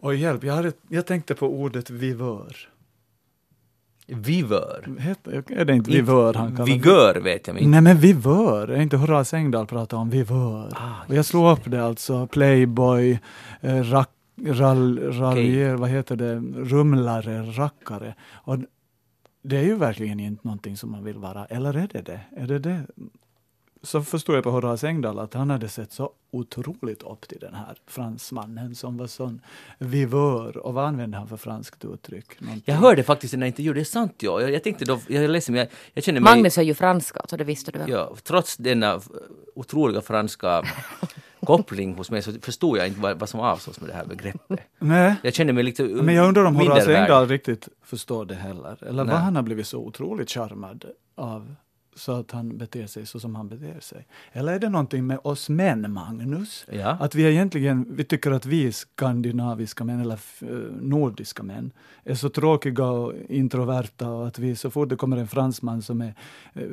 Och 0.01 0.15
hjälp, 0.15 0.43
jag, 0.43 0.53
hade, 0.53 0.71
jag 0.89 1.05
tänkte 1.05 1.35
på 1.35 1.47
ordet 1.47 1.89
vivör. 1.89 2.55
Vivör. 4.07 4.89
Är 5.49 5.65
det 5.65 5.75
inte 5.75 5.91
vivör 5.91 6.33
han 6.33 6.51
kallar? 6.55 6.65
Vigör 6.65 7.15
vet 7.15 7.47
jag 7.47 7.57
inte. 7.57 7.69
Nej 7.69 7.81
men 7.81 7.97
vivör, 7.97 8.67
är 8.67 8.81
inte 8.81 8.97
Horace 8.97 9.37
Engdahl 9.37 9.67
pratar 9.67 9.97
om 9.97 10.09
vivör? 10.09 10.73
Ah, 10.75 11.13
jag 11.13 11.25
slog 11.25 11.51
upp 11.51 11.71
det 11.71 11.85
alltså, 11.85 12.27
Playboy, 12.27 13.19
eh, 13.61 13.83
rack, 13.83 14.09
rall, 14.45 14.99
raljer, 14.99 15.75
vad 15.75 15.89
heter 15.89 16.15
det, 16.15 16.35
rumlare, 16.55 17.41
rackare. 17.41 18.15
Och 18.33 18.57
det 19.43 19.57
är 19.57 19.63
ju 19.63 19.75
verkligen 19.75 20.19
inte 20.19 20.47
någonting 20.47 20.77
som 20.77 20.91
man 20.91 21.03
vill 21.03 21.17
vara, 21.17 21.45
eller 21.45 21.77
är 21.77 21.87
det 21.93 22.01
det? 22.01 22.21
Är 22.37 22.47
det 22.47 22.59
det? 22.59 22.81
Så 23.83 24.01
förstod 24.01 24.35
jag 24.35 24.43
på 24.43 24.51
Horace 24.51 24.87
Engdahl 24.87 25.19
att 25.19 25.33
han 25.33 25.49
hade 25.49 25.69
sett 25.69 25.91
så 25.91 26.11
otroligt 26.31 27.03
upp 27.03 27.27
till 27.27 27.39
den 27.39 27.53
här 27.53 27.77
fransmannen 27.87 28.75
som 28.75 28.97
var 28.97 29.07
sån 29.07 29.41
vivör. 29.77 30.57
Och 30.57 30.73
vad 30.73 30.85
använde 30.85 31.17
han 31.17 31.27
för 31.27 31.37
franskt 31.37 31.85
uttryck? 31.85 32.41
Någonting. 32.41 32.63
Jag 32.65 32.75
hörde 32.75 33.03
faktiskt 33.03 33.33
i 33.33 33.37
den 33.37 33.41
här 33.41 33.47
intervjun, 33.47 33.75
det 33.75 33.81
är 33.81 33.83
sant 33.85 34.13
ja. 34.17 34.41
Jag, 34.41 34.51
jag 34.51 34.63
tänkte 34.63 34.85
då, 34.85 34.99
jag 35.07 35.23
är 35.23 35.27
ledsen 35.27 35.55
jag, 35.55 35.67
jag 35.93 36.03
känner 36.03 36.19
mig... 36.19 36.35
Magnus 36.35 36.57
är 36.57 36.61
ju 36.61 36.73
franska, 36.73 37.21
så 37.29 37.37
det 37.37 37.43
visste 37.43 37.71
du 37.71 37.79
väl? 37.79 37.89
Ja, 37.89 38.15
trots 38.23 38.57
denna 38.57 39.01
otroliga 39.55 40.01
franska 40.01 40.63
koppling 41.45 41.95
hos 41.95 42.11
mig 42.11 42.21
så 42.21 42.31
förstod 42.41 42.77
jag 42.77 42.87
inte 42.87 42.99
vad, 42.99 43.19
vad 43.19 43.29
som 43.29 43.39
avsågs 43.39 43.79
med 43.79 43.89
det 43.89 43.93
här 43.93 44.05
begreppet. 44.05 44.59
Nej. 44.79 45.15
Jag 45.23 45.33
kände 45.33 45.53
mig 45.53 45.63
lite 45.63 45.83
Men 45.83 46.15
jag 46.15 46.27
undrar 46.27 46.45
om 46.45 46.55
Horace. 46.55 46.97
Engdahl 46.97 47.27
riktigt 47.27 47.67
förstår 47.83 48.25
det 48.25 48.35
heller. 48.35 48.83
Eller 48.83 49.03
Nej. 49.03 49.13
vad 49.13 49.21
han 49.21 49.35
har 49.35 49.43
blivit 49.43 49.67
så 49.67 49.79
otroligt 49.79 50.31
charmad 50.31 50.85
av 51.15 51.55
så 51.97 52.11
att 52.11 52.31
han 52.31 52.57
beter 52.57 52.87
sig 52.87 53.05
så 53.05 53.19
som 53.19 53.35
han 53.35 53.47
beter 53.47 53.79
sig. 53.79 54.07
Eller 54.31 54.53
är 54.53 54.59
det 54.59 54.69
någonting 54.69 55.07
med 55.07 55.19
oss 55.23 55.49
män, 55.49 55.93
Magnus? 55.93 56.65
Ja. 56.71 56.89
Att 56.89 57.15
vi 57.15 57.29
egentligen, 57.29 57.85
vi 57.89 58.03
tycker 58.03 58.31
att 58.31 58.45
vi 58.45 58.71
skandinaviska 58.71 59.83
män, 59.83 60.01
eller 60.01 60.19
eh, 60.41 60.47
nordiska 60.81 61.43
män, 61.43 61.71
är 62.03 62.15
så 62.15 62.29
tråkiga 62.29 62.85
och 62.85 63.13
introverta 63.29 64.09
och 64.09 64.27
att 64.27 64.39
vi 64.39 64.55
så 64.55 64.71
fort 64.71 64.89
det 64.89 64.95
kommer 64.95 65.17
en 65.17 65.27
fransman 65.27 65.81
som 65.81 66.01
är 66.01 66.13
eh, 66.53 66.63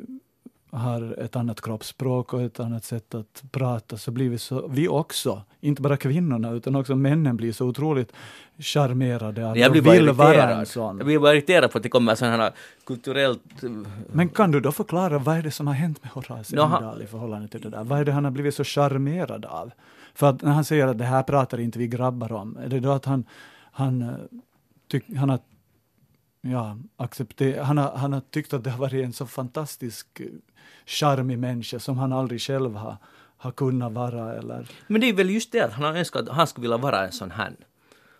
har 0.75 1.18
ett 1.20 1.37
annat 1.37 1.61
kroppsspråk 1.61 2.33
och 2.33 2.43
ett 2.43 2.61
annat 2.61 2.85
sätt 2.85 3.14
att 3.14 3.43
prata 3.51 3.97
så 3.97 4.11
blir 4.11 4.29
vi 4.29 4.39
så, 4.39 4.68
vi 4.68 4.89
också, 4.89 5.43
inte 5.61 5.83
bara 5.83 5.97
kvinnorna 5.97 6.51
utan 6.51 6.77
också 6.77 6.97
männen 6.97 7.37
blir 7.37 7.53
så 7.53 7.66
otroligt 7.66 8.12
charmerade 8.59 9.51
av 9.51 9.59
Jag 9.59 9.72
blir 9.72 9.83
bara 9.83 9.95
vill 9.95 10.11
vara 10.11 10.51
en 10.55 10.66
sån. 10.66 10.97
Jag 10.99 11.07
blir 11.07 11.18
bara 11.18 11.33
irriterad 11.35 11.70
på 11.70 11.79
att 11.79 11.83
det 11.83 11.89
kommer 11.89 12.14
sådana 12.14 12.37
här 12.43 12.53
kulturellt... 12.87 13.62
eh, 13.62 13.70
Men 14.12 14.29
kan 14.29 14.51
du 14.51 14.61
då 14.61 14.72
förklara 14.72 15.18
vad 15.18 15.37
är 15.37 15.43
det 15.43 15.51
som 15.51 15.66
har 15.66 15.75
hänt 15.75 16.03
med 16.03 16.12
Horace 16.12 16.61
han- 16.61 16.72
Engdahl 16.75 17.03
i 17.03 17.07
förhållande 17.07 17.49
till 17.49 17.61
det 17.61 17.68
där? 17.68 17.85
Vad 17.85 17.99
är 18.01 18.05
det 18.05 18.12
han 18.12 18.25
har 18.25 18.31
blivit 18.31 18.55
så 18.55 18.64
charmerad 18.64 19.45
av? 19.45 19.70
För 20.14 20.31
att 20.31 20.43
när 20.43 20.53
han 20.53 20.64
säger 20.64 20.87
att 20.87 20.99
det 20.99 21.05
här 21.05 21.22
pratar 21.22 21.61
inte 21.61 21.79
vi 21.79 21.87
grabbar 21.89 22.33
om, 22.33 22.57
är 22.57 22.68
det 22.68 22.81
då 22.81 22.91
att 22.93 23.05
han, 23.05 23.25
han, 23.72 24.03
eh, 24.03 24.09
tyck, 24.91 25.05
han 25.16 25.29
har 25.29 25.39
Ja, 26.47 26.77
accepter, 26.97 27.61
han, 27.62 27.79
har, 27.79 27.97
han 27.97 28.12
har 28.12 28.20
tyckt 28.31 28.53
att 28.55 28.64
det 28.64 28.70
har 28.70 28.79
varit 28.79 29.05
en 29.05 29.12
så 29.12 29.27
fantastisk 29.27 30.07
charmig 30.87 31.39
människa 31.39 31.78
som 31.78 31.99
han 31.99 32.12
aldrig 32.12 32.41
själv 32.41 32.74
har, 32.74 32.97
har 33.37 33.51
kunnat 33.51 33.93
vara. 33.93 34.35
Eller, 34.35 34.68
Men 34.87 35.01
det 35.01 35.09
är 35.09 35.12
väl 35.12 35.30
just 35.30 35.53
det 35.53 35.61
att 35.61 35.72
han 35.72 35.85
har 35.85 35.95
önskat 35.95 36.28
att 36.28 36.37
han 36.37 36.47
skulle 36.47 36.62
vilja 36.62 36.76
vara 36.76 37.07
en 37.07 37.12
sån 37.12 37.30
här. 37.30 37.57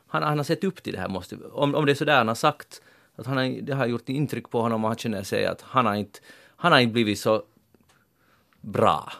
Han, 0.07 0.23
han 0.23 0.39
har 0.39 0.45
sett 0.45 0.65
upp 0.65 0.83
till 0.83 0.93
det 0.93 1.01
här, 1.01 1.09
måste, 1.09 1.37
om, 1.37 1.75
om 1.75 1.87
det 1.87 1.93
är 1.93 1.95
sådär 1.95 2.19
han 2.19 2.29
har 2.29 2.35
sagt, 2.35 2.83
att 3.17 3.27
han 3.27 3.37
har, 3.37 3.63
det 3.63 3.75
har 3.75 3.87
gjort 3.87 4.09
intryck 4.09 4.51
på 4.51 4.61
honom 4.61 4.85
och 4.85 4.91
han 4.91 4.99
känner 4.99 5.23
sig 5.23 5.47
att 5.47 5.63
han 5.63 5.87
har 5.87 5.95
inte, 5.95 6.19
han 6.57 6.73
har 6.73 6.79
inte 6.79 6.93
blivit 6.93 7.19
så 7.19 7.43
bra 8.61 9.13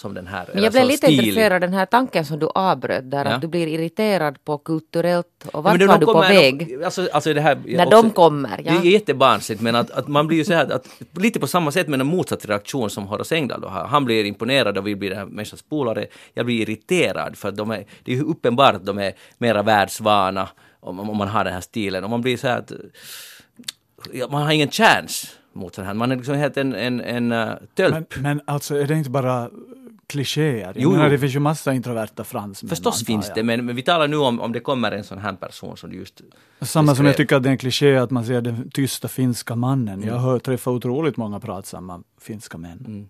som 0.00 0.14
den 0.14 0.26
här. 0.26 0.44
Men 0.54 0.62
jag 0.62 0.72
blev 0.72 0.86
lite 0.86 1.06
stilig. 1.06 1.18
intresserad 1.28 1.52
av 1.52 1.60
den 1.60 1.72
här 1.74 1.86
tanken 1.86 2.24
som 2.24 2.38
du 2.38 2.46
avbröt 2.54 3.10
där, 3.10 3.24
Ja. 3.24 3.30
att 3.30 3.40
du 3.40 3.46
blir 3.48 3.66
irriterad 3.66 4.44
på 4.44 4.58
kulturellt 4.58 5.26
och 5.52 5.62
vart 5.64 5.78
det- 5.78 5.86
var 5.86 5.94
de 5.98 6.06
du 6.06 6.12
på 6.12 6.20
väg? 6.20 6.78
Alltså, 6.84 7.08
alltså 7.12 7.34
det 7.34 7.40
här, 7.40 7.58
När 7.66 7.86
också- 7.86 8.02
de 8.02 8.10
kommer, 8.10 8.56
Det 8.56 8.62
ja. 8.62 8.80
är 8.80 8.84
jättebarnsligt 8.84 9.60
men 9.62 9.74
att, 9.76 9.90
att 9.90 10.08
man 10.08 10.26
blir 10.26 10.38
ju 10.38 10.44
så 10.44 10.52
här 10.54 10.70
att 10.72 10.86
lite 11.12 11.40
på 11.40 11.46
samma 11.46 11.70
sätt 11.72 11.88
med 11.88 12.00
en 12.00 12.06
motsatt 12.06 12.46
reaktion 12.46 12.90
som 12.90 13.06
Horace 13.06 13.34
Engdahl 13.36 13.64
har. 13.64 13.84
Han 13.84 14.04
blir 14.04 14.24
imponerad 14.24 14.78
och 14.78 14.86
vill 14.86 14.96
bli 14.96 15.08
den 15.08 15.18
här 15.18 15.26
människans 15.26 15.62
polare. 15.62 16.06
Jag 16.34 16.46
blir 16.46 16.60
irriterad 16.62 17.36
för 17.36 17.48
att 17.48 17.56
de 17.56 17.70
är, 17.70 17.84
det 18.04 18.12
är 18.12 18.16
ju 18.16 18.22
uppenbart 18.22 18.74
att 18.74 18.86
de 18.86 18.98
är 18.98 19.12
mera 19.38 19.62
världsvana 19.62 20.48
om, 20.80 21.00
om 21.00 21.16
man 21.16 21.28
har 21.28 21.44
den 21.44 21.52
här 21.52 21.60
stilen 21.60 22.04
och 22.04 22.10
man 22.10 22.20
blir 22.22 22.36
så 22.36 22.48
här 22.48 22.58
att 22.58 22.72
ja, 24.12 24.28
man 24.30 24.42
har 24.42 24.52
ingen 24.52 24.70
chans 24.70 25.36
mot 25.52 25.72
den 25.76 25.86
här. 25.86 25.94
Man 25.94 26.12
är 26.12 26.16
liksom 26.16 26.34
helt 26.34 26.56
en, 26.56 26.74
en, 26.74 27.00
en 27.00 27.32
uh, 27.32 27.52
tölp. 27.76 27.94
men, 28.14 28.22
men 28.22 28.40
alltså 28.44 28.74
är 28.76 28.84
det 28.86 28.94
inte 28.94 29.10
bara 29.10 29.50
klichéer? 30.10 30.66
Jag 30.66 30.74
Jo, 30.76 30.90
menar, 30.90 31.10
det 31.10 31.18
finns 31.18 31.34
ju 31.34 31.38
massa 31.40 31.72
introverta 31.74 32.24
fransmän. 32.24 32.68
Förstås 32.68 33.04
finns 33.04 33.28
jag. 33.28 33.36
det 33.36 33.42
men, 33.42 33.64
men 33.66 33.76
vi 33.76 33.82
talar 33.82 34.08
nu 34.08 34.16
om 34.16 34.40
om 34.40 34.52
det 34.52 34.60
kommer 34.60 34.92
en 34.92 35.04
sån 35.04 35.18
här 35.18 35.32
person 35.32 35.76
som 35.76 35.90
du 35.90 35.96
just 35.96 36.20
Samma 36.60 36.94
som 36.94 37.06
jag 37.06 37.16
tycker 37.16 37.36
att 37.36 37.42
det 37.42 37.48
är 37.48 37.52
en 37.52 37.58
kliché 37.58 37.96
att 37.96 38.10
man 38.10 38.24
ser 38.26 38.40
den 38.40 38.70
tysta 38.70 39.08
finska 39.08 39.56
mannen. 39.56 40.02
Jag 40.02 40.14
har 40.14 40.38
träffat 40.38 40.72
otroligt 40.72 41.16
många 41.16 41.40
pratsamma 41.40 42.02
finska 42.20 42.58
män. 42.58 42.84
Mm. 42.86 43.08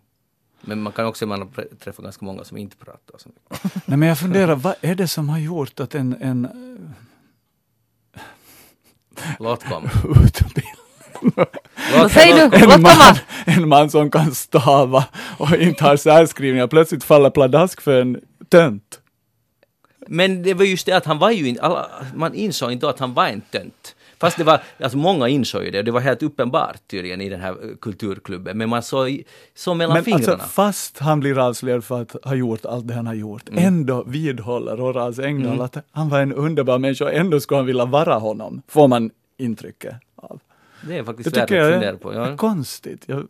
Men 0.60 0.82
man 0.82 0.92
kan 0.92 1.06
också 1.06 1.26
man 1.26 1.40
har 1.40 1.76
träffat 1.78 2.04
ganska 2.04 2.24
många 2.24 2.44
som 2.44 2.56
inte 2.56 2.76
pratar 2.76 3.18
så 3.18 3.28
mycket. 3.28 3.74
Nej, 3.86 3.98
men 3.98 4.08
jag 4.08 4.18
funderar, 4.18 4.54
vad 4.54 4.74
är 4.80 4.94
det 4.94 5.08
som 5.08 5.28
har 5.28 5.38
gjort 5.38 5.80
att 5.80 5.94
en, 5.94 6.16
en 6.20 6.48
Låt 9.38 9.64
komma. 9.64 9.90
Vad 11.98 12.10
säger 12.12 12.48
du? 12.50 12.56
en 12.74 12.82
man, 12.82 13.16
en 13.46 13.68
man 13.68 13.90
som 13.90 14.10
kan 14.10 14.34
stava 14.34 15.04
och 15.38 15.56
inte 15.56 15.84
har 15.84 15.96
särskrivningar 15.96 16.66
plötsligt 16.66 17.04
faller 17.04 17.30
pladask 17.30 17.80
för 17.80 18.00
en 18.00 18.20
tönt. 18.48 19.00
Men 20.06 20.42
det 20.42 20.54
var 20.54 20.64
just 20.64 20.86
det 20.86 20.92
att 20.92 21.06
han 21.06 21.18
var 21.18 21.30
ju 21.30 21.48
inte, 21.48 21.62
alla, 21.62 21.86
man 22.14 22.34
insåg 22.34 22.72
inte 22.72 22.88
att 22.88 22.98
han 22.98 23.14
var 23.14 23.26
en 23.26 23.40
tönt. 23.40 23.94
Fast 24.20 24.36
det 24.38 24.44
var, 24.44 24.60
alltså 24.82 24.98
många 24.98 25.28
insåg 25.28 25.64
ju 25.64 25.70
det 25.70 25.78
och 25.78 25.84
det 25.84 25.90
var 25.90 26.00
helt 26.00 26.22
uppenbart 26.22 26.76
tydligen 26.90 27.20
i 27.20 27.28
den 27.28 27.40
här 27.40 27.50
eh, 27.50 27.76
kulturklubben. 27.80 28.58
Men 28.58 28.68
man 28.68 28.82
såg, 28.82 29.22
såg 29.54 29.76
mellan 29.76 29.94
Men 29.94 30.04
fingrarna. 30.04 30.32
alltså, 30.32 30.48
fast 30.48 30.98
han 30.98 31.20
blir 31.20 31.38
avslöjad 31.38 31.84
för 31.84 32.02
att 32.02 32.16
ha 32.24 32.34
gjort 32.34 32.64
allt 32.66 32.88
det 32.88 32.94
han 32.94 33.06
har 33.06 33.14
gjort, 33.14 33.48
Mm. 33.48 33.64
ändå 33.64 34.04
vidhåller 34.06 34.76
Horace 34.76 35.24
Engdahl 35.26 35.60
att 35.60 35.76
han 35.92 36.08
var 36.08 36.20
en 36.20 36.32
underbar 36.32 36.78
människa 36.78 37.04
och 37.04 37.12
ändå 37.14 37.40
skulle 37.40 37.58
han 37.58 37.66
vilja 37.66 37.84
vara 37.84 38.14
honom, 38.14 38.62
får 38.68 38.88
man 38.88 39.10
intrycket. 39.38 39.94
Det 40.88 40.98
är 40.98 41.04
faktiskt 41.04 41.34
Det 41.34 41.40
värt 41.40 41.42
att 41.44 41.48
fundera 41.72 41.90
är, 41.90 41.96
på. 41.96 42.10
är 42.12 42.30
Ja. 42.30 42.36
konstigt. 42.36 43.04
Jag 43.06 43.26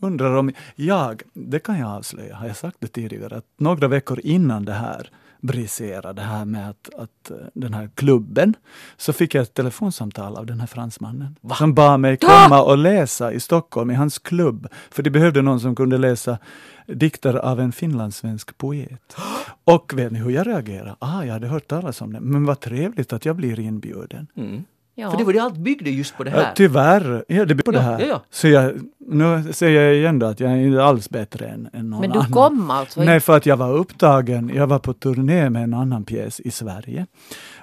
undrar 0.00 0.36
om 0.36 0.52
jag, 0.74 1.22
det 1.32 1.58
kan 1.58 1.78
jag 1.78 1.90
avslöja, 1.90 2.36
har 2.36 2.46
jag 2.46 2.56
sagt 2.56 2.76
det 2.80 2.86
tidigare, 2.88 3.36
att 3.36 3.44
några 3.56 3.88
veckor 3.88 4.20
innan 4.22 4.64
det 4.64 4.72
här 4.72 5.10
briserade, 5.40 6.12
det 6.12 6.26
här 6.26 6.44
med 6.44 6.70
att, 6.70 6.94
att 6.94 7.30
eh, 7.30 7.36
den 7.54 7.74
här 7.74 7.90
klubben, 7.94 8.54
så 8.96 9.12
fick 9.12 9.34
jag 9.34 9.42
ett 9.42 9.54
telefonsamtal 9.54 10.36
av 10.36 10.46
den 10.46 10.60
här 10.60 10.66
fransmannen 10.66 11.36
som 11.58 11.74
bad 11.74 12.00
mig 12.00 12.16
komma 12.16 12.62
och 12.62 12.78
läsa 12.78 13.32
i 13.32 13.40
Stockholm 13.40 13.90
i 13.90 13.94
hans 13.94 14.18
klubb, 14.18 14.66
för 14.90 15.02
de 15.02 15.10
behövde 15.10 15.42
någon 15.42 15.60
som 15.60 15.74
kunde 15.76 15.98
läsa 15.98 16.38
dikter 16.86 17.34
av 17.34 17.60
en 17.60 17.72
finlandssvensk 17.72 18.58
poet. 18.58 19.16
Och 19.64 19.92
vet 19.98 20.12
ni 20.12 20.18
hur 20.18 20.30
jag 20.30 20.46
reagerade? 20.46 20.96
Ah, 20.98 21.24
jag 21.24 21.32
hade 21.32 21.46
hört 21.48 21.68
talas 21.68 22.00
om 22.00 22.12
det, 22.12 22.20
men 22.20 22.44
vad 22.46 22.60
trevligt 22.60 23.12
att 23.12 23.24
jag 23.24 23.36
blir 23.36 23.60
inbjuden. 23.60 24.26
Mm. 24.36 24.64
Ja. 24.98 25.10
För 25.10 25.18
det 25.18 25.24
var 25.24 25.32
det 25.32 25.38
allt 25.38 25.56
byggde 25.56 25.90
just 25.90 26.16
på 26.16 26.24
det 26.24 26.30
Ja, 26.30 26.36
här. 26.36 26.52
tyvärr, 26.56 27.24
ja, 27.28 27.44
det 27.44 27.54
blir 27.54 27.62
på 27.64 27.70
det 27.70 27.76
Ja, 27.78 27.82
här. 27.82 28.00
ja, 28.00 28.06
ja. 28.06 28.22
Så 28.30 28.48
jag, 28.48 28.72
nu 28.98 29.52
säger 29.52 29.82
jag 29.82 29.94
igen 29.94 30.18
då 30.18 30.26
att 30.26 30.40
jag 30.40 30.52
är 30.52 30.56
inte 30.56 30.84
alls 30.84 31.10
bättre 31.10 31.46
än, 31.46 31.68
än 31.72 31.90
någon 31.90 32.00
Men 32.00 32.10
du 32.10 32.18
annan. 32.18 32.30
kom 32.32 32.70
alltså 32.70 33.02
Nej, 33.02 33.20
för 33.20 33.36
att 33.36 33.46
jag 33.46 33.56
var 33.56 33.72
upptagen. 33.72 34.50
Jag 34.54 34.66
var 34.66 34.78
på 34.78 34.92
turné 34.92 35.50
med 35.50 35.62
en 35.62 35.74
annan 35.74 36.04
pjäs 36.04 36.40
i 36.40 36.50
Sverige. 36.50 37.06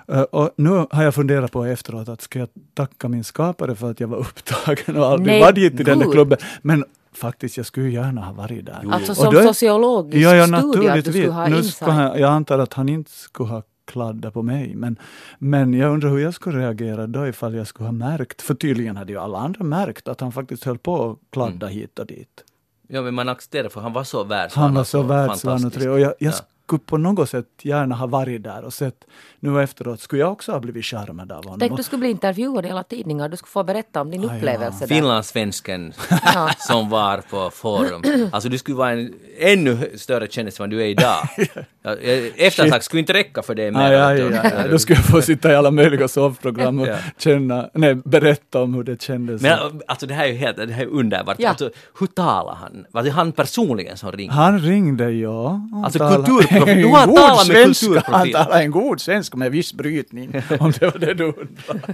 Eh, 0.08 0.22
och 0.22 0.50
nu 0.58 0.70
har 0.92 1.04
jag 1.04 1.16
funderat 1.16 1.52
på 1.52 1.66
efteråt 1.66 2.10
att 2.10 2.22
ska 2.22 2.40
jag 2.40 2.48
tacka 2.74 3.08
min 3.08 3.24
skapare 3.24 3.76
för 3.76 3.92
att 3.92 4.00
jag 4.00 4.08
var 4.08 4.18
upptagen 4.18 4.98
och 4.98 5.06
aldrig 5.06 5.42
var 5.42 5.52
dit 5.52 5.80
i 5.80 5.84
den 5.84 6.00
där 6.00 6.12
klubben. 6.12 6.38
Men 6.62 6.86
faktiskt, 7.16 7.58
jag 7.58 7.66
skulle 7.66 7.90
gärna 7.90 8.22
ha 8.22 8.34
varit 8.34 8.66
där. 8.66 8.84
Alltså 8.92 9.12
Och 9.12 9.18
som 9.18 9.34
då 9.34 9.42
sociologisk 9.42 10.26
Ja, 10.26 10.36
ja 10.36 10.46
studie 10.46 10.58
att 10.58 10.74
du 10.74 10.78
naturligtvis. 10.88 11.16
skulle 11.16 11.32
ha 11.34 11.48
Nu 11.48 11.56
insight. 11.58 11.74
ska 11.76 11.92
han, 11.92 12.20
jag 12.20 12.32
antar 12.32 12.60
att 12.60 12.74
han 12.74 12.90
inte 12.90 13.12
skulle 13.12 13.50
ha 13.50 13.64
kladdat 13.86 14.34
på 14.34 14.42
mig, 14.42 14.76
men, 14.76 15.00
men 15.40 15.74
jag 15.74 15.94
undrar 15.94 16.10
hur 16.10 16.20
jag 16.20 16.34
skulle 16.34 16.60
reagera 16.60 17.08
då 17.08 17.28
ifall 17.28 17.56
jag 17.56 17.68
skulle 17.68 17.88
ha 17.88 17.94
märkt, 17.94 18.42
för 18.42 18.54
tydligen 18.54 18.98
hade 18.98 19.14
ju 19.14 19.20
alla 19.20 19.38
andra 19.38 19.64
märkt 19.64 20.08
att 20.08 20.22
han 20.22 20.32
faktiskt 20.32 20.64
höll 20.64 20.78
på 20.78 21.12
att 21.12 21.18
kladda 21.32 21.68
Mm. 21.68 21.80
hit 21.80 22.00
och 22.00 22.06
dit. 22.06 22.44
Ja, 22.88 23.02
men 23.02 23.14
man 23.14 23.30
accepterar 23.30 23.70
för 23.70 23.82
han 23.82 23.94
var 23.94 24.04
så 24.04 24.24
världsvan. 24.24 24.64
Han 24.64 24.74
var 24.74 24.84
så 24.84 25.02
världsvan 25.02 25.66
och. 25.66 25.76
Och 25.76 26.00
jag, 26.00 26.00
jag 26.00 26.14
Ja. 26.20 26.32
Skulle 26.68 26.80
på 26.80 26.98
något 26.98 27.30
sätt 27.30 27.46
gärna 27.62 27.96
ha 27.96 28.08
varit 28.08 28.44
där 28.44 28.64
och 28.64 28.74
sett 28.74 28.96
nu 29.40 29.62
efteråt, 29.64 30.00
skulle 30.00 30.22
jag 30.22 30.32
också 30.32 30.52
ha 30.52 30.60
blivit 30.60 30.86
charmad 30.86 31.32
av 31.32 31.44
honom. 31.44 31.60
Tänk 31.60 31.78
du 31.78 31.84
skulle 31.84 32.00
bli 32.00 32.10
intervjuad 32.10 32.66
i 32.66 32.70
alla 32.70 32.84
tidningar, 32.84 33.30
du 33.30 33.38
skulle 33.38 33.50
få 33.50 33.64
berätta 33.64 34.02
om 34.02 34.12
din 34.12 34.22
Ah, 34.22 34.28
ja. 34.32 34.36
upplevelse 34.38 34.80
där. 34.86 34.96
Finlandssvensken 34.96 35.94
Ja. 36.34 36.50
som 36.58 36.90
var 36.90 37.18
på 37.30 37.50
forum. 37.50 38.02
Alltså 38.32 38.50
du 38.50 38.58
skulle 38.58 38.78
vara 38.78 38.92
en 38.92 39.14
ännu 39.40 39.92
större 39.98 40.28
kändis 40.28 40.60
än 40.60 40.70
du 40.70 40.82
är 40.82 40.86
idag. 40.86 41.18
Ja, 41.86 41.96
eh, 41.96 42.24
Eftersnack 42.48 42.84
skulle 42.84 43.00
inte 43.00 43.14
räcka 43.14 43.42
för 43.42 43.56
dig 43.56 43.72
mer. 43.72 43.92
Aj, 44.02 44.18
du. 44.18 44.38
aj, 44.38 44.54
aj. 44.58 44.70
Då 44.70 44.80
skulle 44.80 44.98
jag 45.00 45.06
få 45.06 45.22
sitta 45.22 45.52
i 45.52 45.56
alla 45.56 45.72
möjliga 45.72 46.08
sovprogram 46.08 46.80
och 46.80 46.88
Ja. 46.88 46.96
känna, 47.18 47.70
nej, 47.74 47.96
berätta 47.96 48.62
om 48.62 48.74
hur 48.74 48.84
det 48.84 49.02
kändes. 49.02 49.42
Men 49.42 49.82
alltså 49.88 50.06
det 50.08 50.14
här 50.14 50.24
är 50.24 50.28
ju 50.28 50.34
helt, 50.36 50.58
det 50.58 50.74
här 50.74 50.84
är 50.84 50.88
underbart. 50.88 51.36
Ja. 51.40 51.50
Alltså, 51.50 51.70
hur 52.00 52.08
talar 52.08 52.56
han? 52.56 52.86
Var 52.92 53.04
det 53.04 53.10
han 53.10 53.32
personligen 53.32 53.98
som 53.98 54.12
ringde? 54.12 54.34
Han 54.36 54.60
ringde, 54.60 55.12
ja. 55.12 55.48
Han 55.72 55.84
Alltså 55.84 56.00
talade- 56.00 56.24
du 56.54 56.88
har 56.88 57.06
talat 57.06 57.48
med 57.48 57.78
svenska. 57.78 58.04
Han 58.06 58.32
talade 58.32 58.64
en 58.64 58.72
god 58.72 59.02
svenska 59.02 59.38
med 59.38 59.52
viss 59.52 59.74
brytning, 59.74 60.28
om 60.60 60.72
det 60.72 60.82
var 60.82 61.00
det 61.00 61.14
du 61.14 61.24
undrade. 61.24 61.94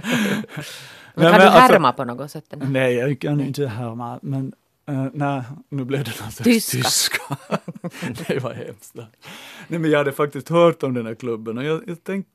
Men 1.14 1.32
kan 1.32 1.40
du 1.40 1.46
alltså- 1.46 1.72
härma 1.72 1.92
på 1.92 2.04
något 2.04 2.30
sätt? 2.30 2.44
här? 2.50 2.66
Nej, 2.66 2.94
jag 2.94 3.18
kan 3.20 3.40
inte 3.40 3.66
härma, 3.66 4.18
men 4.22 4.52
uh, 4.90 5.06
nej, 5.12 5.42
nu 5.68 5.84
blev 5.84 6.04
det 6.04 6.20
någon 6.20 6.30
slags 6.30 6.36
Tyska. 6.36 6.76
tyska. 6.76 7.36
det 8.28 8.38
var 8.38 8.54
hemskt. 8.54 8.94
Nej, 9.68 9.80
men 9.80 9.90
jag 9.90 9.98
hade 9.98 10.12
faktiskt 10.12 10.48
hört 10.48 10.82
om 10.82 10.94
den 10.94 11.06
här 11.06 11.14
klubben 11.14 11.58
och 11.58 11.64
jag, 11.64 11.82
jag 11.86 11.96
tänk, 12.04 12.26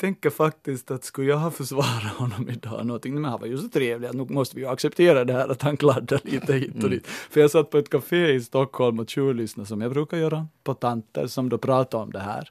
tänker 0.00 0.30
faktiskt 0.30 0.90
att 0.90 1.04
skulle 1.04 1.30
jag 1.30 1.38
ha 1.38 1.50
försvarat 1.50 2.12
honom 2.18 2.48
idag 2.48 2.86
någonting, 2.86 3.14
men 3.14 3.24
han 3.24 3.40
var 3.40 3.46
ju 3.46 3.58
så 3.58 3.68
trevlig 3.68 4.08
att 4.08 4.14
nu 4.14 4.26
måste 4.28 4.56
vi 4.56 4.62
ju 4.62 4.68
acceptera 4.68 5.24
det 5.24 5.32
här 5.32 5.48
att 5.48 5.62
han 5.62 5.76
kladdar 5.76 6.20
lite 6.24 6.54
hit 6.54 6.84
och 6.84 6.90
dit. 6.90 7.06
För 7.06 7.40
jag 7.40 7.50
satt 7.50 7.70
på 7.70 7.78
ett 7.78 7.90
café 7.90 8.32
i 8.32 8.40
Stockholm 8.40 8.98
och 8.98 9.10
tjuvlyssnade 9.10 9.66
som 9.66 9.80
jag 9.80 9.92
brukar 9.92 10.16
göra 10.16 10.46
på 10.64 10.74
tanter 10.74 11.26
som 11.26 11.48
då 11.48 11.58
pratade 11.58 12.02
om 12.02 12.12
det 12.12 12.18
här. 12.18 12.50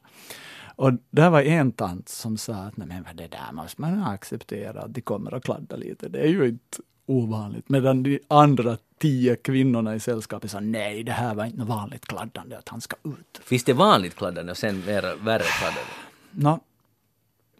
Och 0.75 0.91
där 1.09 1.29
var 1.29 1.41
en 1.41 1.71
tant 1.71 2.09
som 2.09 2.37
sa 2.37 2.53
att 2.53 2.77
nej 2.77 2.87
men 2.87 3.15
det 3.15 3.27
där 3.27 3.53
måste 3.53 3.81
man 3.81 4.03
acceptera, 4.03 4.81
att 4.81 4.93
de 4.93 5.01
kommer 5.01 5.33
att 5.33 5.43
kladda 5.43 5.75
lite. 5.75 6.09
Det 6.09 6.19
är 6.19 6.27
ju 6.27 6.47
inte 6.47 6.77
ovanligt. 7.05 7.69
Medan 7.69 8.03
de 8.03 8.19
andra 8.27 8.77
tio 8.97 9.35
kvinnorna 9.35 9.95
i 9.95 9.99
sällskapet 9.99 10.51
sa 10.51 10.59
nej, 10.59 11.03
det 11.03 11.11
här 11.11 11.35
var 11.35 11.45
inte 11.45 11.63
vanligt 11.63 12.05
kladdande, 12.05 12.55
att 12.55 12.69
han 12.69 12.81
ska 12.81 12.95
ut. 13.03 13.41
Finns 13.43 13.63
det 13.63 13.73
vanligt 13.73 14.15
kladdande 14.15 14.51
och 14.51 14.57
sen 14.57 14.83
mer, 14.85 15.01
värre 15.25 15.43
kladdande? 15.43 15.91
Nå, 16.31 16.59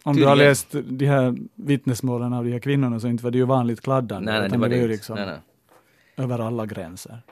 om 0.02 0.16
du 0.16 0.26
har 0.26 0.36
läst 0.36 0.66
de 0.70 1.06
här 1.06 1.36
vittnesmålen 1.54 2.32
av 2.32 2.44
de 2.44 2.52
här 2.52 2.58
kvinnorna 2.58 3.00
så 3.00 3.08
inte 3.08 3.24
var 3.24 3.30
det 3.30 3.38
ju 3.38 3.44
vanligt 3.44 3.80
kladdande. 3.80 4.32
Nej, 4.32 4.40
nej, 4.40 4.50
det 4.50 4.58
var 4.58 4.68
det 4.68 4.76
inte. 4.76 4.88
liksom 4.88 5.16
Nej, 5.16 5.26
nej. 5.26 5.38
över 6.16 6.38
alla 6.38 6.66
gränser. 6.66 7.22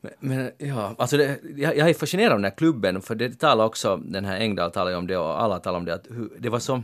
Men, 0.00 0.12
men 0.20 0.50
ja, 0.58 0.94
alltså 0.98 1.16
det, 1.16 1.40
jag, 1.56 1.76
jag 1.76 1.90
är 1.90 1.94
fascinerad 1.94 2.32
av 2.32 2.38
den 2.38 2.44
här 2.44 2.56
klubben, 2.56 3.02
för 3.02 3.14
det 3.14 3.38
talar 3.38 3.64
också, 3.64 3.96
den 3.96 4.24
här 4.24 4.40
Engdahl 4.40 4.70
talar 4.70 4.90
ju 4.90 4.96
om 4.96 5.06
det 5.06 5.16
och 5.16 5.42
alla 5.42 5.58
talar 5.58 5.78
om 5.78 5.84
det, 5.84 5.94
att 5.94 6.06
hur, 6.10 6.30
det 6.38 6.48
var 6.48 6.58
så, 6.58 6.82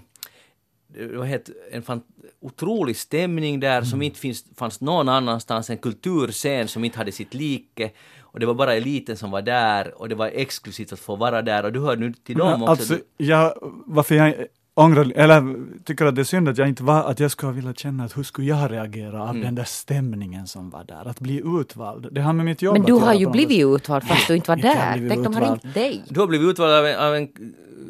det 0.87 1.17
var 1.17 1.25
helt, 1.25 1.51
en 1.73 1.83
fan, 1.83 2.03
otrolig 2.41 2.97
stämning 2.97 3.61
där 3.61 3.83
som 3.83 4.03
inte 4.03 4.19
finns, 4.19 4.45
fanns 4.57 4.81
någon 4.81 5.09
annanstans, 5.09 5.71
en 5.71 5.77
kulturscen 5.77 6.69
som 6.69 6.85
inte 6.85 6.99
hade 6.99 7.13
sitt 7.13 7.35
like, 7.35 7.91
och 8.21 8.41
det 8.41 8.47
var 8.47 8.55
bara 8.55 8.75
eliten 8.75 9.17
som 9.17 9.31
var 9.31 9.43
där, 9.43 10.01
och 10.01 10.09
det 10.09 10.15
var 10.15 10.27
exklusivt 10.27 10.93
att 10.93 11.01
få 11.01 11.17
vara 11.17 11.43
där, 11.43 11.65
och 11.65 11.73
du 11.73 11.81
hör 11.81 11.97
nu 11.97 12.13
till 12.13 12.37
dem 12.37 12.63
också. 12.63 12.71
alltså, 12.71 12.99
jag, 13.17 13.55
varför 13.87 14.15
jag 14.15 14.35
ångrar, 14.75 15.13
eller 15.17 15.57
tycker 15.85 16.05
att 16.05 16.15
det 16.15 16.23
är 16.23 16.25
synd 16.25 16.49
att 16.49 16.59
jag 16.59 16.69
inte 16.69 16.83
var, 16.83 17.05
att 17.11 17.21
jag 17.21 17.31
skulle 17.31 17.53
vilja 17.53 17.73
känna 17.75 18.05
att 18.05 18.17
hur 18.19 18.23
skulle 18.23 18.47
jag 18.47 18.71
reagera 18.73 19.23
av 19.23 19.31
Mm. 19.31 19.43
den 19.43 19.55
där 19.55 19.65
stämningen 19.65 20.47
som 20.47 20.71
var 20.71 20.85
där, 20.85 21.09
att 21.09 21.21
bli 21.21 21.43
utvald. 21.61 22.09
Det 22.13 22.21
har 22.21 22.33
med 22.33 22.45
mitt 22.47 22.63
jobb 22.63 22.73
Men 22.77 22.83
du 22.87 22.93
har 22.93 23.15
ju 23.15 23.31
blivit 23.31 23.59
sätt. 23.59 23.75
utvald 23.83 24.05
fast 24.05 24.29
du 24.29 24.37
inte 24.37 24.51
var 24.51 24.57
där. 24.63 25.09
Tänk 25.09 25.25
de 25.25 25.35
har 25.35 25.43
utvald. 25.43 25.61
ringt 25.65 25.75
dig. 25.75 26.05
du 26.09 26.21
har 26.21 26.27
blivit 26.27 26.49
utvald 26.51 26.73
av 26.73 26.87
en, 26.87 26.99
av 26.99 27.15
en 27.15 27.29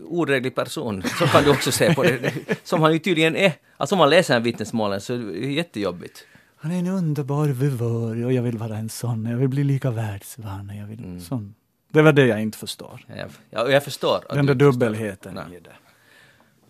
odräglig 0.05 0.55
person, 0.55 1.03
så 1.19 1.25
kan 1.27 1.45
du 1.45 1.51
också 1.51 1.73
se 1.73 1.95
på 1.95 2.03
det, 2.03 2.33
som 2.65 2.83
han 2.83 2.93
ju 2.93 2.99
tydligen 2.99 3.37
är. 3.37 3.53
Alltså 3.77 3.95
om 3.95 3.99
man 3.99 4.11
läser 4.11 4.35
den 4.35 4.43
vittnesmålen 4.43 5.01
så 5.01 5.15
är 5.15 5.19
det 5.19 5.53
jättejobbigt. 5.53 6.25
Han 6.57 6.73
är 6.73 6.79
en 6.79 6.87
underbar 6.87 7.49
vivör 7.49 8.25
och 8.25 8.33
jag 8.33 8.43
vill 8.43 8.59
vara 8.59 8.77
en 8.77 8.89
sån, 8.89 9.27
jag 9.27 9.37
vill 9.39 9.49
bli 9.49 9.65
lika 9.65 9.91
världsvan. 9.91 10.73
Jag 10.77 10.87
vill, 10.87 10.99
Mm. 11.05 11.21
sån. 11.21 11.55
Det 11.93 12.03
var 12.03 12.13
det 12.13 12.27
jag 12.27 12.43
inte 12.43 12.59
förstår. 12.59 13.05
Jag, 13.51 13.71
jag, 13.73 13.85
förstår. 13.85 14.19
Den 14.35 14.47
där 14.47 14.55
dubbelheten 14.55 15.39
i 15.53 15.61
det. 15.61 15.71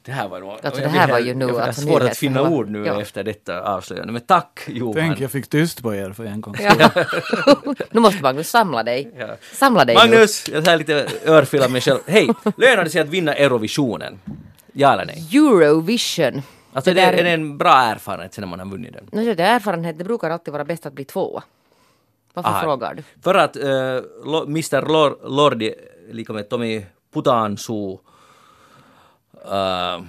Det 0.04 0.12
här 0.12 0.28
var. 0.28 0.40
Alltså, 0.62 0.82
jag 0.82 0.92
det 0.92 0.98
här 0.98 1.08
var 1.10 1.18
ju 1.18 1.34
nu 1.34 1.44
Jag 1.46 1.54
har 1.54 1.60
alltså 1.60 1.80
svårt 1.82 2.02
att 2.02 2.16
finna 2.16 2.42
var- 2.42 2.50
ord 2.50 2.70
nu 2.70 2.86
ja. 2.86 3.00
efter 3.00 3.24
detta 3.24 3.62
avslöjande. 3.62 4.12
Men 4.12 4.22
tack 4.22 4.60
Johan. 4.66 4.94
Tänk, 4.94 5.20
jag 5.20 5.30
fick 5.30 5.48
tyst 5.48 5.82
på 5.82 5.94
er 5.94 6.12
för 6.12 6.24
en 6.24 6.40
gång. 6.40 6.56
Ja. 6.60 6.90
nu 7.90 8.00
måste 8.00 8.22
Magnus 8.22 8.48
samla 8.50 8.82
dig. 8.82 9.12
Ja. 9.18 9.28
Samla 9.52 9.84
dig 9.84 9.94
nu. 9.96 10.00
Magnus, 10.00 10.48
jag 10.48 10.64
tar 10.64 10.76
lite 10.76 11.08
örfil 11.26 11.62
av 11.62 11.70
mig 11.70 11.80
själv. 11.80 11.98
Hej! 12.06 12.28
Lönar 12.56 12.84
det 12.84 12.90
sig 12.90 13.00
att 13.00 13.08
vinna 13.08 13.34
Eurovisionen? 13.34 14.20
Ja 14.72 14.92
eller 14.92 15.04
nej? 15.04 15.28
Eurovision. 15.32 16.42
Alltså 16.72 16.90
Det 16.90 17.00
det 17.00 17.06
där- 17.06 17.12
är 17.12 17.24
det 17.24 17.30
en 17.30 17.58
bra 17.58 17.76
erfarenhet 17.82 18.34
sen 18.34 18.42
när 18.42 18.48
man 18.48 18.58
har 18.58 18.66
vunnit 18.66 18.92
den? 18.92 19.08
Nu, 19.12 19.34
det 19.34 19.42
är 19.44 19.54
erfarenhet, 19.56 19.98
det 19.98 20.04
brukar 20.04 20.30
alltid 20.30 20.52
vara 20.52 20.64
bäst 20.64 20.86
att 20.86 20.92
bli 20.92 21.04
tvåa. 21.04 21.42
Varför 22.34 22.50
Aha. 22.50 22.62
frågar 22.62 22.94
du? 22.94 23.02
För 23.22 23.34
att 23.34 23.56
uh, 23.56 23.62
Mr 24.46 24.88
Lor, 24.88 25.28
Lordi, 25.28 25.74
lika 26.10 26.32
med 26.32 26.48
Tommy 26.48 26.84
Putansu, 27.14 27.98
uh, 29.44 30.04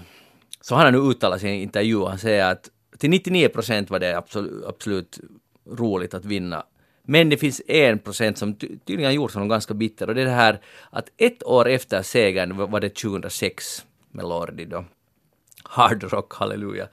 så 0.61 0.75
han 0.75 0.86
har 0.86 0.91
nu 0.91 0.97
uttalat 0.97 1.41
sig 1.41 1.49
i 1.49 1.53
en 1.53 1.61
intervju 1.61 1.95
och 1.95 2.09
han 2.09 2.19
säger 2.19 2.51
att 2.51 2.69
till 2.97 3.09
99 3.09 3.49
procent 3.49 3.89
var 3.89 3.99
det 3.99 4.17
absolut, 4.17 4.65
absolut 4.65 5.19
roligt 5.65 6.13
att 6.13 6.25
vinna. 6.25 6.63
Men 7.03 7.29
det 7.29 7.38
finns 7.38 7.61
en 7.67 7.99
procent 7.99 8.38
som 8.38 8.55
ty- 8.55 8.77
tydligen 8.86 9.05
har 9.05 9.13
gjort 9.13 9.34
honom 9.34 9.49
ganska 9.49 9.73
bitter 9.73 10.07
och 10.07 10.15
det 10.15 10.21
är 10.21 10.25
det 10.25 10.32
här 10.32 10.61
att 10.89 11.09
ett 11.17 11.43
år 11.43 11.69
efter 11.69 12.01
segern 12.01 12.71
var 12.71 12.79
det 12.79 12.89
2006 12.89 13.86
med 14.11 14.25
Lordi 14.25 14.65
då, 14.65 14.86
Hard 15.63 16.03
Rock 16.03 16.34
Halleluja, 16.34 16.88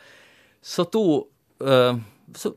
så 0.62 0.84
tog, 0.84 1.26
uh, 1.64 1.96
så 2.34 2.54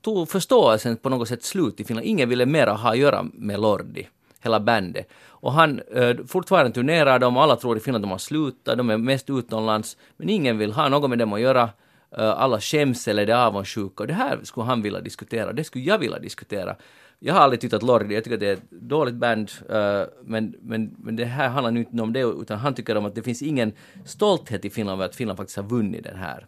tog 0.00 0.28
förståelsen 0.28 0.96
på 0.96 1.08
något 1.08 1.28
sätt 1.28 1.44
slut 1.44 1.80
i 1.80 1.84
Finland. 1.84 2.06
Ingen 2.06 2.28
ville 2.28 2.46
mera 2.46 2.72
ha 2.72 2.90
att 2.90 2.98
göra 2.98 3.26
med 3.32 3.60
Lordi, 3.60 4.08
hela 4.46 4.60
bandet. 4.60 5.08
Och 5.28 5.52
han 5.52 5.80
eh, 5.94 6.16
fortfarande 6.26 6.72
turnerar 6.72 7.18
de 7.18 7.36
alla 7.36 7.56
tror 7.56 7.76
i 7.76 7.80
Finland 7.80 8.04
att 8.04 8.08
de 8.08 8.10
har 8.10 8.18
slutat, 8.18 8.78
de 8.78 8.90
är 8.90 8.96
mest 8.96 9.30
utomlands, 9.30 9.96
men 10.16 10.28
ingen 10.28 10.58
vill 10.58 10.72
ha 10.72 10.88
något 10.88 11.10
med 11.10 11.18
dem 11.18 11.32
att 11.32 11.40
göra. 11.40 11.70
Eh, 12.18 12.40
alla 12.40 12.60
skäms 12.60 13.08
eller 13.08 13.30
är 13.30 13.34
avundsjuka 13.34 14.02
och 14.02 14.06
det 14.06 14.14
här 14.14 14.38
skulle 14.42 14.66
han 14.66 14.82
vilja 14.82 15.00
diskutera, 15.00 15.52
det 15.52 15.64
skulle 15.64 15.84
jag 15.84 15.98
vilja 15.98 16.18
diskutera. 16.18 16.76
Jag 17.18 17.34
har 17.34 17.40
aldrig 17.40 17.60
tyckt 17.60 17.74
att 17.74 17.82
Lordi, 17.82 18.14
jag 18.14 18.24
tycker 18.24 18.36
att 18.36 18.40
det 18.40 18.48
är 18.48 18.52
ett 18.52 18.70
dåligt 18.70 19.14
band, 19.14 19.50
eh, 19.68 20.02
men, 20.24 20.54
men, 20.60 20.94
men 20.98 21.16
det 21.16 21.24
här 21.24 21.48
handlar 21.48 21.70
nu 21.70 21.80
inte 21.80 22.02
om 22.02 22.12
det, 22.12 22.20
utan 22.20 22.58
han 22.58 22.74
tycker 22.74 22.96
om 22.96 23.04
att 23.04 23.14
det 23.14 23.22
finns 23.22 23.42
ingen 23.42 23.72
stolthet 24.04 24.64
i 24.64 24.70
Finland 24.70 24.98
över 24.98 25.04
att 25.04 25.16
Finland 25.16 25.36
faktiskt 25.36 25.56
har 25.56 25.64
vunnit 25.64 26.04
den 26.04 26.16
här. 26.16 26.46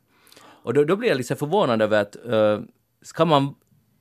Och 0.62 0.74
då, 0.74 0.84
då 0.84 0.96
blir 0.96 1.08
jag 1.08 1.18
lite 1.18 1.36
förvånad 1.36 1.82
över 1.82 2.00
att 2.00 2.16
uh, 2.32 2.60
ska 3.02 3.24
man 3.24 3.54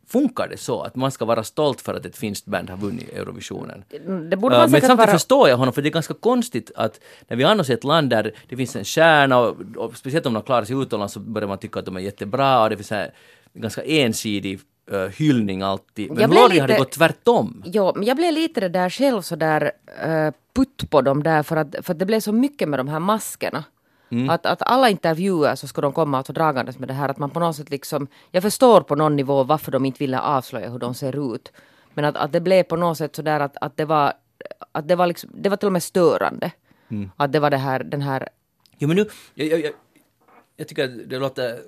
Funkar 0.10 0.48
det 0.48 0.58
så 0.58 0.82
att 0.82 0.96
man 0.96 1.12
ska 1.12 1.26
vara 1.26 1.44
stolt 1.44 1.82
för 1.82 1.94
att 1.94 2.06
ett 2.06 2.18
finskt 2.18 2.46
band 2.46 2.70
har 2.70 2.78
vunnit 2.78 3.10
Eurovisionen? 3.10 3.84
Det 4.30 4.38
borde 4.38 4.56
Uh, 4.56 4.62
man 4.62 4.62
men 4.62 4.70
säkert 4.70 4.88
samtidigt 4.88 4.98
vara... 4.98 5.08
förstår 5.08 5.50
jag 5.50 5.58
honom, 5.58 5.74
för 5.74 5.82
det 5.82 5.90
är 5.90 5.92
ganska 5.92 6.14
konstigt 6.14 6.72
att 6.76 7.00
när 7.28 7.38
vi 7.38 7.44
annars 7.44 7.70
är 7.70 7.74
ett 7.74 7.84
land 7.84 8.10
där 8.10 8.34
det 8.48 8.56
finns 8.56 8.76
en 8.76 8.86
stjärna, 8.86 9.40
och, 9.40 9.56
och 9.76 9.98
speciellt 9.98 10.26
om 10.26 10.34
de 10.34 10.44
klarar 10.44 10.66
sig 10.66 10.76
utomlands 10.82 11.14
så 11.14 11.20
börjar 11.20 11.48
man 11.48 11.58
tycka 11.58 11.80
att 11.80 11.86
de 11.86 11.96
är 11.96 12.00
jättebra 12.00 12.64
och 12.64 12.70
det 12.70 12.78
finns 12.78 12.92
en 12.92 13.10
ganska 13.54 13.84
ensidig 13.84 14.60
uh, 14.94 15.08
hyllning 15.08 15.62
alltid. 15.62 16.12
Men 16.12 16.22
Jag 16.22 16.30
blev 16.30 16.42
Lordi 16.42 16.60
hade 16.60 16.74
lite- 16.74 16.84
gått 16.84 16.92
tvärtom. 16.92 17.64
Jo, 17.66 17.92
men 17.96 18.04
jag 18.08 18.18
blev 18.18 18.34
lite 18.34 18.60
det 18.62 18.70
där 18.70 18.90
själv 18.90 19.22
så 19.22 19.36
där 19.36 19.72
uh, 20.08 20.32
putt 20.56 20.90
på 20.90 21.02
dem 21.02 21.24
där 21.24 21.44
för 21.44 21.56
att, 21.56 21.76
för 21.82 21.94
att 21.94 22.00
det 22.00 22.06
blev 22.06 22.20
så 22.20 22.32
mycket 22.32 22.70
med 22.70 22.80
de 22.80 22.88
här 22.88 23.00
maskerna. 23.00 23.64
Mm. 24.10 24.30
Att, 24.30 24.46
att 24.46 24.62
alla 24.62 24.90
intervjuer 24.90 25.56
så 25.56 25.68
ska 25.68 25.82
de 25.82 25.94
komma 25.94 26.18
alltså 26.18 26.34
dragandes 26.34 26.80
med 26.80 26.88
det 26.88 26.94
här 26.94 27.10
att 27.10 27.18
man 27.18 27.30
på 27.30 27.40
något 27.40 27.56
sätt 27.56 27.70
liksom, 27.70 28.08
jag 28.32 28.44
förstår 28.44 28.82
på 28.82 28.96
någon 28.96 29.16
nivå 29.16 29.44
varför 29.44 29.72
de 29.72 29.86
inte 29.86 30.00
ville 30.00 30.20
avslöja 30.20 30.70
hur 30.70 30.80
de 30.80 30.94
ser 30.94 31.36
ut. 31.36 31.52
Men 31.94 32.06
att, 32.06 32.16
att 32.16 32.32
det 32.32 32.42
blev 32.42 32.64
på 32.64 32.76
något 32.76 32.98
sätt 32.98 33.16
så 33.16 33.22
där 33.22 33.40
att, 33.40 33.58
att 33.62 33.78
det 33.78 33.86
var, 33.86 34.14
att 34.72 34.88
det 34.88 34.96
var 34.96 35.08
liksom, 35.08 35.30
det 35.34 35.50
var 35.50 35.58
till 35.58 35.68
och 35.68 35.74
med 35.74 35.84
störande. 35.84 36.52
Mm. 36.90 37.12
Att 37.18 37.32
det 37.32 37.40
var 37.40 37.50
det 37.50 37.58
här, 37.58 37.84
den 37.84 38.02
här 38.02 38.30
Jo 38.78 38.88
men 38.88 38.98
nu, 38.98 39.06
jag, 39.34 39.48
jag, 39.48 39.60
jag, 39.60 39.72
jag 40.56 40.68
tycker 40.68 40.84
att 40.84 41.10
det 41.10 41.20
låter 41.20 41.60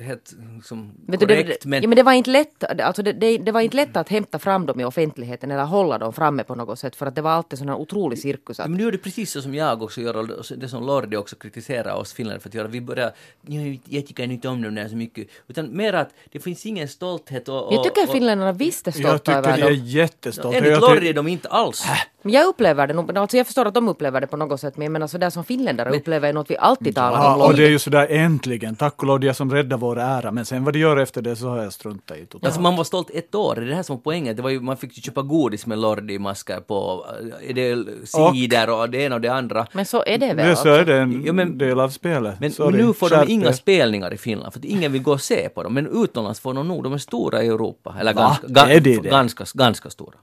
helt 0.00 0.34
som 0.64 0.92
Vet 1.06 1.20
du, 1.20 1.26
korrekt, 1.26 1.62
det, 1.62 1.68
men 1.68 1.82
ja, 1.82 1.88
men 1.88 1.96
det 1.96 2.02
var 2.02 2.12
inte 2.12 2.30
lätt, 2.30 2.80
alltså 2.80 3.02
det, 3.02 3.12
det, 3.12 3.38
det 3.38 3.52
var 3.52 3.60
inte 3.60 3.76
lätt 3.76 3.96
att 3.96 4.08
hämta 4.08 4.38
fram 4.38 4.66
dem 4.66 4.80
i 4.80 4.84
offentligheten 4.84 5.50
eller 5.50 5.64
hålla 5.64 5.98
dem 5.98 6.12
framme 6.12 6.44
på 6.44 6.54
något 6.54 6.78
sätt 6.78 6.96
för 6.96 7.06
att 7.06 7.14
det 7.14 7.22
var 7.22 7.30
alltid 7.30 7.58
sån 7.58 7.68
här 7.68 7.76
otrolig 7.76 8.18
cirkus. 8.18 8.60
Att, 8.60 8.64
Ja, 8.64 8.68
men 8.68 8.78
nu 8.78 8.88
är 8.88 8.92
det 8.92 8.98
precis 8.98 9.30
så 9.30 9.42
som 9.42 9.54
jag 9.54 9.82
också 9.82 10.00
gör 10.00 10.16
och 10.16 10.44
det 10.56 10.68
som 10.68 10.86
Lordi 10.86 11.16
också 11.16 11.36
kritiserar 11.36 11.94
oss 11.94 12.12
finländare 12.12 12.40
för 12.40 12.48
att 12.48 12.54
göra. 12.54 12.68
Vi 12.68 12.80
börjar, 12.80 13.12
"Ja, 13.46 13.60
jag 13.88 14.06
tycker 14.06 14.22
inte 14.24 14.48
om 14.48 14.62
dem 14.62 14.74
där 14.74 14.88
så 14.88 14.96
mycket. 14.96 15.28
Utan 15.48 15.76
mer 15.76 15.92
att 15.92 16.10
det 16.32 16.40
finns 16.40 16.66
ingen 16.66 16.88
stolthet 16.88 17.48
och... 17.48 17.66
och 17.66 17.74
jag 17.74 17.84
tycker 17.84 18.02
och, 18.02 18.12
finländarna 18.12 18.52
visst 18.52 18.86
är 18.88 18.90
Jag 18.90 19.06
stolta 19.08 19.18
tycker 19.18 19.38
över 19.38 19.56
de 19.58 19.62
är 19.64 19.76
dem. 19.76 19.86
jättestolta. 19.86 20.58
Enligt 20.58 20.72
Jag 20.72 20.80
Lordi 20.80 21.08
är 21.08 21.14
de 21.14 21.28
inte 21.28 21.48
alls. 21.48 21.84
Men 22.22 22.32
jag 22.32 22.46
upplever 22.46 22.86
det 22.86 22.94
nog, 22.94 23.18
alltså 23.18 23.36
jag 23.36 23.46
förstår 23.46 23.66
att 23.66 23.74
de 23.74 23.88
upplever 23.88 24.20
det 24.20 24.26
på 24.26 24.36
något 24.36 24.60
sätt 24.60 24.76
men 24.76 24.84
jag 24.84 24.92
menar 24.92 25.06
sådär 25.06 25.30
som 25.30 25.44
finländare 25.44 25.90
upplever 25.96 26.28
är 26.28 26.32
något 26.32 26.50
vi 26.50 26.56
alltid 26.56 26.94
talar 26.94 27.34
om. 27.34 27.40
Ja, 27.40 27.46
och 27.46 27.54
det 27.54 27.64
är 27.64 27.68
ju 27.70 27.78
sådär 27.78 28.06
äntligen, 28.10 28.76
tack 28.76 28.94
och 29.02 29.06
lov, 29.06 29.20
de 29.20 29.34
som 29.34 29.50
räddar 29.50 29.76
vår 29.76 29.98
ära. 29.98 30.30
Men 30.32 30.44
sen 30.44 30.64
vad 30.64 30.72
de 30.74 30.78
gör 30.78 30.96
efter 30.96 31.22
det 31.22 31.36
så 31.36 31.48
har 31.48 31.62
jag 31.62 31.72
struntat 31.72 32.16
i 32.16 32.26
totalt. 32.26 32.44
Alltså 32.44 32.60
man 32.60 32.76
var 32.76 32.84
stolt 32.84 33.10
ett 33.10 33.34
år, 33.34 33.54
det 33.54 33.62
är 33.62 33.66
det 33.66 33.74
här 33.74 33.82
som 33.82 33.96
var 33.96 34.00
poängen. 34.02 34.36
Det 34.36 34.42
var 34.42 34.50
ju, 34.50 34.60
man 34.60 34.76
fick 34.76 34.96
ju 34.96 35.02
köpa 35.02 35.22
godis 35.22 35.66
med 35.66 35.78
Lordi-maskar 35.78 36.60
på, 36.60 37.06
eh, 37.48 37.54
det 37.54 37.70
är 37.70 37.84
cider 38.32 38.70
och 38.70 38.90
det 38.90 38.98
ena 38.98 39.14
och 39.14 39.20
det 39.20 39.28
andra. 39.28 39.66
Men 39.72 39.86
så 39.86 40.04
är 40.06 40.18
det 40.18 40.34
väl 40.34 40.48
Det, 40.48 40.56
så 40.56 40.68
är 40.68 40.84
det 40.84 40.98
en 40.98 41.22
Ja, 41.26 41.32
men- 41.32 41.58
del 41.58 41.80
av 41.80 41.88
spelet. 41.88 42.40
Men, 42.40 42.50
Sorry, 42.52 42.76
men 42.76 42.86
nu 42.86 42.92
får 42.92 43.08
skärp 43.08 43.26
de 43.26 43.32
inga 43.32 43.52
spelningar 43.52 44.12
i 44.14 44.16
Finland 44.16 44.52
för 44.52 44.60
att 44.60 44.64
ingen 44.64 44.92
vill 44.92 45.02
gå 45.02 45.12
och 45.12 45.20
se 45.20 45.48
på 45.48 45.62
dem. 45.62 45.74
Men 45.74 46.04
utomlands 46.04 46.40
får 46.40 46.54
de 46.54 46.68
nog, 46.68 46.84
de 46.84 46.92
är 46.92 46.98
stora 46.98 47.42
i 47.42 47.48
Europa. 47.48 47.94
Eller 48.00 48.12
ganska, 48.12 48.46
det? 48.46 49.10
ganska, 49.10 49.44
ganska 49.54 49.90
stora. 49.90 50.14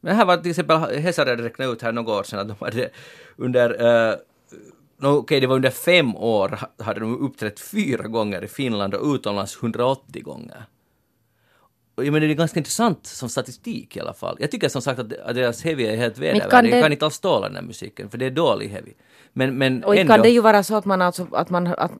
Men 0.00 0.16
här 0.16 0.24
var 0.24 0.36
till 0.36 0.50
exempel, 0.50 0.76
Hesare 0.78 1.30
hade 1.30 1.42
räknat 1.42 1.68
ut 1.72 1.82
här 1.82 1.92
några 1.92 2.12
år 2.14 2.22
sedan 2.22 2.38
att 2.38 2.48
de 2.48 2.64
hade 2.64 2.90
under 3.36 3.82
uh, 3.82 4.16
no, 4.96 5.08
Okej, 5.08 5.40
det 5.40 5.46
var 5.46 5.56
under 5.56 5.70
fem 5.70 6.16
år 6.16 6.48
ha- 6.48 6.84
hade 6.84 7.00
de 7.00 7.20
uppträtt 7.20 7.60
fyra 7.60 8.08
gånger 8.08 8.44
i 8.44 8.48
Finland 8.48 8.94
och 8.94 9.14
utomlands 9.14 9.56
180 9.62 10.22
gånger. 10.22 10.64
Och 11.94 12.04
jag 12.04 12.12
menar, 12.12 12.26
det 12.26 12.32
är 12.32 12.36
ganska 12.36 12.60
intressant 12.60 13.06
som 13.06 13.28
statistik 13.28 13.96
i 13.96 14.00
alla 14.00 14.14
fall. 14.14 14.36
Jag 14.40 14.50
tycker 14.50 14.68
som 14.68 14.82
sagt 14.82 15.00
att, 15.00 15.12
att 15.12 15.34
deras 15.34 15.62
heavy 15.62 15.84
är 15.86 15.96
helt 15.96 16.18
vedervärdig. 16.18 16.72
Jag 16.72 16.82
kan 16.82 16.92
inte 16.92 17.04
alls 17.04 17.20
tåla 17.20 17.46
den 17.46 17.56
här 17.56 17.62
musiken, 17.62 18.10
för 18.10 18.18
det 18.18 18.26
är 18.26 18.30
dålig 18.30 18.68
heavy. 18.68 18.92
Men, 19.38 19.58
men 19.58 19.84
Och 19.84 19.94
inte 19.94 20.00
ändå... 20.00 20.14
kan 20.14 20.22
det 20.22 20.28
ju 20.28 20.40
vara 20.40 20.62
så 20.62 20.76
att 20.76 20.84
man 20.84 21.02
alltså, 21.02 21.26
att 21.32 21.50
man 21.50 21.66
att, 21.66 21.92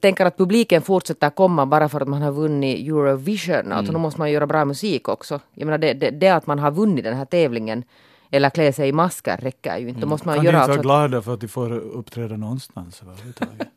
tänker 0.00 0.26
att 0.26 0.36
publiken 0.36 0.82
fortsätter 0.82 1.30
komma 1.30 1.66
bara 1.66 1.88
för 1.88 2.00
att 2.00 2.08
man 2.08 2.22
har 2.22 2.32
vunnit 2.32 2.88
Eurovision. 2.88 3.54
Mm. 3.54 3.72
Alltså 3.72 3.92
då 3.92 3.98
måste 3.98 4.20
man 4.20 4.30
göra 4.30 4.46
bra 4.46 4.64
musik 4.64 5.08
också. 5.08 5.40
Jag 5.54 5.66
menar 5.66 5.78
det, 5.78 5.94
det, 5.94 6.10
det 6.10 6.28
att 6.28 6.46
man 6.46 6.58
har 6.58 6.70
vunnit 6.70 7.04
den 7.04 7.16
här 7.16 7.24
tävlingen 7.24 7.84
eller 8.30 8.50
klä 8.50 8.72
sig 8.72 8.88
i 8.88 8.92
masker 8.92 9.36
räcker 9.36 9.78
ju 9.78 9.88
inte. 9.88 10.00
Då 10.00 10.06
måste 10.06 10.26
man 10.26 10.36
Kan 10.36 10.44
göra 10.44 10.56
inte 10.56 10.68
vara 10.68 10.72
alltså... 10.72 10.82
glada 10.82 11.22
för 11.22 11.34
att 11.34 11.40
de 11.40 11.48
får 11.48 11.72
uppträda 11.72 12.36
någonstans 12.36 13.02
överhuvudtaget? 13.02 13.68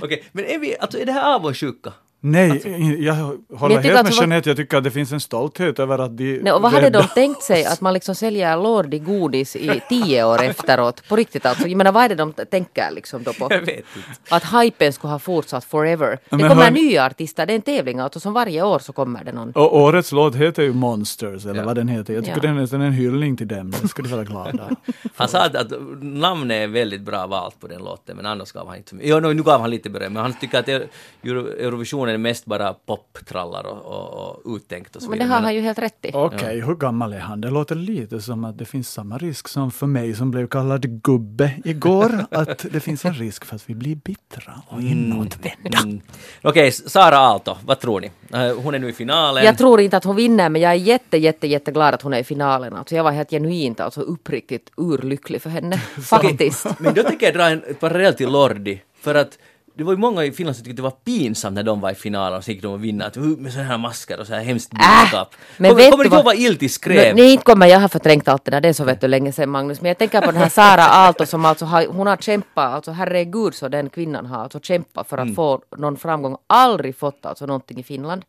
Okej, 0.02 0.24
men 0.32 0.44
är 0.44 0.58
vi, 0.58 0.78
alltså 0.78 0.98
är 0.98 1.06
det 1.06 1.12
här 1.12 1.34
avundsjuka? 1.34 1.92
Nej, 2.22 3.04
jag 3.04 3.14
håller 3.14 3.74
jag 3.74 3.82
helt 3.82 3.94
med 3.94 3.96
alltså 3.96 4.20
Jeanette. 4.22 4.50
Jag 4.50 4.56
tycker 4.56 4.76
att 4.78 4.84
det 4.84 4.90
finns 4.90 5.12
en 5.12 5.20
stolthet 5.20 5.78
över 5.78 5.98
att 5.98 6.16
de 6.18 6.38
Nej, 6.42 6.52
och 6.52 6.62
vad 6.62 6.72
hade 6.72 6.90
de 6.90 7.02
tänkt 7.14 7.42
sig 7.42 7.64
att 7.64 7.80
man 7.80 7.94
liksom 7.94 8.14
säljer 8.14 8.56
Lordi 8.56 8.98
godis 8.98 9.56
i 9.56 9.82
tio 9.88 10.24
år 10.24 10.42
efteråt? 10.42 11.08
På 11.08 11.16
riktigt 11.16 11.46
alltså. 11.46 11.68
Jag 11.68 11.76
menar 11.76 11.92
vad 11.92 12.04
är 12.04 12.08
det 12.08 12.14
de 12.14 12.32
tänker 12.32 12.90
liksom 12.90 13.22
då 13.22 13.32
på? 13.32 13.46
Jag 13.50 13.60
vet 13.60 13.70
inte. 13.96 14.08
Att 14.30 14.44
hypen 14.62 14.92
skulle 14.92 15.10
ha 15.12 15.18
fortsatt 15.18 15.64
forever. 15.64 16.18
Det 16.30 16.36
Men 16.36 16.48
kommer 16.48 16.62
hör- 16.62 16.70
nya 16.70 17.06
artister, 17.06 17.46
det 17.46 17.52
är 17.52 17.54
en 17.54 17.62
tävling 17.62 17.98
alltså 17.98 18.20
som 18.20 18.32
varje 18.32 18.62
år 18.62 18.78
så 18.78 18.92
kommer 18.92 19.24
det 19.24 19.32
någon. 19.32 19.52
Och 19.52 19.76
årets 19.76 20.12
låt 20.12 20.34
heter 20.36 20.62
ju 20.62 20.72
Monsters, 20.72 21.44
eller 21.46 21.54
Ja. 21.60 21.64
vad 21.66 21.76
den 21.76 21.88
heter. 21.88 22.14
Jag 22.14 22.24
tycker 22.24 22.36
Ja. 22.36 22.42
det 22.42 22.48
är 22.48 22.52
nästan 22.52 22.80
en 22.80 22.92
hyllning 22.92 23.36
till 23.36 23.48
dem. 23.48 23.72
Det 23.82 23.88
ska 23.88 24.02
de 24.02 24.08
vara 24.08 24.24
glada. 24.24 24.70
Han 25.16 25.28
sa 25.28 25.38
att, 25.44 25.54
att 25.56 25.72
namnet 26.00 26.54
är 26.54 26.66
väldigt 26.68 27.00
bra 27.00 27.26
valt 27.26 27.60
på 27.60 27.66
den 27.66 27.78
låten, 27.82 28.16
men 28.16 28.26
annars 28.26 28.52
gav 28.52 28.68
han 28.68 28.76
inte. 28.76 28.96
Jo, 29.02 29.20
nu 29.20 29.42
gav 29.42 29.60
han 29.60 29.70
lite 29.70 29.90
beröm, 29.90 30.12
men 30.12 30.22
han 30.22 30.32
tycker 30.32 30.58
att 30.58 30.68
Euro- 30.68 31.58
Eurovisionen 31.60 32.09
är 32.14 32.18
mest 32.18 32.44
bara 32.44 32.74
poptrallar 32.74 33.66
och, 33.66 33.84
och, 33.84 34.36
och 34.46 34.56
uttänkt 34.56 34.96
och 34.96 35.02
så 35.02 35.10
Men 35.10 35.18
det 35.18 35.24
vidare. 35.24 35.36
har 35.36 35.42
han 35.42 35.54
ju 35.54 35.60
helt 35.60 35.78
rätt 35.78 35.98
i. 36.04 36.10
Okej, 36.14 36.60
hur 36.60 36.74
gammal 36.74 37.12
är 37.12 37.18
han? 37.18 37.40
Det 37.40 37.50
låter 37.50 37.74
lite 37.74 38.20
som 38.20 38.44
att 38.44 38.58
det 38.58 38.64
finns 38.64 38.92
samma 38.92 39.18
risk 39.18 39.48
som 39.48 39.70
för 39.70 39.86
mig 39.86 40.14
som 40.14 40.30
blev 40.30 40.46
kallad 40.46 41.02
gubbe 41.02 41.52
igår. 41.64 42.24
Att 42.30 42.66
det 42.72 42.80
finns 42.80 43.04
en 43.04 43.14
risk 43.14 43.44
för 43.44 43.56
att 43.56 43.70
vi 43.70 43.74
blir 43.74 43.96
bittra 43.96 44.52
och 44.68 44.80
inåtvända. 44.80 45.78
Mm. 45.84 46.00
Okej, 46.42 46.72
Sara 46.72 47.16
Aalto, 47.18 47.56
vad 47.64 47.80
tror 47.80 48.00
ni? 48.00 48.10
Eh, 48.32 48.56
Hon 48.62 48.74
är 48.74 48.78
nu 48.78 48.88
i 48.88 48.92
finalen. 48.92 49.44
Jag 49.44 49.58
tror 49.58 49.80
inte 49.80 49.96
att 49.96 50.04
hon 50.04 50.16
vinner 50.16 50.48
men 50.48 50.62
jag 50.62 50.70
är 50.70 50.76
jätte, 50.76 51.16
jätte, 51.18 51.46
jätteglad 51.46 51.94
att 51.94 52.02
hon 52.02 52.14
är 52.14 52.18
i 52.18 52.24
finalen. 52.24 52.74
Alltså 52.76 52.94
jag 52.96 53.04
var 53.04 53.10
helt 53.12 53.30
genuint, 53.30 53.80
alltså 53.80 54.00
uppriktigt 54.00 54.70
urlycklig 54.76 55.42
för 55.42 55.50
henne. 55.50 55.78
Faktiskt. 56.02 56.66
Men 56.78 56.94
då 56.94 57.02
tänker 57.02 57.26
jag 57.26 57.34
dra 57.34 57.50
en 57.50 57.62
parallell 57.80 58.14
till 58.14 58.30
Lordi, 58.30 58.82
för 59.00 59.14
att 59.14 59.38
det 59.74 59.84
var 59.84 59.92
ju 59.92 59.98
många 59.98 60.24
i 60.24 60.32
Finland 60.32 60.56
som 60.56 60.64
tyckte 60.64 60.76
det 60.78 60.82
var 60.82 60.90
pinsamt 60.90 61.54
när 61.54 61.62
de 61.62 61.80
var 61.80 61.90
i 61.90 61.94
finalen 61.94 62.38
och 62.38 62.44
så 62.44 62.50
gick 62.50 62.62
de 62.62 62.72
och 62.72 62.84
vinna 62.84 63.04
att, 63.06 63.16
"Uh, 63.16 63.22
med 63.38 63.52
sådana 63.52 63.68
här 63.68 63.78
masker 63.78 64.20
och 64.20 64.26
så 64.26 64.34
här 64.34 64.40
hemskt 64.42 64.70
budskap. 64.70 65.34
men 65.56 65.70
kommer 65.70 65.82
vet 65.82 65.90
kommer 65.90 66.04
du 66.04 66.08
ihåg 66.10 66.16
vad- 66.16 66.24
vad 66.24 66.34
Ilti 66.36 66.68
skrev? 66.68 67.16
Nej, 67.16 67.32
inte 67.32 67.44
kommer 67.44 67.66
jag 67.66 67.80
har 67.80 67.88
förträngt 67.88 68.28
allt 68.28 68.44
det 68.44 68.50
där, 68.50 68.60
det 68.60 68.68
är 68.68 68.72
så 68.72 68.84
vet 68.84 69.00
du 69.00 69.08
länge 69.08 69.32
sedan 69.32 69.50
Magnus. 69.50 69.80
Men 69.80 69.88
jag 69.88 69.98
tänker 69.98 70.20
på 70.20 70.26
den 70.32 70.40
här 70.40 70.48
Sara 70.48 70.82
Aalto 70.84 71.26
som 71.26 71.44
alltså 71.44 71.64
har, 71.64 71.86
hon 71.86 72.06
har 72.06 72.16
kämpat, 72.16 72.74
alltså 72.74 72.90
herregud 72.92 73.54
så 73.54 73.68
den 73.68 73.88
kvinnan 73.90 74.26
har 74.26 74.38
alltså 74.42 74.60
kämpat 74.60 75.08
för 75.08 75.18
att 75.18 75.22
Mm. 75.24 75.34
få 75.34 75.60
någon 75.76 75.96
framgång. 75.96 76.36
Aldrig 76.46 76.96
fått 76.96 77.26
alltså 77.26 77.46
någonting 77.46 77.78
i 77.78 77.82
Finland. 77.82 78.22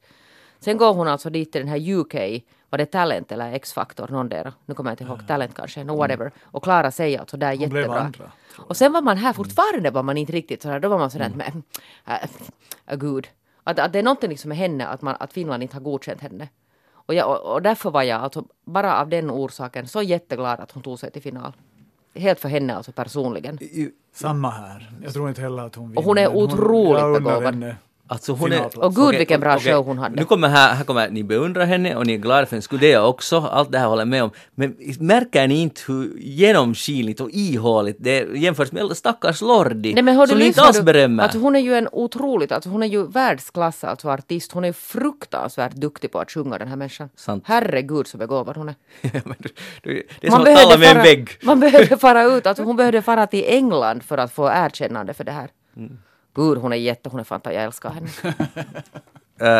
Sen 0.59 0.77
går 0.77 0.93
hon 0.93 1.07
alltså 1.07 1.29
dit 1.29 1.51
till 1.51 1.61
den 1.61 1.67
här 1.69 1.77
UK, 1.99 2.43
var 2.71 2.77
det 2.77 2.85
Talent 2.85 3.31
eller 3.31 3.53
X-Factor, 3.53 4.07
någon 4.07 4.29
där. 4.29 4.53
Nu 4.65 4.73
kommer 4.75 4.91
jag 4.91 4.93
inte 4.93 5.03
ihåg, 5.03 5.27
Talent 5.27 5.55
kanske, 5.55 5.83
no 5.83 5.97
whatever. 5.97 6.31
Och 6.43 6.63
klarar 6.63 6.91
sig 6.91 7.17
alltså 7.17 7.37
där 7.37 7.51
Hon 7.51 7.59
jättebra. 7.61 7.99
andra. 7.99 8.31
Och 8.57 8.77
sen 8.77 8.93
var 8.93 9.01
man 9.01 9.17
här 9.17 9.33
fortfarande 9.33 9.91
var 9.91 10.03
man 10.03 10.17
inte 10.17 10.33
riktigt 10.33 10.61
sådär, 10.61 10.79
då 10.79 10.89
var 10.89 10.97
man 10.99 11.11
sådär 11.11 11.25
Mm. 11.25 11.37
med, 11.37 11.61
äh, 12.07 12.29
äh, 12.87 12.95
gud. 12.97 13.27
Att, 13.63 13.79
att 13.79 13.93
det 13.93 13.99
är 13.99 14.03
någonting 14.03 14.29
liksom 14.29 14.49
med 14.49 14.57
henne, 14.57 14.87
att, 14.87 15.01
man, 15.01 15.15
att 15.19 15.33
Finland 15.33 15.63
inte 15.63 15.75
har 15.75 15.81
godkänt 15.81 16.21
henne. 16.21 16.49
Och, 16.93 17.13
jag, 17.13 17.29
och, 17.29 17.53
och 17.53 17.61
därför 17.61 17.91
var 17.91 18.03
jag 18.03 18.21
alltså 18.21 18.43
bara 18.65 19.01
av 19.01 19.09
den 19.09 19.31
orsaken 19.31 19.87
så 19.87 20.01
jätteglad 20.01 20.59
att 20.59 20.71
hon 20.71 20.83
tog 20.83 20.99
sig 20.99 21.11
till 21.11 21.21
final. 21.21 21.53
Helt 22.15 22.39
för 22.39 22.49
henne 22.49 22.75
alltså 22.75 22.91
personligen. 22.91 23.59
Samma 24.13 24.49
här. 24.49 24.91
Jag 25.03 25.13
tror 25.13 25.29
inte 25.29 25.41
heller 25.41 25.63
att 25.63 25.75
hon 25.75 25.89
vinner. 25.89 25.97
Och 25.99 26.03
hon 26.05 26.17
är 26.17 26.35
otroligt 26.35 27.03
undrar 27.03 27.19
begåvad. 27.19 27.43
henne 27.43 27.75
Alltså 28.11 28.33
hon 28.33 28.51
är... 28.51 28.79
Och 28.79 28.95
gud 28.95 29.05
Okej, 29.05 29.17
vilken 29.17 29.39
bra 29.39 29.55
okej. 29.55 29.73
show 29.73 29.85
hon 29.85 29.97
hade. 29.97 30.15
Nu 30.15 30.25
kommer 30.25 30.47
här, 30.47 30.73
här 30.73 30.83
kommer 30.83 31.09
ni 31.09 31.23
beundra 31.23 31.65
henne 31.65 31.95
och 31.95 32.07
ni 32.07 32.13
är 32.13 32.17
glada 32.17 32.45
för 32.45 32.51
henne 32.51 32.61
skulle 32.61 32.81
det 32.81 32.89
jag 32.89 33.09
också. 33.09 33.39
Allt 33.39 33.71
det 33.71 33.79
här 33.79 33.87
håller 33.87 34.01
jag 34.01 34.07
med 34.07 34.23
om. 34.23 34.31
Men 34.55 34.75
märker 34.99 35.47
ni 35.47 35.61
inte 35.61 35.81
hur 35.87 36.17
genomskinligt 36.19 37.19
och 37.19 37.29
ihåligt 37.31 37.97
det 37.99 38.19
är 38.19 38.35
jämfört 38.35 38.71
med 38.71 38.97
stackars 38.97 39.41
Lordi? 39.41 39.93
Nej 39.93 40.03
men 40.03 40.15
hör 40.15 40.27
som 40.27 40.39
ni 40.39 40.45
inte 40.45 40.61
alls 40.61 40.81
berömmer. 40.81 41.23
Alltså 41.23 41.39
hon 41.39 41.55
är 41.55 41.59
ju 41.59 41.75
en 41.75 41.87
otroligt, 41.91 42.51
alltså 42.51 42.69
hon 42.69 42.83
är 42.83 42.87
ju 42.87 43.07
världsklass 43.07 43.83
alltså 43.83 44.09
artist. 44.09 44.51
Hon 44.51 44.65
är 44.65 44.73
fruktansvärt 44.73 45.73
duktig 45.73 46.11
på 46.11 46.19
att 46.19 46.31
sjunga 46.31 46.57
den 46.57 46.67
här 46.67 46.75
människan. 46.75 47.09
Sant. 47.15 47.43
Herregud 47.47 48.07
så 48.07 48.17
begåvad 48.17 48.57
hon 48.57 48.69
är. 48.69 48.75
Det 49.83 50.27
är 50.27 50.31
som 50.31 50.39
att 50.39 50.45
tala 50.45 50.77
med 50.77 50.87
en 50.87 50.93
fara, 50.93 51.03
vägg. 51.03 51.29
man 51.43 51.59
behövde 51.59 51.97
fara 51.97 52.23
ut, 52.23 52.47
alltså 52.47 52.63
hon 52.63 52.75
behövde 52.75 53.01
fara 53.01 53.27
till 53.27 53.43
England 53.47 54.03
för 54.03 54.17
att 54.17 54.31
få 54.31 54.49
erkännande 54.49 55.13
för 55.13 55.23
det 55.23 55.31
här. 55.31 55.49
Mm. 55.77 55.97
Gud 56.33 56.57
hon 56.57 56.73
är 56.73 56.77
jätte, 56.77 57.09
hon 57.09 57.19
är 57.19 57.23
fantastisk, 57.23 57.55
jag 57.57 57.63
älskar 57.63 57.89
henne. 57.89 58.09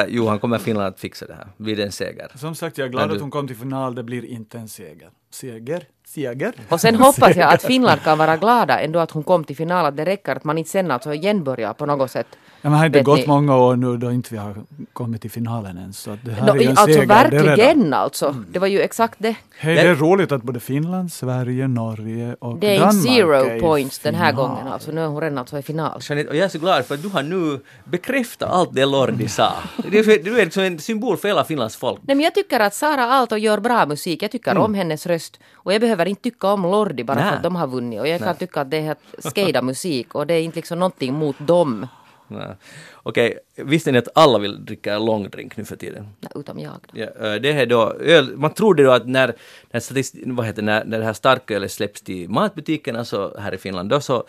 Uh, 0.04 0.10
Johan, 0.16 0.40
kommer 0.40 0.58
Finland 0.58 0.88
att 0.88 1.00
fixa 1.00 1.26
det 1.28 1.34
här? 1.34 1.48
Blir 1.58 1.76
det 1.76 1.84
en 1.84 1.92
seger? 1.92 2.32
Som 2.36 2.56
sagt, 2.56 2.78
jag 2.78 2.86
är 2.86 2.90
glad 2.90 3.10
du- 3.10 3.16
att 3.16 3.22
hon 3.22 3.32
kom 3.32 3.48
till 3.48 3.58
final. 3.58 3.96
Det 3.96 4.04
blir 4.04 4.26
inte 4.26 4.58
en 4.58 4.68
seger. 4.68 5.10
Seger? 5.32 5.84
Seger? 6.08 6.54
Och 6.70 6.82
sen 6.82 6.96
hoppas 6.96 7.36
jag 7.36 7.54
att 7.54 7.62
Finland 7.72 8.02
kan 8.02 8.18
vara 8.18 8.38
glada 8.38 8.80
ändå 8.80 9.00
att 9.00 9.12
hon 9.12 9.24
kom 9.24 9.44
till 9.44 9.56
final, 9.56 9.86
att 9.86 9.98
det 9.98 10.06
räcker 10.06 10.36
att 10.36 10.44
man 10.44 10.58
inte 10.58 10.70
sen 10.70 10.92
alltså 10.92 11.14
igen 11.14 11.44
börjar 11.44 11.74
på 11.74 11.86
något 11.86 12.12
sätt. 12.12 12.28
Ja, 12.64 12.70
men 12.70 12.80
har 12.80 12.86
inte 12.86 13.02
gått 13.04 13.20
ni- 13.20 13.28
många 13.28 13.58
år 13.58 13.76
nu 13.76 13.98
då 13.98 14.12
inte 14.12 14.30
vi 14.32 14.38
har 14.38 14.56
kommit 14.94 15.22
till 15.22 15.32
finalen 15.32 15.78
ens. 15.78 15.98
Så 16.00 16.18
det 16.24 16.32
här 16.32 16.48
Nå, 16.48 16.54
är 16.54 16.58
ju 16.58 16.64
en 16.64 16.70
alltså 16.70 16.86
seger. 16.86 17.08
det 17.08 17.14
är 17.38 17.44
verkligen 17.44 17.94
alltså. 17.94 18.36
Det 18.52 18.60
var 18.60 18.68
ju 18.68 18.80
exakt 18.82 19.16
det. 19.18 19.36
Hej, 19.58 19.76
det 19.76 19.82
är 19.82 19.96
roligt 19.96 20.32
att 20.32 20.44
både 20.44 20.60
Finland, 20.60 21.12
Sverige, 21.12 21.68
Norge 21.68 22.36
och 22.40 22.58
Det 22.60 22.76
är 22.76 22.80
Danmark 22.80 23.06
är 23.06 23.10
zero 23.16 23.58
i 23.58 23.60
points 23.60 24.00
den 24.00 24.16
här 24.16 24.32
gången 24.32 24.68
alltså. 24.68 24.92
Nu 24.92 25.02
är 25.02 25.08
hon 25.08 25.22
redan 25.22 25.38
alltså 25.38 25.58
i 25.58 25.62
final. 25.62 26.00
Jeanette, 26.02 26.30
och 26.30 26.36
jag 26.36 26.44
är 26.46 26.50
så 26.50 26.60
glad 26.60 26.86
för 26.86 26.96
att 26.96 27.02
du 27.02 27.10
har 27.10 27.24
nu 27.24 27.60
bekräftat 27.86 28.50
allt 28.52 28.70
det 28.74 28.86
Lordi 28.86 29.28
sa. 29.28 29.54
Du 29.92 30.00
är, 30.00 30.10
är 30.40 30.46
liksom 30.46 30.64
en 30.64 30.80
symbol 30.80 31.18
för 31.18 31.28
hela 31.28 31.44
Finlands 31.44 31.76
folk. 31.76 32.00
Nej 32.04 32.16
men 32.16 32.24
jag 32.24 32.36
tycker 32.36 32.60
att 32.60 32.74
Sara 32.74 33.04
Aalto 33.06 33.38
gör 33.38 33.60
bra 33.60 33.86
musik. 33.86 34.24
Jag 34.24 34.32
tycker 34.32 34.52
Mm. 34.52 34.64
om 34.64 34.74
hennes 34.74 35.06
röst. 35.06 35.40
Och 35.54 35.74
jag 35.74 35.82
behöver 35.82 36.06
inte 36.06 36.22
tycka 36.22 36.48
om 36.48 36.62
Lordi 36.64 37.04
bara 37.04 37.16
Nej. 37.20 37.30
för 37.30 37.36
att 37.38 37.44
de 37.44 37.56
har 37.56 37.68
vunnit. 37.68 38.00
Och 38.00 38.08
jag 38.08 38.20
kan 38.22 38.36
tycka 38.36 38.62
att 38.62 38.72
det 38.72 38.78
är 38.78 38.96
skejda 39.36 39.62
musik 39.62 40.16
och 40.16 40.28
det 40.28 40.34
är 40.34 40.42
inte 40.42 40.56
liksom 40.56 40.80
någonting 40.80 41.14
mot 41.14 41.36
dem. 41.40 41.88
Nej. 42.32 42.56
Okej, 42.94 43.40
visste 43.56 43.92
ni 43.92 43.98
att 43.98 44.08
alla 44.16 44.40
vill 44.40 44.66
dricka 44.66 45.00
långdrink 45.00 45.58
nu 45.58 45.66
för 45.66 45.76
tiden? 45.76 46.08
Nej, 46.20 46.32
utom 46.36 46.60
jag. 46.60 46.74
Då. 46.94 47.00
Ja, 47.00 47.40
det 47.40 47.52
är 47.52 47.66
då 47.66 47.94
öl, 47.94 48.38
man 48.38 48.54
trodde 48.54 48.84
då 48.84 48.92
att 48.92 49.08
när, 49.08 49.36
när, 49.72 49.80
statist, 49.80 50.16
vad 50.26 50.46
heter, 50.46 50.62
när, 50.62 50.86
när 50.86 51.00
det 51.00 51.06
här 51.06 51.14
starkölet 51.14 51.72
släpps 51.72 52.02
till 52.02 52.30
matbutikerna 52.30 53.06
så, 53.06 53.38
här 53.38 53.54
i 53.54 53.58
Finland 53.58 53.90
då 53.90 54.02
så, 54.02 54.24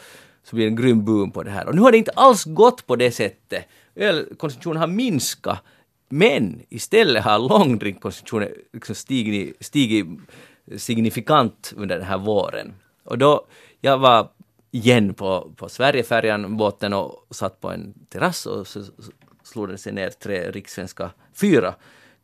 så 0.44 0.56
blir 0.56 0.64
det 0.64 0.70
en 0.70 0.76
grym 0.76 1.04
boom 1.04 1.30
på 1.30 1.42
det 1.42 1.50
här. 1.50 1.66
Och 1.66 1.74
nu 1.74 1.80
har 1.80 1.92
det 1.92 1.98
inte 1.98 2.12
alls 2.14 2.44
gått 2.44 2.86
på 2.86 2.96
det 2.96 3.10
sättet. 3.10 3.64
Ölkonsumtionen 3.94 4.80
har 4.80 4.86
minskat. 4.86 5.58
Men 6.08 6.62
istället 6.68 7.24
har 7.24 7.38
långdrinkkonsumtionen 7.38 8.48
liksom 8.72 8.94
stigit, 8.94 9.56
stigit 9.60 10.06
signifikant 10.76 11.72
under 11.76 11.98
den 11.98 12.06
här 12.06 12.18
våren. 12.18 12.74
Och 13.04 13.18
då, 13.18 13.46
jag 13.80 13.98
var 13.98 14.28
igen 14.72 15.14
på, 15.14 15.52
på 15.56 15.68
Sverigefärjan, 15.68 16.56
båten 16.56 16.92
och 16.92 17.26
satt 17.30 17.60
på 17.60 17.70
en 17.70 17.94
terrass 18.08 18.46
och 18.46 18.66
så, 18.66 18.84
slog 19.42 19.68
det 19.68 19.78
sig 19.78 19.92
ner 19.92 20.10
tre 20.10 20.50
rikssvenska, 20.50 21.10
fyra, 21.40 21.74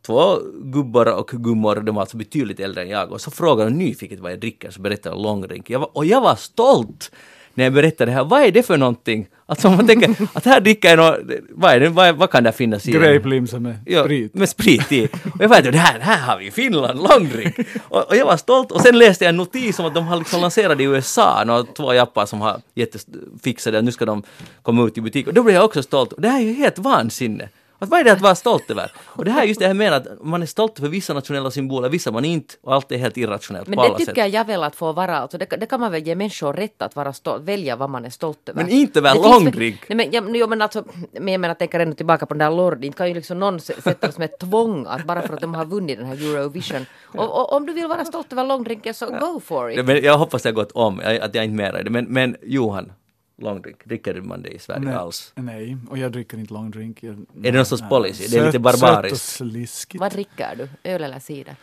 två 0.06 0.38
gubbar 0.62 1.18
och 1.18 1.28
gummor, 1.28 1.76
de 1.76 1.94
var 1.94 2.02
alltså 2.02 2.16
betydligt 2.16 2.60
äldre 2.60 2.82
än 2.82 2.88
jag. 2.88 3.12
Och 3.12 3.20
så 3.20 3.30
frågade 3.30 3.70
de 3.70 3.76
nyfiket 3.76 4.20
vad 4.20 4.32
jag 4.32 4.40
dricker 4.40 4.70
så 4.70 4.80
berättade 4.80 5.16
jag 5.16 5.22
långdrink. 5.22 5.70
Jag 5.70 5.78
var, 5.78 5.96
och 5.96 6.06
jag 6.06 6.20
var 6.20 6.36
stolt! 6.36 7.10
När 7.58 7.64
jag 7.64 7.72
berättade 7.72 8.10
det 8.10 8.14
här. 8.14 8.24
Vad 8.24 8.42
är 8.42 8.50
det 8.52 8.62
för 8.62 8.76
någonting? 8.76 9.26
Alltså 9.46 9.68
om 9.68 9.76
man 9.76 9.86
tänker 9.86 10.14
att 10.32 10.44
här 10.44 10.60
dricker 10.60 10.88
jag 10.88 10.98
något, 10.98 11.18
vad, 11.50 11.72
är 11.72 11.80
det, 11.80 11.88
vad, 11.88 12.16
vad 12.16 12.30
kan 12.30 12.44
det 12.44 12.52
finnas 12.52 12.88
i? 12.88 12.92
Grape-limsa 12.92 13.58
med 13.60 13.76
Ja, 13.86 14.04
sprit. 14.04 14.34
med 14.34 14.48
sprit 14.48 14.92
i. 14.92 15.04
Och 15.06 15.40
jag 15.40 15.48
vet 15.48 15.64
det 15.64 15.78
här, 15.78 16.00
här 16.00 16.18
har 16.26 16.38
vi 16.38 16.46
i 16.46 16.50
Finland, 16.50 17.00
långdrink. 17.10 17.54
Och, 17.88 18.08
och 18.08 18.16
jag 18.16 18.26
var 18.26 18.36
stolt 18.36 18.72
och 18.72 18.80
sen 18.80 18.98
läste 18.98 19.24
jag 19.24 19.28
en 19.28 19.36
notis 19.36 19.78
om 19.78 19.86
att 19.86 19.94
de 19.94 20.06
har 20.06 20.16
liksom 20.16 20.40
lanserat 20.40 20.80
i 20.80 20.84
USA, 20.84 21.44
några 21.46 21.62
två 21.62 21.94
jappar 21.94 22.26
som 22.26 22.40
har 22.40 22.60
jättefixat 22.74 23.72
det, 23.72 23.82
nu 23.82 23.92
ska 23.92 24.04
de 24.04 24.22
komma 24.62 24.86
ut 24.86 24.98
i 24.98 25.00
butik. 25.00 25.26
Och 25.26 25.34
då 25.34 25.42
blev 25.42 25.54
jag 25.54 25.64
också 25.64 25.82
stolt. 25.82 26.12
Det 26.18 26.28
här 26.28 26.38
är 26.40 26.44
ju 26.44 26.52
helt 26.54 26.78
vansinne. 26.78 27.48
Att 27.80 27.88
vad 27.88 28.00
är 28.00 28.04
det 28.04 28.12
att 28.12 28.20
vara 28.20 28.34
stolt 28.34 28.70
över? 28.70 28.92
Och 29.06 29.24
det 29.24 29.30
här 29.30 29.42
är 29.42 29.46
just 29.46 29.60
det 29.60 29.66
jag 29.66 29.76
menar, 29.76 29.96
att 29.96 30.06
man 30.24 30.42
är 30.42 30.46
stolt 30.46 30.78
över 30.78 30.88
vissa 30.88 31.14
nationella 31.14 31.50
symboler, 31.50 31.88
vissa 31.88 32.10
man 32.10 32.24
inte, 32.24 32.54
och 32.62 32.74
allt 32.74 32.92
är 32.92 32.96
helt 32.98 33.16
irrationellt 33.16 33.68
Men 33.68 33.76
på 33.76 33.82
det 33.82 33.88
alla 33.88 33.98
sätt. 33.98 34.06
tycker 34.08 34.26
jag 34.26 34.44
väl 34.44 34.62
att 34.64 34.76
få 34.76 34.92
vara. 34.92 35.18
Alltså 35.18 35.38
det, 35.38 35.44
det 35.46 35.66
kan 35.66 35.80
man 35.80 35.92
väl 35.92 36.06
ge 36.06 36.14
människor 36.14 36.52
rätt 36.52 36.82
att 36.82 36.96
vara 36.96 37.12
stolt, 37.12 37.42
välja 37.42 37.76
vad 37.76 37.90
man 37.90 38.04
är 38.04 38.10
stolt 38.10 38.48
över. 38.48 38.62
Men 38.62 38.72
inte 38.72 39.00
väl 39.00 39.16
Det 39.16 39.28
långdrink. 39.28 39.88
Nej 39.88 39.96
men, 39.96 40.08
ja, 40.12 40.20
men, 40.20 40.34
jo, 40.34 40.46
men 40.46 40.62
alltså, 40.62 40.84
men 41.12 41.28
jag 41.32 41.40
menar, 41.40 41.54
tänker 41.54 41.80
ändå 41.80 41.94
tillbaka 41.94 42.26
på 42.26 42.34
den 42.34 42.38
där 42.50 42.56
Lordi. 42.56 42.86
Inte 42.86 42.96
kan 42.98 43.08
ju 43.08 43.14
liksom 43.14 43.38
någon 43.38 43.60
sätta 43.60 44.06
det 44.06 44.12
som 44.12 44.22
ett 44.22 44.38
tvång 44.38 44.86
att 44.86 45.04
bara 45.04 45.22
för 45.22 45.34
att 45.34 45.40
de 45.40 45.54
har 45.54 45.64
vunnit 45.64 45.98
den 45.98 46.06
här 46.06 46.14
Eurovision. 46.14 46.86
Och, 47.04 47.40
och 47.40 47.52
om 47.52 47.66
du 47.66 47.72
vill 47.72 47.86
vara 47.86 48.04
stolt 48.04 48.32
över 48.32 48.44
långdrinken 48.44 48.94
så 48.94 49.06
go 49.06 49.40
for 49.44 49.70
it. 49.70 49.84
Men 49.86 50.02
jag 50.02 50.18
hoppas 50.18 50.42
det 50.42 50.48
har 50.48 50.54
gått 50.54 50.72
om, 50.72 51.00
jag- 51.04 51.18
att 51.20 51.34
jag 51.34 51.44
inte 51.44 51.54
mer 51.56 51.72
är 51.72 51.84
det. 51.84 51.90
Men, 51.90 52.04
men 52.04 52.36
Johan, 52.42 52.92
långdrink, 53.38 53.84
dricker 53.84 54.20
man 54.20 54.42
det 54.42 54.48
i 54.48 54.58
Sverige 54.58 54.80
Nej, 54.80 54.94
alls? 54.94 55.32
nej, 55.34 55.76
och 55.90 55.98
jag 55.98 56.12
dricker 56.12 56.38
inte 56.38 56.54
long 56.54 56.70
drink. 56.70 57.02
Jag, 57.02 57.26
det 57.34 57.52
någon 57.52 57.64
sorts 57.66 57.80
nej. 57.82 57.88
policy? 57.90 58.26
Det 58.28 58.38
är 58.38 58.46
lite 58.46 58.58
barbariskt. 58.58 59.16
Sött 59.26 59.40
och 59.40 59.48
sliskigt. 59.50 60.00
Vad 60.00 60.12
dricker 60.12 60.54
du? 60.56 60.90
Öl 60.90 61.02
eller 61.04 61.18
cider? 61.18 61.56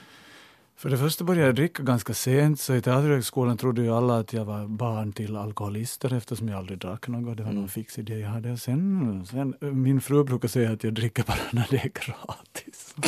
För 0.77 0.89
det 0.89 0.97
första 0.97 1.23
började 1.23 1.45
jag 1.47 1.55
dricka 1.55 1.83
ganska 1.83 2.13
sent, 2.13 2.59
så 2.59 2.75
i 2.75 2.81
Teaterhögskolan 2.81 3.57
trodde 3.57 3.81
ju 3.81 3.91
alla 3.95 4.17
att 4.19 4.33
jag 4.33 4.45
var 4.45 4.65
barn 4.67 5.13
till 5.13 5.35
alkoholister 5.37 6.13
eftersom 6.13 6.49
jag 6.49 6.57
aldrig 6.57 6.79
drack 6.79 7.07
något. 7.07 7.37
Det 7.37 7.43
var 7.43 7.49
Mm. 7.49 7.61
någon 7.61 7.69
fix 7.69 7.99
idé 7.99 8.19
jag 8.19 8.29
hade. 8.29 8.57
Sen, 8.57 9.25
sen, 9.31 9.55
min 9.59 10.01
fru 10.01 10.23
brukar 10.23 10.47
säga 10.47 10.71
att 10.71 10.83
jag 10.83 10.93
dricker 10.93 11.23
bara 11.23 11.37
när 11.51 11.67
det 11.69 11.75
är 11.77 11.89
gratis. 11.93 12.95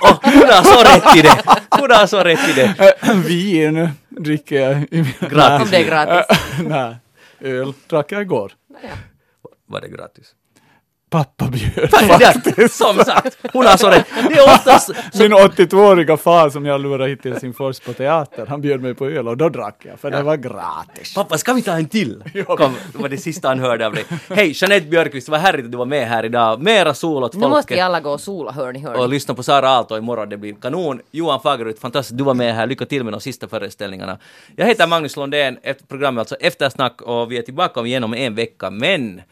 Åh, 0.00 0.18
hon 0.22 0.32
har 0.42 0.62
så 0.62 0.82
rätt 0.82 1.16
i 1.16 1.22
det! 1.22 1.42
Hon 1.70 1.90
har 1.90 2.06
så 2.06 2.24
rätt 2.24 2.48
i 2.48 2.52
det! 2.52 2.94
Vin 3.26 3.88
dricker 4.08 4.60
jag. 4.60 4.82
i 4.90 4.96
min- 5.02 5.30
Gratis 5.30 5.64
Om 5.66 5.70
det 5.70 5.76
är 5.76 5.84
gratis. 5.86 6.38
Nej, 6.68 6.96
öl 7.42 7.72
drack 7.88 8.12
jag 8.12 8.22
igår. 8.22 8.52
Ja. 8.68 8.96
Var 9.66 9.80
det 9.80 9.88
gratis? 9.88 10.34
Pappa 11.12 11.44
bjöd 11.46 11.90
Ja, 12.20 12.68
som 12.68 12.96
sagt, 12.96 13.36
hon 13.52 13.66
har 13.66 13.76
så 13.76 13.90
rätt. 13.90 14.06
Det 14.28 14.34
är 14.34 14.44
oftast... 14.44 14.90
Min 15.18 15.32
82-åriga 15.32 16.16
far 16.16 16.50
som 16.50 16.66
jag 16.66 16.80
lurade 16.80 17.10
hit 17.10 17.22
till 17.22 17.32
Helsingfors 17.32 17.80
på 17.80 17.92
teater, 17.92 18.46
han 18.46 18.60
bjöd 18.60 18.80
mig 18.80 18.94
på 18.94 19.06
öl 19.06 19.28
och 19.28 19.36
då 19.36 19.48
drack 19.48 19.76
jag, 19.82 20.00
för 20.00 20.10
det 20.10 20.22
var 20.22 20.36
gratis. 20.36 21.14
Pappa, 21.14 21.38
ska 21.38 21.52
vi 21.52 21.62
ta 21.62 21.72
en 21.72 21.88
till? 21.88 22.24
Kom, 22.46 22.74
det 22.92 22.98
var 22.98 23.08
det 23.08 23.16
sista 23.16 23.48
han 23.48 23.58
hörde 23.58 23.86
av 23.86 23.94
dig. 23.94 24.04
Hej, 24.28 24.52
Jeanette 24.54 24.86
Björkqvist, 24.86 25.28
vad 25.28 25.40
härligt 25.40 25.64
att 25.64 25.72
du 25.72 25.78
var 25.78 25.86
med 25.86 26.08
här 26.08 26.24
idag. 26.24 26.62
Mera 26.62 26.94
sol 26.94 27.24
åt 27.24 27.34
Nu 27.34 27.40
måste 27.40 27.54
folket. 27.54 27.76
vi 27.76 27.80
alla 27.80 28.00
gå 28.00 28.10
och 28.10 28.20
sola, 28.20 28.52
hör 28.52 28.72
ni, 28.72 28.78
hör 28.78 28.98
och 28.98 29.08
lyssna 29.08 29.34
på 29.34 29.42
Sara 29.42 29.68
Aalto 29.68 29.96
imorgon, 29.96 30.28
det 30.28 30.36
blir 30.36 30.54
kanon. 30.54 31.00
Johan 31.10 31.40
Fagerud, 31.40 31.78
fantastiskt, 31.78 32.18
du 32.18 32.24
var 32.24 32.34
med 32.34 32.54
här. 32.54 32.66
Lycka 32.66 32.86
till 32.86 33.04
med 33.04 33.12
de 33.12 33.20
sista 33.20 33.48
föreställningarna. 33.48 34.18
Jag 34.56 34.66
heter 34.66 34.86
Magnus 34.86 35.16
Lundén, 35.16 35.58
efter 35.62 35.86
programmet 35.86 36.20
alltså 36.20 36.34
Eftersnack 36.34 37.02
och 37.02 37.32
vi 37.32 37.38
är 37.38 37.42
tillbaka 37.42 37.80
om 37.80 37.86
igen 37.86 38.04
om 38.04 38.14
en 38.14 38.34
vecka, 38.34 38.70
men 38.70 39.22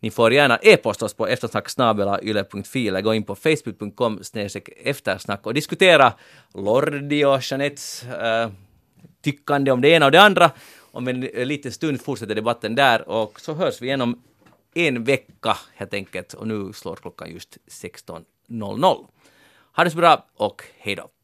ni 0.00 0.10
får 0.10 0.32
gärna 0.32 0.58
e-posta 0.62 1.04
oss 1.04 1.14
på 1.14 1.26
eftersnacksnabelayle.fi 1.26 2.88
eller 2.88 3.00
gå 3.00 3.14
in 3.14 3.24
på 3.24 3.34
facebook.com 3.34 4.24
snedstreck 4.24 4.68
eftersnack 4.82 5.46
och 5.46 5.54
diskutera 5.54 6.12
Lordi 6.54 7.24
och 7.24 7.40
Jeanettes 7.42 8.04
äh, 8.04 8.42
eh, 8.42 8.50
tyckande 9.22 9.70
om 9.70 9.80
det 9.80 9.88
ena 9.88 10.06
och 10.06 10.12
det 10.12 10.20
andra. 10.20 10.50
Om 10.90 11.08
en 11.08 11.20
liten 11.20 11.72
stund 11.72 12.00
fortsätter 12.00 12.34
debatten 12.34 12.74
där 12.74 13.08
och 13.08 13.40
så 13.40 13.54
hörs 13.54 13.82
vi 13.82 13.86
igen 13.86 14.00
om 14.00 14.22
en 14.74 15.04
vecka 15.04 15.56
helt 15.74 15.94
enkelt 15.94 16.34
och 16.34 16.46
nu 16.46 16.72
slår 16.72 16.96
klockan 16.96 17.30
just 17.32 17.58
16.00. 17.70 19.06
Ha 19.76 19.84
det 19.84 19.90
så 19.90 19.96
bra 19.96 20.26
och 20.36 20.62
hej 20.78 20.94
då! 20.94 21.17